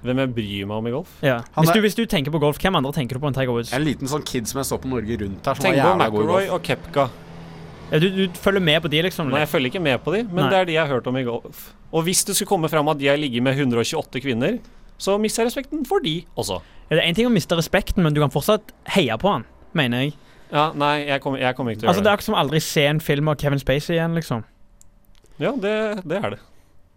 hvem 0.06 0.18
jeg 0.24 0.34
bryr 0.36 0.66
meg 0.70 0.78
om 0.78 0.88
i 0.90 0.92
golf? 0.94 1.12
Ja. 1.26 1.40
Hvis, 1.58 1.70
er- 1.70 1.74
du, 1.74 1.82
hvis 1.86 1.96
du 1.98 2.06
tenker 2.06 2.34
på 2.34 2.42
golf, 2.42 2.58
hvem 2.62 2.76
andre 2.78 2.92
tenker 2.94 3.18
du 3.18 3.22
på 3.24 3.30
enn 3.30 3.38
Tiger 3.38 3.54
Woods? 3.54 3.74
En 3.74 3.86
liten 3.86 4.10
sånn 4.10 4.26
kid 4.26 4.50
som 4.50 4.60
jeg 4.62 4.70
så 4.70 4.78
på 4.82 4.90
Norge 4.90 5.18
Rundt 5.22 5.46
her, 5.46 5.54
som 5.58 5.64
Tenk 5.66 5.78
var 5.78 5.86
på 5.86 5.90
jævla 5.90 6.10
god 6.10 6.22
i 6.22 6.26
McElroy 6.26 6.48
golf. 6.48 6.54
og 6.58 6.64
Kepka. 6.70 7.10
Ja, 7.92 8.00
du, 8.00 8.08
du 8.16 8.38
følger 8.40 8.64
med 8.64 8.80
på 8.84 8.90
de, 8.92 9.02
liksom? 9.04 9.30
Nei, 9.32 9.42
jeg 9.44 9.50
følger 9.52 9.72
ikke 9.74 9.84
med 9.84 9.98
på 10.04 10.14
de, 10.16 10.24
men 10.30 10.46
Nei. 10.46 10.50
det 10.54 10.60
er 10.62 10.70
de 10.70 10.76
jeg 10.78 10.86
har 10.86 10.94
hørt 10.96 11.08
om 11.12 11.18
i 11.20 11.24
golf. 11.28 11.66
Og 11.92 12.06
hvis 12.08 12.24
det 12.28 12.38
skulle 12.38 12.48
komme 12.54 12.70
fram 12.72 12.88
at 12.88 13.00
de 13.02 13.10
har 13.12 13.20
ligget 13.20 13.44
med 13.44 13.58
128 13.60 14.22
kvinner, 14.24 14.60
så 15.02 15.18
mister 15.20 15.44
jeg 15.44 15.52
respekten 15.52 15.84
for 15.90 16.00
de 16.06 16.22
også. 16.40 16.62
Ja, 16.90 16.96
det 16.96 17.02
er 17.04 17.10
én 17.10 17.18
ting 17.18 17.28
å 17.28 17.34
miste 17.34 17.58
respekten, 17.60 18.04
men 18.06 18.16
du 18.16 18.22
kan 18.24 18.32
fortsatt 18.32 18.72
heie 18.96 19.18
på 19.20 19.32
han, 19.34 19.44
mener 19.76 20.06
jeg. 20.06 20.14
Ja, 20.52 20.70
nei, 20.76 21.08
jeg 21.08 21.20
kommer, 21.24 21.40
jeg 21.40 21.56
kommer 21.56 21.72
ikke 21.76 21.82
til 21.84 21.88
å 21.88 21.92
Altså, 21.92 22.04
Det 22.04 22.08
er 22.08 22.12
gjøre 22.12 22.16
det. 22.16 22.20
akkurat 22.20 22.30
som 22.32 22.40
aldri 22.40 22.60
se 22.64 22.86
en 22.88 23.00
film 23.04 23.32
av 23.32 23.38
Kevin 23.40 23.60
Spacey 23.60 23.96
igjen, 23.98 24.16
liksom. 24.20 24.44
Ja, 25.42 25.52
det, 25.60 25.76
det 26.08 26.18
er 26.20 26.34
det. 26.36 26.40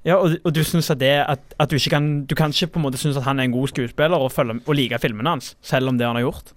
Ja, 0.05 0.19
og, 0.21 0.35
og 0.45 0.53
du 0.53 0.61
synes 0.67 0.91
at 0.93 0.99
det 1.01 1.13
at, 1.23 1.41
at 1.59 1.71
du 1.71 1.79
ikke 1.79 1.95
kan 1.95 2.09
Du 2.29 2.35
kan 2.37 2.53
ikke 2.53 2.75
på 2.75 2.81
en 2.81 2.85
måte 2.85 2.99
synes 3.01 3.17
at 3.17 3.25
han 3.25 3.39
er 3.41 3.47
en 3.49 3.55
god 3.55 3.71
skuespiller 3.73 4.21
og, 4.21 4.29
følge, 4.35 4.59
og 4.67 4.77
like 4.77 4.99
filmene 5.01 5.33
hans, 5.33 5.55
selv 5.65 5.89
om 5.89 5.97
det 5.99 6.05
han 6.07 6.19
har 6.19 6.27
gjort. 6.27 6.53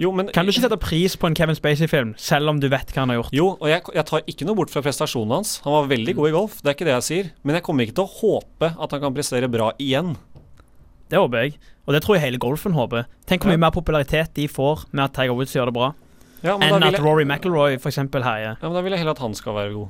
Jo, 0.00 0.10
men 0.16 0.30
Kan 0.32 0.46
du 0.48 0.52
ikke 0.54 0.62
sette 0.64 0.78
pris 0.80 1.12
på 1.20 1.28
en 1.28 1.34
Kevin 1.36 1.56
Spacey-film, 1.58 2.14
selv 2.16 2.48
om 2.48 2.60
du 2.62 2.68
vet 2.72 2.88
hva 2.94 3.02
han 3.02 3.10
har 3.12 3.18
gjort? 3.20 3.34
Jo, 3.36 3.50
og 3.60 3.68
jeg, 3.68 3.82
jeg 3.98 4.06
tar 4.08 4.22
ikke 4.32 4.46
noe 4.48 4.56
bort 4.56 4.72
fra 4.72 4.80
prestasjonen 4.86 5.34
hans. 5.36 5.58
Han 5.66 5.74
var 5.76 5.90
veldig 5.90 6.14
god 6.16 6.30
i 6.30 6.32
golf, 6.38 6.54
det 6.64 6.70
er 6.72 6.76
ikke 6.78 6.86
det 6.88 6.94
jeg 6.94 7.06
sier. 7.10 7.28
Men 7.44 7.58
jeg 7.58 7.64
kommer 7.66 7.84
ikke 7.84 7.98
til 8.00 8.06
å 8.06 8.14
håpe 8.16 8.70
at 8.80 8.94
han 8.96 9.02
kan 9.04 9.16
prestere 9.18 9.50
bra 9.52 9.70
igjen. 9.76 10.14
Det 11.10 11.18
håper 11.20 11.44
jeg. 11.44 11.58
Og 11.84 11.92
det 11.96 12.00
tror 12.04 12.16
jeg 12.16 12.24
hele 12.24 12.40
golfen 12.40 12.72
håper. 12.76 13.04
Tenk 13.28 13.42
hvor 13.44 13.52
mye 13.52 13.60
mer 13.60 13.74
popularitet 13.74 14.32
de 14.38 14.46
får 14.48 14.86
med 14.94 15.04
at 15.04 15.14
Tiger 15.18 15.36
Woods 15.36 15.52
gjør 15.56 15.68
det 15.72 15.76
bra, 15.76 15.90
Ja, 16.40 16.54
enn 16.56 16.80
at 16.80 16.94
jeg, 16.94 17.02
Rory 17.04 17.26
McIlroy 17.28 17.76
eksempel 17.76 18.24
herjer. 18.24 18.56
ja, 18.56 18.68
men 18.68 18.78
da 18.78 18.80
vil 18.86 18.94
jeg 18.96 19.02
heller 19.02 19.18
at 19.18 19.24
han 19.26 19.34
skal 19.36 19.56
være 19.58 19.74
god. 19.74 19.88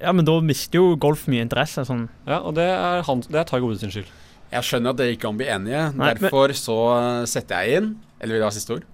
Ja, 0.00 0.12
men 0.16 0.24
da 0.26 0.38
mister 0.42 0.80
jo 0.80 0.94
golf 0.96 1.26
mye 1.30 1.44
interesse. 1.44 1.84
Sånn. 1.86 2.08
Ja, 2.26 2.40
og 2.40 2.56
det 2.56 2.64
er, 2.66 3.02
han, 3.06 3.20
det 3.28 3.36
er 3.44 3.44
Tiger 3.46 3.68
Woods 3.68 3.84
sin 3.84 3.92
skyld. 3.94 4.08
Jeg 4.50 4.66
skjønner 4.66 4.90
at 4.90 4.98
dere 4.98 5.12
ikke 5.14 5.28
kan 5.28 5.36
bli 5.38 5.46
enige. 5.46 5.82
Nei, 5.94 6.14
men- 6.14 6.24
Derfor 6.24 6.56
så 6.58 6.78
eh, 6.96 7.26
setter 7.30 7.60
jeg 7.68 7.76
inn 7.84 7.90
Eller 8.18 8.34
vil 8.34 8.42
du 8.42 8.46
ha 8.48 8.50
siste 8.56 8.74
ord? 8.80 8.88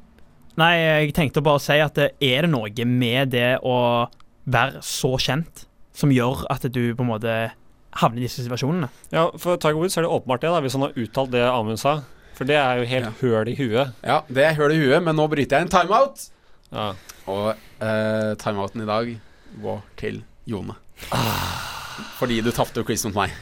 Nei, 0.57 0.73
jeg 0.81 1.15
tenkte 1.17 1.43
bare 1.45 1.61
å 1.61 1.63
si 1.63 1.77
at 1.85 1.99
er 2.01 2.47
det 2.47 2.51
noe 2.51 2.87
med 2.89 3.33
det 3.35 3.59
å 3.61 3.77
være 4.49 4.81
så 4.85 5.17
kjent 5.21 5.67
som 5.97 6.13
gjør 6.13 6.47
at 6.53 6.65
du 6.73 6.83
på 6.97 7.05
en 7.05 7.11
måte 7.11 7.35
havner 8.01 8.21
i 8.21 8.27
disse 8.27 8.45
situasjonene. 8.45 8.89
Ja, 9.13 9.29
for 9.41 9.61
Tiger 9.61 9.81
Woods 9.81 9.97
er 9.97 10.07
det 10.07 10.13
åpenbart 10.13 10.45
det, 10.45 10.53
da, 10.53 10.61
hvis 10.65 10.77
han 10.77 10.85
har 10.87 10.97
uttalt 11.01 11.33
det 11.33 11.45
Amund 11.49 11.81
sa. 11.81 11.99
For 12.37 12.49
det 12.49 12.59
er 12.61 12.81
jo 12.81 12.89
helt 12.89 13.23
høl 13.23 13.49
i 13.49 13.57
huet. 13.57 13.95
Ja, 14.05 14.19
det 14.29 14.45
er 14.45 14.59
høl 14.59 14.75
i 14.75 14.81
huet, 14.81 15.01
men 15.05 15.17
nå 15.17 15.25
bryter 15.33 15.57
jeg 15.57 15.69
en 15.69 15.73
timeout. 15.73 16.27
Ja. 16.69 16.91
Og 17.33 17.47
eh, 17.53 18.33
timeouten 18.43 18.85
i 18.85 18.89
dag 18.89 19.15
går 19.63 19.81
til 20.01 20.21
Jone. 20.49 20.77
Fordi 22.19 22.43
du 22.45 22.53
tapte 22.53 22.85
quiz 22.85 23.07
mot 23.09 23.17
meg. 23.23 23.33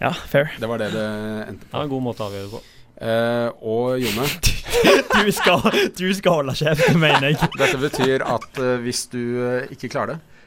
Ja, 0.00 0.10
fair. 0.10 0.50
Det 0.58 0.66
var 0.66 0.82
det 0.82 0.90
det 0.94 1.06
endte 1.46 1.66
på. 1.68 1.76
Ja, 1.76 1.84
en 1.84 1.92
god 1.92 2.06
måte 2.08 2.24
å 2.24 2.30
avgjøre 2.30 2.48
det 2.48 2.54
på. 2.56 2.62
Eh, 3.00 3.48
og 3.64 4.00
Jone, 4.00 4.26
Du 5.20 5.28
skal, 5.34 5.64
du 5.96 6.06
skal 6.16 6.38
holde 6.40 6.54
kjeft, 6.56 6.94
mener 6.96 7.30
jeg. 7.30 7.50
dette 7.58 7.78
betyr 7.80 8.22
at 8.24 8.60
uh, 8.60 8.76
hvis 8.80 9.02
du 9.12 9.20
uh, 9.36 9.72
ikke 9.72 9.90
klarer 9.92 10.14
det, 10.14 10.40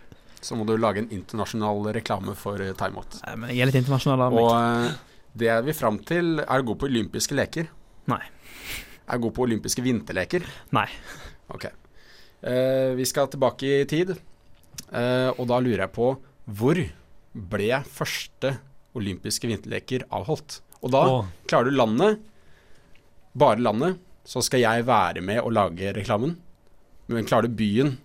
så 0.43 0.57
må 0.59 0.65
du 0.67 0.75
lage 0.77 1.03
en 1.03 1.11
internasjonal 1.13 1.87
reklame 1.95 2.35
for 2.37 2.59
timeout. 2.79 3.19
Nei, 3.23 3.35
men 3.39 3.53
jeg 3.53 3.63
er 3.63 3.69
litt 3.69 3.79
internasjonal 3.79 4.25
av 4.25 4.35
Og 4.37 4.49
meg. 4.49 4.89
eh, 4.89 5.21
det 5.39 5.49
er 5.53 5.63
vi 5.65 5.75
fram 5.77 5.99
til 6.05 6.41
er 6.43 6.61
du 6.61 6.71
god 6.71 6.81
på 6.83 6.89
olympiske 6.89 7.37
leker. 7.37 7.69
Nei. 8.11 8.21
er 9.07 9.19
du 9.19 9.25
god 9.27 9.35
på 9.37 9.45
olympiske 9.47 9.83
vinterleker? 9.85 10.45
Nei. 10.75 10.87
Ok. 11.53 11.69
Eh, 12.43 12.91
vi 12.99 13.07
skal 13.07 13.31
tilbake 13.31 13.71
i 13.79 13.87
tid, 13.87 14.13
eh, 14.91 15.29
og 15.31 15.47
da 15.47 15.61
lurer 15.63 15.85
jeg 15.85 15.95
på 15.95 16.11
hvor 16.43 16.83
ble 17.33 17.79
første 17.87 18.57
olympiske 18.99 19.47
vinterleker 19.49 20.05
avholdt? 20.11 20.59
Og 20.83 20.91
da 20.91 21.03
oh. 21.07 21.31
klarer 21.47 21.71
du 21.71 21.79
landet, 21.79 22.19
bare 23.37 23.61
landet, 23.61 23.99
så 24.25 24.41
skal 24.45 24.63
jeg 24.63 24.85
være 24.87 25.21
med 25.25 25.41
og 25.41 25.51
lage 25.55 25.93
reklamen. 25.95 26.35
Men 27.11 27.25
klarer 27.27 27.49
du 27.49 27.55
byen, 27.59 27.97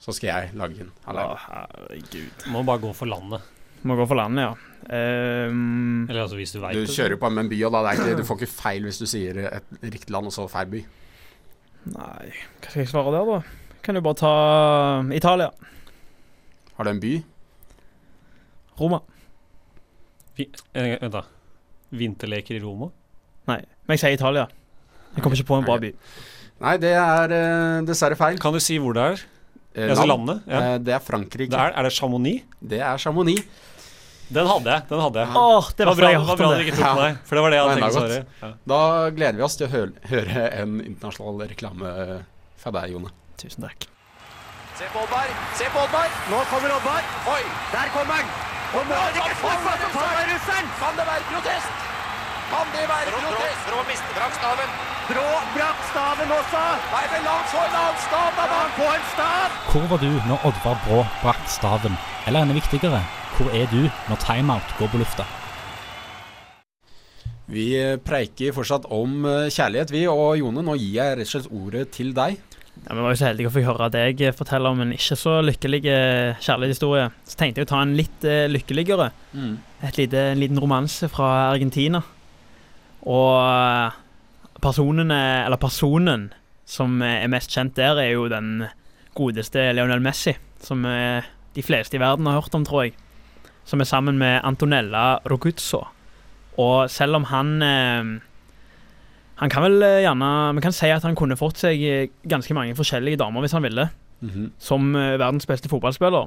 så 0.00 0.14
skal 0.16 0.28
jeg 0.30 0.50
lage 0.56 0.78
den. 0.78 0.92
herregud. 1.04 2.46
Må 2.54 2.62
bare 2.64 2.80
gå 2.86 2.92
for 2.96 3.10
landet. 3.10 3.42
Må 3.86 3.94
gå 3.98 4.06
for 4.10 4.18
landet, 4.18 4.42
ja. 4.42 4.54
Ehm, 4.94 6.08
Eller 6.08 6.22
altså 6.22 6.36
hvis 6.38 6.52
du 6.54 6.60
veit 6.62 6.74
Du 6.74 6.86
kjører 6.86 7.16
jo 7.16 7.18
på 7.20 7.28
med 7.30 7.44
en 7.44 7.50
by, 7.50 7.58
og 7.66 7.72
da 7.74 7.82
det 7.84 7.90
er 7.90 8.00
ikke, 8.00 8.18
du 8.22 8.24
får 8.26 8.38
ikke 8.40 8.52
feil 8.54 8.86
hvis 8.88 9.00
du 9.02 9.06
sier 9.10 9.40
et 9.50 9.74
riktig 9.84 10.14
land 10.14 10.30
og 10.30 10.34
så 10.34 10.46
feil 10.50 10.70
by. 10.72 10.84
Nei, 11.92 12.30
hva 12.62 12.70
skal 12.70 12.82
jeg 12.82 12.90
svare 12.90 13.12
der, 13.14 13.28
da? 13.28 13.74
Kan 13.84 13.98
du 13.98 14.02
bare 14.04 14.18
ta 14.18 14.32
Italia. 15.14 15.50
Har 16.78 16.84
du 16.88 16.90
en 16.90 17.02
by? 17.02 17.12
Roma. 18.78 19.00
Vi, 20.38 20.46
eh, 20.74 20.96
vent, 21.02 21.12
da. 21.12 21.22
Vinterleker 21.90 22.54
i 22.58 22.62
Roma? 22.62 22.90
Nei, 23.48 23.60
men 23.86 23.96
jeg 23.96 24.02
sier 24.04 24.16
Italia. 24.18 24.46
Jeg 25.16 25.24
kommer 25.24 25.38
ikke 25.40 25.48
på 25.48 25.58
en 25.58 25.66
bra 25.66 25.78
by. 25.82 25.92
Nei, 26.60 26.74
det 26.82 26.92
er 26.98 27.32
eh, 27.36 27.78
dessverre 27.88 28.16
feil. 28.18 28.38
Kan 28.42 28.52
du 28.56 28.60
si 28.62 28.76
hvor 28.82 28.94
det 28.96 29.04
er? 29.14 29.24
Eh, 29.78 29.88
altså 29.92 30.04
land? 30.08 30.26
landet? 30.28 30.44
Ja. 30.50 30.60
Eh, 30.74 30.78
det 30.84 30.94
er 30.96 31.02
Frankrike. 31.04 31.50
Det 31.54 31.58
er, 31.64 31.74
er 31.78 31.88
det 31.88 31.92
Chamonix? 31.96 32.44
Det 32.60 32.80
er 32.82 33.00
Chamonix. 33.02 33.44
Den 34.28 34.44
hadde 34.44 34.68
jeg. 34.74 34.82
den 34.90 35.00
hadde 35.00 35.22
jeg 35.22 35.28
Åh, 35.40 35.68
det 35.78 35.86
var 35.88 35.94
bra, 35.94 35.94
fordi 35.94 36.08
jeg 36.08 36.18
det 36.18 36.18
var 36.20 36.26
hørte 36.28 36.42
bra 36.42 36.48
om 36.48 36.52
du 36.52 36.58
det. 36.58 36.64
ikke 36.66 36.76
tok 36.76 36.84
Ja. 36.84 36.94
deg, 37.00 37.20
For 37.24 37.38
det 37.38 37.42
var 37.44 37.50
det 37.54 37.56
jeg 37.56 37.62
hadde 37.64 37.74
Det 37.74 37.80
tenkt 37.80 37.94
å 37.96 38.02
enda 38.02 38.08
svare. 38.08 38.26
Ja. 38.42 38.50
Da 38.72 38.80
gleder 39.16 39.38
vi 39.38 39.44
oss 39.46 39.56
til 39.56 39.66
å 39.66 39.70
høre, 39.72 39.92
høre 40.10 40.42
en 40.58 40.74
internasjonal 40.84 41.40
reklame 41.48 41.92
fra 42.60 42.72
deg, 42.76 42.90
Jone. 42.92 43.08
Tusen 43.40 43.64
takk. 43.64 43.86
Se 44.76 44.84
på 44.92 45.00
Oddvar! 45.06 45.32
Se 45.56 45.64
på 45.72 45.80
Oddvar! 45.86 46.12
Nå 46.28 46.42
kommer 46.52 46.74
Oddvar! 46.76 47.08
Oi! 47.32 47.40
Der 47.72 47.88
kommer 47.96 48.20
han! 48.20 48.28
Og 48.76 48.84
må 48.84 48.98
han 49.00 49.16
ikke 49.16 49.38
få 49.40 49.54
seg 49.64 49.80
til 49.86 49.96
tar 49.96 50.20
russeren! 50.34 50.68
Kan 50.82 51.00
det 51.00 51.06
være 51.08 51.24
protest? 51.32 51.88
Kan 52.48 52.70
det 52.72 52.84
være 52.88 53.10
grotesk? 53.12 53.64
Brå 53.68 53.80
mister 53.88 54.14
brakk 54.16 54.36
staven. 54.38 54.70
Brå 55.08 55.24
brakk 55.54 55.80
staven 55.90 56.30
også! 56.32 56.62
Nei, 56.94 57.02
men 57.12 57.26
la 57.26 57.34
han 57.36 57.50
få 57.52 57.60
en 57.64 57.76
annen 57.80 57.98
stav, 58.06 58.30
da! 58.38 58.46
La 58.52 58.60
han 58.62 58.72
få 58.78 58.86
en 58.94 59.04
stav! 59.10 59.58
Hvor 59.72 59.84
var 59.90 60.00
du 60.04 60.08
når 60.30 60.46
Oddvar 60.48 60.80
Brå 60.86 61.02
brakk 61.20 61.44
staven? 61.52 61.98
Eller 62.24 62.46
enda 62.46 62.56
viktigere, 62.56 63.02
hvor 63.36 63.52
er 63.52 63.68
du 63.74 63.82
når 64.08 64.24
timeout 64.24 64.74
går 64.80 64.92
på 64.94 65.02
lufta? 65.02 65.28
Vi 67.52 67.68
preiker 68.04 68.56
fortsatt 68.56 68.88
om 68.92 69.22
eh, 69.28 69.52
kjærlighet, 69.52 69.92
vi. 69.92 70.08
Og 70.08 70.40
Jone, 70.40 70.64
nå 70.64 70.80
gir 70.80 70.98
jeg 71.02 71.20
rett 71.20 71.28
og 71.28 71.34
slett 71.34 71.52
ordet 71.60 71.86
til 72.00 72.16
deg. 72.16 72.40
Ja, 72.84 72.94
Vi 72.94 73.00
var 73.04 73.12
jo 73.12 73.20
så 73.20 73.30
heldige 73.30 73.52
å 73.52 73.54
få 73.54 73.68
høre 73.68 73.88
deg 73.92 74.20
fortelle 74.36 74.72
om 74.72 74.84
en 74.84 74.92
ikke 74.96 75.16
så 75.20 75.38
lykkelig 75.44 75.80
eh, 75.92 76.36
kjærlighetshistorie. 76.44 77.08
Så 77.28 77.40
tenkte 77.40 77.60
jeg 77.60 77.68
å 77.68 77.72
ta 77.76 77.80
en 77.84 77.96
litt 77.98 78.28
eh, 78.28 78.46
lykkeligere. 78.48 79.12
Mm. 79.32 79.56
Et 79.88 80.00
lite, 80.00 80.30
en 80.32 80.40
liten 80.40 80.60
romanse 80.64 81.12
fra 81.12 81.50
Argentina. 81.50 82.04
Og 83.08 83.32
eh, 83.40 83.96
personene, 84.62 85.18
eller 85.46 85.60
personen 85.60 86.28
som 86.68 87.00
eh, 87.02 87.22
er 87.24 87.32
mest 87.32 87.54
kjent 87.54 87.76
der, 87.78 87.96
er 88.02 88.12
jo 88.12 88.26
den 88.28 88.66
godeste 89.16 89.70
Lionel 89.74 90.02
Messi. 90.04 90.34
Som 90.62 90.84
eh, 90.88 91.24
de 91.56 91.64
fleste 91.64 91.96
i 91.96 92.02
verden 92.02 92.28
har 92.28 92.40
hørt 92.42 92.54
om, 92.58 92.66
tror 92.68 92.84
jeg. 92.86 92.96
Som 93.68 93.80
er 93.80 93.88
sammen 93.88 94.18
med 94.20 94.42
Antonella 94.44 95.18
Roguzzo. 95.28 95.86
Og 96.58 96.90
selv 96.90 97.14
om 97.20 97.24
han 97.30 97.50
Han 99.38 99.50
kan 99.52 99.62
vel 99.62 99.76
gjerne 100.02 100.54
Vi 100.56 100.62
kan 100.64 100.72
si 100.74 100.88
at 100.90 101.04
han 101.06 101.14
kunne 101.14 101.36
fått 101.38 101.60
seg 101.60 102.10
ganske 102.26 102.54
mange 102.56 102.74
forskjellige 102.74 103.20
damer 103.20 103.44
hvis 103.44 103.54
han 103.54 103.62
ville, 103.62 103.84
Mhm. 104.20 104.50
som 104.58 104.96
eh, 104.96 105.14
verdens 105.16 105.46
beste 105.46 105.68
fotballspiller. 105.70 106.26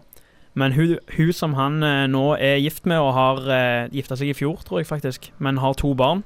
Men 0.56 0.72
hun, 0.72 0.98
hun 1.18 1.34
som 1.34 1.54
han 1.54 1.80
nå 2.12 2.38
er 2.40 2.62
gift 2.64 2.86
med, 2.86 3.00
og 3.00 3.14
har 3.14 3.38
uh, 3.40 3.90
gifta 3.92 4.16
seg 4.16 4.30
i 4.32 4.34
fjor, 4.36 4.64
tror 4.64 4.80
jeg 4.80 4.88
faktisk, 4.88 5.32
men 5.40 5.58
har 5.58 5.74
to 5.74 5.94
barn 5.94 6.24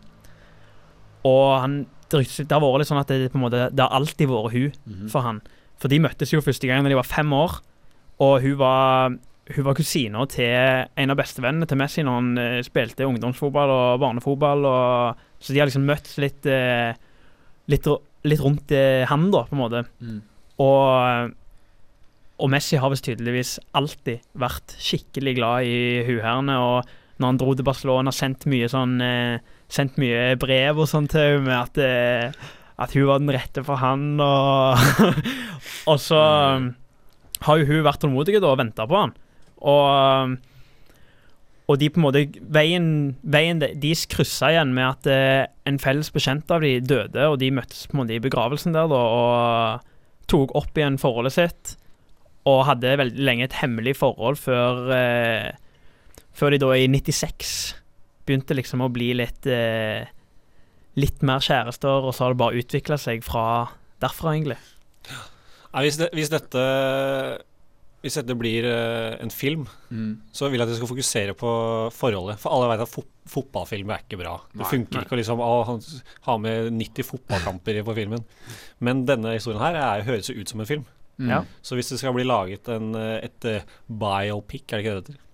Og 1.25 1.45
han, 1.59 1.77
det, 2.11 2.23
har 2.51 2.61
vært 2.61 2.83
litt 2.83 2.91
sånn 2.91 3.01
at 3.01 3.11
det, 3.11 3.31
på 3.33 3.39
en 3.39 3.45
måte, 3.47 3.67
det 3.73 3.81
har 3.81 3.95
alltid 3.97 4.29
vært 4.29 4.53
hun 4.53 4.73
Mhm. 4.85 5.07
for 5.11 5.25
han. 5.25 5.41
For 5.81 5.91
de 5.91 5.99
møttes 5.99 6.31
jo 6.31 6.43
første 6.45 6.67
gang 6.69 6.83
da 6.85 6.91
de 6.93 6.99
var 6.99 7.07
fem 7.09 7.31
år, 7.33 7.59
og 8.23 8.41
hun 8.41 8.57
var 8.61 9.17
hun 9.53 9.65
var 9.67 9.75
kusina 9.77 10.23
til 10.25 10.87
en 10.97 11.11
av 11.13 11.17
bestevennene 11.19 11.67
til 11.69 11.77
Messi 11.77 12.01
når 12.01 12.15
han 12.17 12.37
eh, 12.41 12.61
spilte 12.65 13.05
ungdomsfotball 13.05 13.69
og 13.69 13.99
barnefotball. 14.01 14.65
Og, 14.65 15.25
så 15.37 15.53
de 15.53 15.59
har 15.61 15.69
liksom 15.69 15.85
møttes 15.85 16.15
litt, 16.17 16.47
eh, 16.49 16.97
litt, 17.69 17.85
litt 18.25 18.41
rundt 18.41 18.73
eh, 18.73 19.05
han, 19.05 19.27
da, 19.29 19.43
på 19.45 19.53
en 19.53 19.61
måte. 19.61 19.83
Mm. 20.01 20.23
Og, 20.65 21.35
og 22.41 22.49
Messi 22.49 22.79
har 22.81 22.89
visst 22.89 23.05
tydeligvis 23.05 23.59
alltid 23.77 24.25
vært 24.33 24.73
skikkelig 24.81 25.35
glad 25.37 25.69
i 25.69 25.77
huherrene. 26.09 26.57
Og 26.57 27.21
når 27.21 27.29
han 27.29 27.41
dro 27.43 27.53
til 27.53 27.69
Barcelona, 27.69 28.15
sendt 28.15 28.47
mye 28.49 28.71
sånn 28.71 28.97
eh, 29.05 29.37
Sendt 29.71 29.97
mye 30.01 30.35
brev 30.39 30.77
og 30.83 30.87
sånn 30.89 31.07
til 31.09 31.23
henne 31.39 31.45
med 31.47 31.57
at, 31.57 31.77
det, 31.79 32.49
at 32.77 32.93
hun 32.95 33.07
var 33.09 33.21
den 33.23 33.33
rette 33.33 33.63
for 33.65 33.81
han, 33.81 34.15
og 34.21 34.77
Og 35.91 35.99
så 36.01 36.19
um, 36.57 36.67
har 37.45 37.59
jo 37.61 37.67
hun 37.69 37.85
vært 37.85 38.01
tålmodig 38.03 38.37
og 38.41 38.57
venta 38.61 38.85
på 38.89 38.97
han. 38.99 39.13
Og, 39.65 40.35
og 41.65 41.79
de 41.81 41.89
på 41.89 41.97
en 41.99 42.05
måte 42.05 42.21
Veien, 42.53 42.87
veien 43.21 43.61
de- 43.61 43.71
deres 43.81 44.05
kryssa 44.11 44.51
igjen 44.53 44.73
med 44.75 44.85
at 44.87 45.09
eh, 45.09 45.45
en 45.69 45.79
felles 45.81 46.11
bekjent 46.13 46.51
av 46.53 46.61
de 46.65 46.75
døde, 46.85 47.25
og 47.31 47.39
de 47.41 47.49
møttes 47.55 47.85
på 47.87 47.95
en 47.97 48.03
måte 48.03 48.17
i 48.17 48.21
begravelsen 48.23 48.75
der 48.75 48.89
da, 48.91 49.01
og 49.01 50.29
tok 50.29 50.53
opp 50.57 50.77
igjen 50.77 50.99
forholdet 51.01 51.35
sitt. 51.37 51.75
Og 52.45 52.65
hadde 52.67 52.97
veldig 53.01 53.25
lenge 53.25 53.47
et 53.47 53.57
hemmelig 53.61 53.95
forhold 53.97 54.37
før 54.37 54.91
eh, 54.93 55.53
Før 56.35 56.51
de 56.51 56.59
da 56.59 56.67
i 56.75 56.85
96 56.91 57.49
begynte 58.25 58.55
liksom 58.57 58.81
å 58.85 58.91
bli 58.93 59.13
litt 59.17 59.47
eh, 59.51 60.05
Litt 60.95 61.19
mer 61.27 61.41
kjærester, 61.43 62.05
og 62.07 62.13
så 62.15 62.23
har 62.23 62.31
det 62.31 62.39
bare 62.39 62.61
utvikla 62.61 62.95
seg 63.01 63.19
fra 63.25 63.65
derfra, 63.99 64.31
egentlig. 64.37 64.55
Nei, 65.73 65.81
hvis, 65.83 65.97
det, 65.99 66.07
hvis 66.15 66.29
dette 66.31 66.61
Hvis 68.05 68.15
dette 68.19 68.35
blir 68.39 68.63
eh, 68.69 69.17
en 69.23 69.33
film, 69.33 69.65
Mm. 69.89 70.17
så 70.33 70.47
vil 70.49 70.59
jeg 70.59 70.65
at 70.67 70.71
vi 70.73 70.77
skal 70.79 70.89
fokusere 70.89 71.33
på 71.39 71.51
forholdet. 71.95 72.39
For 72.41 72.51
alle 72.55 72.67
vet 72.71 72.81
at 72.85 72.91
fot 72.91 73.11
fotballfilm 73.25 73.89
er 73.89 74.03
ikke 74.03 74.19
bra. 74.19 74.35
Det 74.53 74.61
Nei. 74.61 74.69
funker 74.69 75.01
ikke 75.01 75.15
å 75.15 75.19
liksom 75.19 75.39
å, 75.41 75.79
ha 76.27 76.35
med 76.37 76.67
90 76.77 77.07
fotballkamper 77.07 77.79
på 77.87 77.95
filmen. 77.97 78.21
Men 78.85 79.01
denne 79.09 79.31
historien 79.33 79.61
her 79.63 79.77
er, 79.79 80.03
høres 80.05 80.29
jo 80.29 80.35
ut 80.37 80.51
som 80.51 80.61
en 80.61 80.69
film. 80.69 80.83
Mm. 81.17 81.29
Ja. 81.31 81.39
Så 81.65 81.75
hvis 81.79 81.89
det 81.89 81.97
skal 82.01 82.13
bli 82.13 82.25
laget 82.27 82.69
en, 82.69 82.91
eh, 82.99 83.23
et 83.25 83.47
eh, 83.49 83.65
biopic, 83.89 84.67
er 84.69 84.77
det 84.77 84.83
ikke 84.85 84.93
det 84.93 84.99
det 84.99 85.15
heter? 85.15 85.24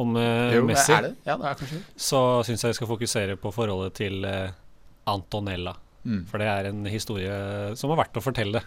Om 0.00 0.16
eh, 0.20 0.54
Jo, 0.56 0.64
Messi, 0.68 0.92
er 0.94 1.08
det? 1.08 1.12
Ja, 1.26 1.36
det 1.40 1.52
er 1.52 1.82
så 1.96 2.22
syns 2.46 2.64
jeg 2.64 2.74
vi 2.74 2.78
skal 2.78 2.90
fokusere 2.90 3.36
på 3.40 3.52
forholdet 3.54 3.96
til 4.00 4.24
eh, 4.28 4.54
Antonella. 5.10 5.76
Mm. 6.06 6.24
For 6.30 6.42
det 6.42 6.48
er 6.50 6.70
en 6.70 6.86
historie 6.90 7.36
som 7.78 7.92
er 7.92 8.00
verdt 8.02 8.18
å 8.18 8.24
fortelle. 8.24 8.62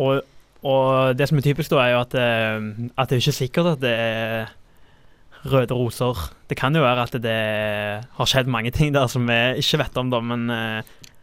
Og, 0.00 0.22
og 0.66 1.18
det 1.18 1.28
som 1.30 1.38
er 1.38 1.46
typisk, 1.46 1.70
da, 1.72 1.84
er 1.84 1.94
jo 1.94 2.00
at, 2.04 2.16
eh, 2.18 2.88
at 2.96 3.10
det 3.10 3.18
er 3.18 3.24
ikke 3.24 3.38
sikkert 3.42 3.74
at 3.74 3.84
det 3.84 3.94
er 3.94 4.56
røde 5.50 5.76
roser. 5.76 6.18
Det 6.50 6.58
kan 6.60 6.74
jo 6.76 6.82
være 6.84 7.06
at 7.06 7.14
det 7.24 7.36
har 8.16 8.28
skjedd 8.28 8.50
mange 8.52 8.72
ting 8.76 8.92
der 8.92 9.08
som 9.08 9.28
vi 9.28 9.38
ikke 9.62 9.80
vet 9.84 10.00
om, 10.00 10.10
da, 10.12 10.20
men 10.20 10.50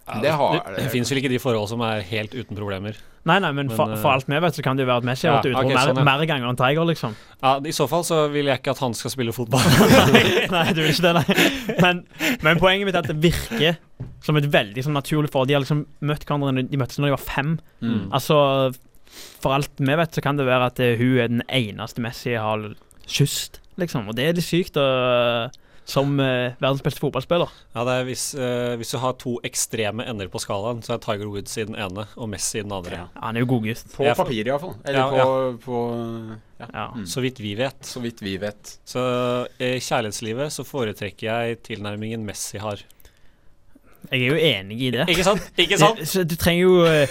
Det 0.07 0.31
har 0.39 0.53
det, 0.55 0.73
det 0.77 0.89
finnes 0.93 1.09
vel 1.11 1.19
ikke 1.19 1.31
de 1.33 1.39
forhold 1.41 1.67
som 1.71 1.81
er 1.83 2.03
helt 2.07 2.35
uten 2.35 2.55
problemer. 2.55 2.95
Nei, 3.27 3.41
nei, 3.43 3.49
men, 3.51 3.67
Men, 3.67 3.75
for, 3.75 3.91
eh, 3.91 3.99
for 3.99 4.13
alt 4.13 4.29
vi 4.29 4.39
vet, 4.39 4.55
så 4.55 4.63
kan 4.63 4.79
det 4.79 4.85
jo 4.85 4.87
være 4.87 5.03
at 5.03 5.07
Messi 5.09 5.27
har 5.27 5.33
Ja, 5.33 5.39
vært 5.41 5.49
utro 5.49 5.63
okay, 5.65 5.75
mer, 5.75 5.89
sånn, 5.89 5.99
ja. 5.99 6.05
mer 6.07 6.23
ganger 6.29 6.51
enn 6.51 6.59
Tiger, 6.61 6.87
liksom. 6.87 7.17
Ja, 7.41 7.51
I 7.59 7.73
så 7.75 7.87
fall 7.91 8.05
så 8.07 8.21
vil 8.31 8.47
jeg 8.47 8.61
ikke 8.61 8.75
at 8.77 8.83
han 8.85 8.95
skal 8.95 9.13
spille 9.13 9.35
fotball. 9.35 9.67
nei, 10.55 10.63
du 10.71 10.79
vil 10.79 10.93
ikke 10.93 11.09
det, 11.09 11.13
nei. 11.19 11.75
Men, 11.83 12.01
men 12.45 12.61
poenget 12.63 12.87
mitt 12.87 12.95
er 12.95 13.03
at 13.03 13.11
det 13.11 13.19
virker 13.19 13.81
som 14.23 14.39
et 14.39 14.47
veldig 14.53 14.85
sånn 14.85 14.95
naturlig 14.95 15.33
forhold. 15.33 15.51
De 15.51 15.57
har 15.57 15.65
liksom 15.65 15.83
møtt 16.07 16.23
hverandre 16.23 16.67
De 16.71 16.79
møttes 16.79 17.01
når 17.01 17.09
de 17.11 17.15
var 17.17 17.25
fem. 17.27 17.53
Mm. 17.83 18.01
Altså, 18.15 18.39
for 19.43 19.57
alt 19.57 19.75
vi 19.75 19.99
vet, 19.99 20.15
så 20.15 20.23
kan 20.23 20.39
det 20.39 20.47
være 20.47 20.71
at 20.71 20.83
hun 21.01 21.19
er 21.19 21.31
den 21.33 21.43
eneste 21.51 22.03
Messi 22.05 22.37
har 22.39 22.69
kysset, 23.07 23.59
liksom. 23.75 24.07
Og 24.07 24.15
det 24.15 24.29
er 24.29 24.39
litt 24.39 24.47
sykt 24.47 24.79
å 24.79 24.87
som 25.87 26.17
eh, 26.19 26.51
verdens 26.59 26.81
beste 26.83 26.99
fotballspiller. 26.99 27.51
Ja, 27.75 27.83
det 27.87 27.93
er 28.01 28.07
hvis, 28.09 28.23
eh, 28.35 28.73
hvis 28.79 28.89
du 28.91 28.97
har 28.99 29.13
to 29.21 29.37
ekstreme 29.47 30.03
ender 30.03 30.27
på 30.33 30.41
skalaen, 30.43 30.81
så 30.83 30.97
er 30.97 31.03
Tiger 31.05 31.29
Woods 31.31 31.53
i 31.57 31.63
den 31.69 31.77
ene 31.79 32.03
og 32.19 32.27
Messi 32.33 32.59
i 32.59 32.65
den 32.65 32.73
andre. 32.75 33.05
Ja, 33.05 33.21
han 33.23 33.37
er 33.39 33.45
jo 33.45 33.49
godgutt. 33.53 33.85
På 33.95 34.03
Jeg 34.03 34.17
får- 34.17 34.25
papiret, 34.25 34.49
iallfall. 34.51 34.75
Eller 34.83 34.99
Ja, 34.99 35.07
på, 35.09 35.17
ja. 35.21 35.57
på 35.63 35.77
ja. 36.59 36.67
Ja. 36.73 36.85
Mm. 36.97 37.05
Så 37.07 37.21
vidt 37.23 37.39
vi 37.39 37.55
vet. 37.55 37.79
Så 37.87 38.01
vidt 38.03 38.19
vi 38.25 38.35
vet. 38.41 38.75
Så 38.85 38.99
i 39.63 39.77
kjærlighetslivet 39.79 40.51
så 40.51 40.65
foretrekker 40.67 41.27
jeg 41.31 41.61
tilnærmingen 41.63 42.25
Messi 42.27 42.57
har. 42.59 42.83
Jeg 44.11 44.21
er 44.21 44.27
jo 44.27 44.35
enig 44.39 44.81
i 44.81 44.91
det. 44.91 45.07
Ikke 45.09 45.23
sant? 45.23 45.47
Ikke 45.57 45.77
sant? 45.79 45.99
Du, 45.99 46.05
Så 46.11 46.23
du 46.27 46.35
trenger 46.35 46.63
jo 46.67 46.83
eh, 46.85 47.07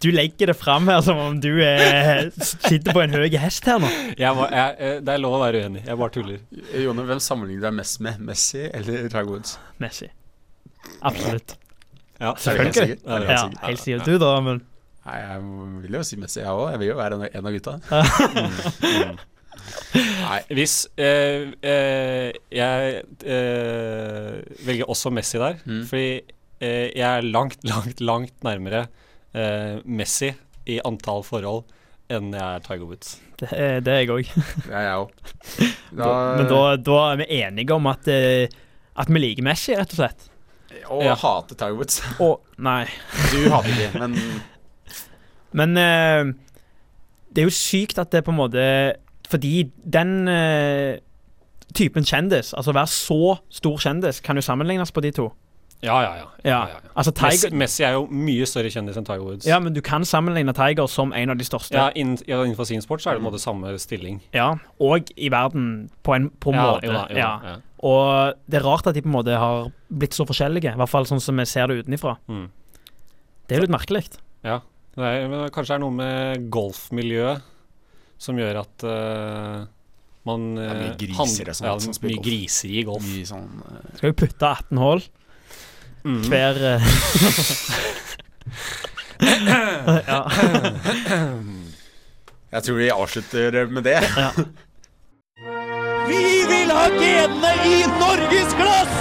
Du 0.00 0.08
legger 0.10 0.48
det 0.48 0.54
fram 0.56 0.86
her 0.88 1.02
som 1.04 1.18
om 1.20 1.34
du 1.44 1.50
eh, 1.60 2.30
sitter 2.40 2.94
på 2.96 3.02
en 3.04 3.12
høy 3.12 3.26
hest 3.42 3.66
her 3.68 3.82
nå. 3.82 3.88
Jeg 4.16 4.32
var, 4.38 4.48
jeg, 4.56 4.76
eh, 4.80 4.94
det 5.04 5.12
er 5.12 5.20
lov 5.20 5.34
å 5.36 5.40
være 5.42 5.60
uenig. 5.66 5.82
Jeg 5.84 5.98
bare 6.00 6.14
tuller. 6.14 6.38
Jone, 6.80 7.04
hvem 7.10 7.20
sammenligner 7.20 7.60
du 7.60 7.66
deg 7.68 7.76
mest 7.82 8.00
med? 8.06 8.22
Messi 8.30 8.62
eller 8.70 9.02
Tiger 9.12 9.28
Woods? 9.28 9.58
Messi. 9.82 10.08
Absolutt. 11.04 11.56
Ja, 12.20 12.32
Selvfølgelig. 12.36 12.96
Ja, 13.04 13.18
sikkert. 13.44 13.60
helt 13.66 13.80
sikkert 13.84 14.08
du, 14.08 14.16
da, 14.20 14.32
men 14.44 14.62
Nei, 15.00 15.16
jeg 15.20 15.44
vil 15.84 15.94
jo 15.96 16.02
si 16.04 16.16
Messi, 16.20 16.40
jeg 16.42 16.48
òg. 16.52 16.66
Jeg 16.74 16.80
vil 16.82 16.90
jo 16.90 16.96
være 16.98 17.16
en, 17.28 17.46
av 17.48 17.54
gutta. 17.54 17.76
Nei. 20.20 20.40
Hvis 20.54 20.74
eh, 21.00 21.48
eh, 21.66 22.28
Jeg 22.54 23.00
eh, 23.24 24.36
velger 24.66 24.90
også 24.92 25.12
Messi 25.14 25.40
der, 25.40 25.58
Mm. 25.66 25.82
fordi 25.88 26.10
eh, 26.60 26.88
jeg 26.96 27.04
er 27.08 27.24
langt, 27.32 27.58
langt, 27.68 28.00
langt 28.04 28.44
nærmere 28.46 28.86
Messi 29.84 30.32
i 30.66 30.80
antall 30.84 31.22
forhold 31.26 31.64
enn 32.10 32.32
jeg 32.34 32.42
er 32.42 32.62
Tiger 32.64 32.86
Woods. 32.88 33.12
det, 33.38 33.48
er- 33.54 33.80
det 33.86 33.92
er 33.94 34.00
jeg 34.02 34.10
òg. 34.10 34.30
Det 34.66 34.74
er 34.74 34.86
jeg 34.88 34.96
òg. 34.98 35.10
Men 36.40 36.48
da, 36.50 36.60
da 36.76 36.96
er 37.12 37.20
vi 37.22 37.26
enige 37.40 37.74
om 37.76 37.86
at, 37.86 38.08
eh, 38.10 38.48
at 38.98 39.08
vi 39.10 39.22
liker 39.22 39.46
Messi, 39.46 39.76
rett 39.78 39.94
og 39.94 40.00
slett. 40.02 40.26
Og 40.90 41.04
Ja. 41.04 41.14
hater 41.14 41.54
Tiger 41.54 41.76
Woods. 41.78 42.00
Og, 42.26 42.40
nei. 42.58 42.84
Du 43.30 43.46
hater 43.50 43.70
ikke, 43.70 43.98
men 44.02 44.16
Men 45.52 45.76
eh, 45.78 46.32
det 47.30 47.42
er 47.42 47.46
jo 47.48 47.54
sykt 47.54 47.98
at 47.98 48.10
det 48.14 48.24
på 48.26 48.30
en 48.30 48.38
måte 48.38 48.62
Fordi 49.30 49.64
den 49.86 50.28
eh, 50.30 50.98
typen 51.74 52.02
kjendis, 52.06 52.52
altså 52.54 52.72
være 52.74 52.86
så 52.90 53.36
stor 53.50 53.78
kjendis, 53.78 54.18
kan 54.20 54.34
jo 54.38 54.42
sammenlignes 54.42 54.90
på 54.94 55.00
de 55.06 55.10
to. 55.14 55.28
Ja, 55.80 55.96
ja, 56.04 56.10
ja. 56.18 56.26
Ja, 56.44 56.58
altså 56.92 57.12
Tiger 57.16 57.52
Messi, 57.52 57.56
Messi 57.56 57.84
er 57.88 57.94
jo 57.96 58.02
mye 58.12 58.44
større 58.48 58.68
kjendis 58.72 58.98
enn 59.00 59.06
Tiger 59.08 59.24
Woods. 59.24 59.46
Ja, 59.48 59.56
men 59.64 59.72
du 59.72 59.80
kan 59.84 60.04
sammenligne 60.04 60.52
Tiger 60.56 60.88
som 60.92 61.14
en 61.16 61.32
av 61.32 61.38
de 61.40 61.46
største. 61.46 61.72
Ja, 61.76 61.86
inn, 61.96 62.18
ja, 62.28 62.42
Innenfor 62.44 62.68
sin 62.68 62.84
sport 62.84 63.00
så 63.00 63.10
er 63.10 63.16
det 63.16 63.22
på 63.22 63.26
en 63.26 63.30
måte 63.30 63.40
samme 63.40 63.72
stilling. 63.80 64.18
Ja, 64.36 64.50
og 64.80 65.08
i 65.16 65.30
verden 65.32 65.88
på 66.04 66.16
en 66.16 66.28
på 66.40 66.52
Ja, 66.52 66.66
måte. 66.66 66.84
jo 66.88 66.92
da, 66.92 67.06
jo 67.08 67.16
da, 67.16 67.20
ja. 67.20 67.32
ja. 67.48 67.56
Og 67.80 68.40
det 68.50 68.60
er 68.60 68.66
rart 68.68 68.90
at 68.90 68.96
de 68.98 69.02
på 69.04 69.08
en 69.08 69.16
måte 69.16 69.38
har 69.40 69.70
blitt 69.88 70.16
så 70.16 70.26
forskjellige, 70.28 70.74
i 70.76 70.80
hvert 70.82 70.92
fall 70.92 71.08
sånn 71.08 71.22
som 71.24 71.40
vi 71.40 71.48
ser 71.48 71.72
det 71.72 71.80
utenifra. 71.80 72.18
Mm. 72.28 72.46
Det 73.48 73.56
er 73.56 73.62
jo 73.62 73.64
litt 73.64 73.76
merkelig. 73.78 74.04
Ja. 74.44 74.60
Det 74.96 75.06
er, 75.06 75.28
men 75.32 75.46
kanskje 75.54 75.72
det 75.72 75.78
er 75.78 75.84
noe 75.86 75.96
med 75.96 76.48
golfmiljøet 76.52 77.46
som 78.20 78.36
gjør 78.36 78.58
at 78.66 78.84
uh, 78.84 79.62
man 80.28 80.42
Det 80.58 80.66
er 80.66 80.76
mye 80.76 80.90
eh, 80.90 80.98
griser 81.00 81.48
hand- 81.54 81.62
og 81.64 81.70
ja, 81.70 81.94
mye 82.04 82.16
golf. 82.18 82.26
griser 82.26 82.68
i 82.74 82.82
golf. 82.84 83.06
Mye 83.08 83.28
sånn 83.30 83.46
uh, 83.64 83.78
Skal 83.96 84.12
jo 84.12 84.18
putte 84.20 84.50
18 84.50 84.82
hull 84.82 85.04
Mm. 86.04 86.22
hver 86.28 86.56
eh, 86.64 86.82
ja. 90.08 90.30
Jeg 92.52 92.62
tror 92.66 92.76
vi 92.76 92.90
avslutter 92.90 93.66
med 93.70 93.82
det. 93.86 94.00
Vi 96.08 96.24
vil 96.50 96.70
ha 96.74 96.86
genene 96.96 97.52
i 97.68 97.76
norgesglass! 98.00 98.96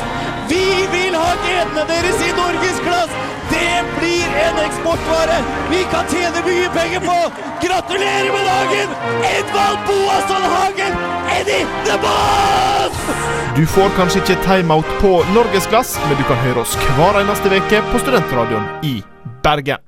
Vi 0.52 0.66
vil 0.92 1.16
ha 1.18 1.32
genene 1.48 1.88
deres 1.90 2.22
i 2.28 2.30
norgesglass! 2.38 3.16
Det 3.50 3.72
blir 3.98 4.38
en 4.44 4.62
eksportvare 4.68 5.40
vi 5.72 5.82
kan 5.90 6.06
tjene 6.14 6.46
mye 6.46 6.70
penger 6.78 7.02
på! 7.08 7.18
Gratulerer 7.66 8.32
med 8.38 8.46
dagen! 8.52 8.96
Edvald 9.34 9.82
Boasson 9.90 10.50
Hagen! 10.54 10.94
Eddie 11.40 11.66
the 11.90 11.98
Boss! 12.06 13.39
Du 13.58 13.66
får 13.66 13.90
kanskje 13.98 14.22
ikke 14.22 14.36
timeout 14.46 14.90
på 15.02 15.10
Norgesglass, 15.34 15.96
men 16.06 16.20
du 16.20 16.24
kan 16.30 16.38
høre 16.44 16.62
oss 16.62 16.76
hver 16.96 17.18
eneste 17.24 17.50
uke 17.50 17.80
på 17.90 18.02
Studentradioen 18.04 18.68
i 18.86 19.00
Bergen. 19.44 19.82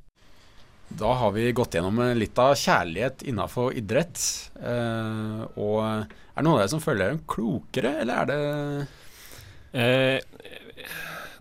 Da 1.01 1.13
har 1.19 1.31
vi 1.35 1.51
gått 1.55 1.77
gjennom 1.77 2.01
eh, 2.03 2.15
litt 2.17 2.41
av 2.41 2.55
kjærlighet 2.57 3.21
innafor 3.29 3.71
idrett. 3.77 4.17
Eh, 4.59 5.45
og 5.61 5.77
er 5.85 6.07
det 6.09 6.43
noen 6.43 6.55
av 6.55 6.59
dere 6.63 6.73
som 6.73 6.83
føler 6.83 7.05
dere 7.05 7.21
klokere, 7.29 7.93
eller 8.01 8.23
er 8.23 8.31
det 8.31 8.41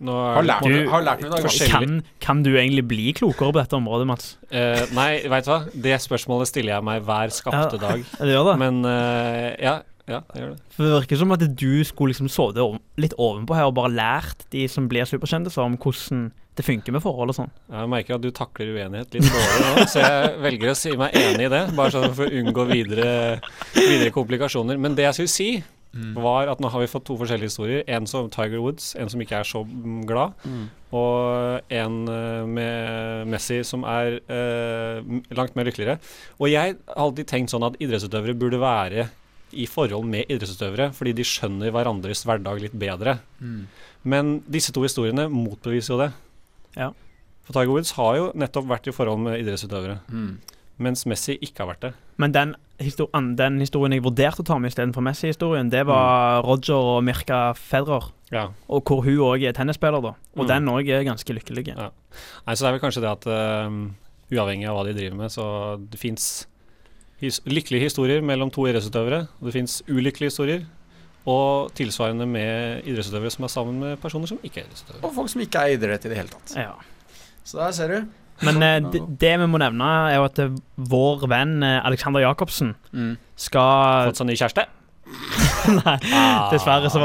nå 0.01 0.13
er 0.17 0.37
Har 0.39 0.45
lært 0.47 0.63
måte 0.65 0.85
har 0.89 1.03
lært 1.05 1.21
noe 1.21 1.29
i 1.29 1.43
dag, 1.43 1.67
kan, 1.69 1.99
kan 2.23 2.39
du 2.45 2.49
egentlig 2.55 2.83
bli 2.89 3.11
klokere 3.17 3.53
på 3.53 3.59
dette 3.59 3.77
området, 3.77 4.07
Mats? 4.09 4.31
Eh, 4.49 4.81
nei, 4.97 5.09
veit 5.29 5.45
du 5.45 5.51
hva? 5.51 5.59
Det 5.85 5.99
spørsmålet 6.01 6.49
stiller 6.49 6.73
jeg 6.77 6.87
meg 6.87 7.03
hver 7.05 7.33
skapte 7.35 7.77
Ja, 7.77 7.81
dag. 7.83 8.05
det 8.21 8.33
gjør 8.33 8.49
det. 8.49 8.55
Men 8.63 8.79
eh, 8.89 9.49
ja, 9.61 9.75
ja, 10.09 10.21
det 10.33 10.41
gjør 10.41 10.53
det. 10.53 10.61
For 10.75 10.85
Det 10.85 10.93
virker 10.95 11.19
som 11.21 11.33
at 11.35 11.43
du 11.45 11.71
skulle 11.87 12.13
liksom 12.13 12.29
sittet 12.31 13.01
litt 13.01 13.17
ovenpå 13.17 13.57
her 13.57 13.69
og 13.69 13.75
bare 13.77 13.93
lært 13.93 14.45
de 14.53 14.67
som 14.71 14.87
blir 14.91 15.09
superkjendiser, 15.09 15.63
om 15.63 15.77
hvordan 15.81 16.29
det 16.57 16.65
funker 16.67 16.91
med 16.95 17.03
forhold 17.03 17.31
og 17.31 17.37
sånn. 17.37 17.51
Jeg 17.71 17.91
merker 17.91 18.17
at 18.17 18.23
du 18.23 18.31
takler 18.35 18.73
uenighet 18.75 19.13
litt 19.15 19.27
dårlig 19.29 19.67
nå, 19.67 19.85
så 19.87 20.01
jeg 20.03 20.31
velger 20.45 20.73
å 20.73 20.77
si 20.77 20.95
meg 20.99 21.15
enig 21.15 21.47
i 21.47 21.53
det. 21.53 21.61
Bare 21.77 21.93
sånn 21.95 22.17
for 22.17 22.27
å 22.27 22.41
unngå 22.41 22.65
videre, 22.73 23.11
videre 23.77 24.11
komplikasjoner. 24.15 24.81
Men 24.81 24.97
det 24.97 25.07
jeg 25.07 25.19
skulle 25.21 25.35
si, 25.35 25.51
var 25.91 26.47
at 26.47 26.61
nå 26.63 26.69
har 26.71 26.79
vi 26.79 26.87
fått 26.87 27.05
to 27.09 27.17
forskjellige 27.19 27.51
historier. 27.51 27.81
En 27.91 28.07
som 28.07 28.29
Tiger 28.31 28.61
Woods, 28.63 28.93
en 28.95 29.09
som 29.11 29.21
ikke 29.21 29.41
er 29.41 29.47
så 29.47 29.63
mm, 29.67 30.03
glad. 30.07 30.35
Mm. 30.47 30.69
Og 30.95 31.73
en 31.81 31.97
eh, 32.11 32.43
med 32.47 33.31
Messi 33.31 33.61
som 33.67 33.83
er 33.87 34.19
eh, 34.31 35.01
langt 35.35 35.55
mer 35.55 35.67
lykkeligere. 35.67 35.99
Og 36.39 36.51
jeg 36.51 36.77
har 36.77 36.99
alltid 37.07 37.27
tenkt 37.31 37.51
sånn 37.51 37.67
at 37.67 37.79
idrettsutøvere 37.83 38.37
burde 38.39 38.61
være 38.61 39.09
i 39.53 39.65
forhold 39.67 40.05
med 40.09 40.25
idrettsutøvere, 40.31 40.91
fordi 40.93 41.13
de 41.17 41.23
skjønner 41.27 41.71
hverandres 41.71 42.23
hverdag 42.27 42.61
litt 42.61 42.73
bedre. 42.77 43.19
Mm. 43.39 43.67
Men 44.03 44.31
disse 44.49 44.71
to 44.73 44.81
historiene 44.85 45.27
motbeviser 45.29 45.93
jo 45.95 45.99
det. 46.05 46.11
Ja. 46.77 46.91
For 47.43 47.53
Tiger 47.57 47.73
Woods 47.73 47.91
har 47.97 48.15
jo 48.17 48.31
nettopp 48.37 48.67
vært 48.69 48.87
i 48.87 48.91
forhold 48.95 49.19
med 49.25 49.39
idrettsutøvere, 49.41 49.99
Mm. 50.09 50.37
mens 50.79 51.05
Messi 51.05 51.37
ikke 51.41 51.59
har 51.65 51.73
vært 51.75 51.81
det. 51.81 51.93
Men 52.17 52.31
den, 52.31 52.55
histo 52.79 53.07
den 53.13 53.59
historien 53.59 53.93
jeg 53.93 54.03
vurderte 54.03 54.41
å 54.41 54.45
ta 54.45 54.57
med 54.59 54.71
istedenfor 54.71 55.01
Messi-historien, 55.01 55.69
det 55.69 55.85
var 55.85 56.43
Roger 56.43 56.75
og 56.75 57.03
Mirka 57.03 57.53
Federer. 57.53 58.11
Ja. 58.31 58.47
Og 58.69 58.83
hvor 58.85 59.01
hun 59.03 59.17
òg 59.17 59.43
er 59.43 59.53
tennisspiller, 59.53 60.01
da. 60.01 60.13
Og 60.37 60.45
Mm. 60.45 60.47
den 60.47 60.65
òg 60.67 60.89
er 60.89 61.03
ganske 61.03 61.25
lykkelig. 61.33 61.67
Ja. 61.67 61.89
Nei, 62.47 62.53
så 62.55 62.61
det 62.63 62.67
er 62.69 62.79
vel 62.79 62.91
kanskje 62.91 63.01
det 63.01 63.11
at 63.11 63.27
uh, 63.27 63.89
uavhengig 64.31 64.67
av 64.69 64.77
hva 64.77 64.85
de 64.85 64.93
driver 64.93 65.15
med, 65.17 65.29
så 65.29 65.77
det 65.89 65.99
fins 65.99 66.45
his 67.21 67.39
lykkelige 67.45 67.85
historier 67.89 68.21
mellom 68.25 68.49
to 68.53 68.65
idrettsutøvere, 68.69 69.27
og 69.39 69.47
det 69.49 69.53
fins 69.55 69.81
ulykkelige 69.89 70.31
historier. 70.33 70.63
Og 71.29 71.69
tilsvarende 71.77 72.25
med 72.25 72.81
idrettsutøvere 72.89 73.29
som 73.29 73.45
er 73.45 73.51
sammen 73.53 73.77
med 73.83 73.99
personer 74.01 74.25
som 74.31 74.39
ikke 74.41 74.63
er 74.63 74.65
idrettsutøvere. 74.65 75.03
Og 75.05 75.13
folk 75.19 75.29
som 75.29 75.43
ikke 75.45 75.61
er 75.67 75.75
idrett 75.77 76.07
i 76.07 76.09
det 76.09 76.17
hele 76.17 76.33
tatt. 76.33 76.55
Ja. 76.57 76.71
Så 77.45 77.59
der 77.61 77.71
ser 77.77 77.93
du. 77.93 77.99
Men 78.41 78.57
eh, 78.65 78.79
det, 78.89 79.01
det 79.21 79.35
vi 79.37 79.45
må 79.53 79.59
nevne, 79.61 79.85
er 80.09 80.15
jo 80.17 80.23
at 80.25 80.39
eh, 80.41 80.55
vår 80.89 81.27
venn 81.29 81.59
eh, 81.63 81.77
Alexander 81.85 82.23
Jacobsen 82.25 82.73
Mm. 82.91 83.11
skal 83.37 84.09
Fått 84.09 84.17
seg 84.23 84.27
ny 84.31 84.37
kjæreste? 84.39 84.65
Nei, 85.77 85.93
dessverre 86.51 86.89
så, 86.89 87.01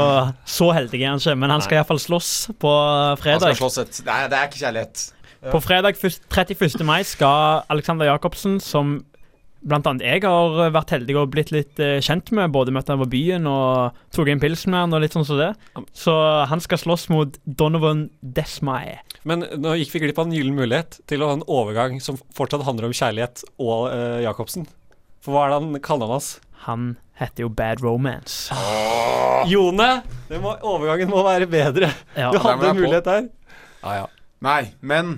så 0.49 0.71
heldig 0.73 1.01
er 1.03 1.11
han 1.11 1.21
ikke. 1.21 1.35
Men 1.37 1.53
han 1.53 1.61
skal 1.61 1.77
iallfall 1.81 1.99
slåss 2.01 2.31
på 2.57 2.71
Han 2.73 3.19
fredag. 3.21 3.53
skal 3.53 3.59
slåss 3.61 3.77
et 3.83 4.01
Nei, 4.07 4.17
det 4.31 4.39
er 4.39 4.49
ikke 4.49 4.61
kjærlighet. 4.63 5.05
På 5.53 5.61
fredag 5.61 5.99
31. 6.01 6.81
mai 6.87 7.03
skal 7.05 7.61
Alexander 7.69 8.09
Jacobsen, 8.09 8.57
som 8.63 8.97
blant 9.65 9.87
annet 9.89 10.05
jeg 10.05 10.23
har 10.23 10.71
vært 10.75 10.93
heldig 10.95 11.15
og 11.19 11.31
blitt 11.33 11.51
litt 11.53 11.79
eh, 11.83 11.97
kjent 12.03 12.31
med, 12.35 12.51
både 12.53 12.73
møtte 12.75 12.93
han 12.93 13.01
på 13.01 13.09
byen 13.11 13.47
og 13.49 13.97
tok 14.15 14.31
en 14.31 14.41
pilsen 14.41 14.73
med 14.73 14.85
han 14.85 14.97
og 14.97 15.03
litt 15.03 15.17
sånn 15.17 15.27
som 15.27 15.39
det. 15.41 15.51
Så 15.97 16.13
han 16.51 16.63
skal 16.63 16.81
slåss 16.81 17.07
mot 17.13 17.39
Donovan 17.45 18.07
Desmay. 18.21 18.97
Men 19.27 19.45
nå 19.59 19.75
gikk 19.79 19.95
vi 19.95 20.03
glipp 20.05 20.21
av 20.21 20.29
en 20.29 20.35
gyllen 20.37 20.57
mulighet 20.57 20.99
til 21.09 21.23
å 21.23 21.31
ha 21.31 21.39
en 21.39 21.47
overgang 21.47 21.97
som 22.03 22.19
fortsatt 22.37 22.65
handler 22.67 22.89
om 22.89 22.95
kjærlighet 22.95 23.43
og 23.57 23.89
eh, 23.91 24.21
Jacobsen. 24.27 24.67
For 25.25 25.35
hva 25.35 25.45
er 25.47 25.53
det 25.53 25.61
han 25.61 25.81
kaller 25.83 26.11
han 26.11 26.21
oss? 26.21 26.29
Han 26.67 26.91
heter 27.17 27.47
jo 27.47 27.49
Bad 27.53 27.81
Romance. 27.83 28.53
Jone! 29.49 29.89
Det 30.29 30.39
må, 30.43 30.53
overgangen 30.65 31.09
må 31.11 31.23
være 31.25 31.49
bedre. 31.49 31.91
Ja. 32.17 32.29
Du 32.33 32.39
hadde 32.43 32.71
en 32.71 32.79
mulighet 32.79 33.07
der. 33.07 33.27
Ja, 33.83 34.03
ja. 34.03 34.07
Nei, 34.45 34.61
men 34.85 35.17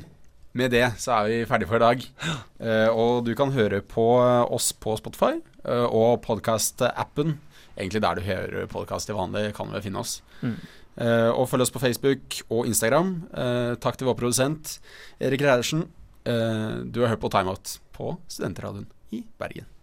med 0.58 0.74
det 0.74 0.86
så 1.02 1.20
er 1.20 1.30
vi 1.30 1.38
ferdige 1.50 1.70
for 1.70 1.80
i 1.80 1.84
dag. 1.84 2.04
Uh, 2.60 2.90
og 2.90 3.28
du 3.28 3.34
kan 3.38 3.54
høre 3.54 3.82
på 3.86 4.08
eh, 4.24 4.44
oss 4.50 4.72
på 4.74 4.96
Spotify 5.00 5.38
uh, 5.68 5.86
og 5.86 6.22
podkast-appen. 6.26 7.38
Egentlig 7.78 8.04
der 8.04 8.20
du 8.20 8.26
hører 8.26 8.70
podkast 8.72 9.10
til 9.10 9.18
vanlig, 9.20 9.54
kan 9.56 9.70
du 9.70 9.78
vel 9.78 9.86
finne 9.86 10.04
oss. 10.04 10.20
Mm. 10.42 10.58
Uh, 11.00 11.32
og 11.32 11.48
følg 11.52 11.68
oss 11.68 11.74
på 11.74 11.84
Facebook 11.84 12.42
og 12.50 12.68
Instagram. 12.68 13.16
Takk 13.80 14.00
til 14.00 14.10
vår 14.10 14.20
produsent 14.20 14.78
Erik 15.22 15.46
Reiersen. 15.46 15.88
Du 16.26 17.02
har 17.02 17.14
hørt 17.14 17.24
på 17.24 17.32
Timeout 17.32 17.78
på 17.96 18.14
Studentradioen 18.28 18.90
i 19.16 19.24
Bergen. 19.40 19.79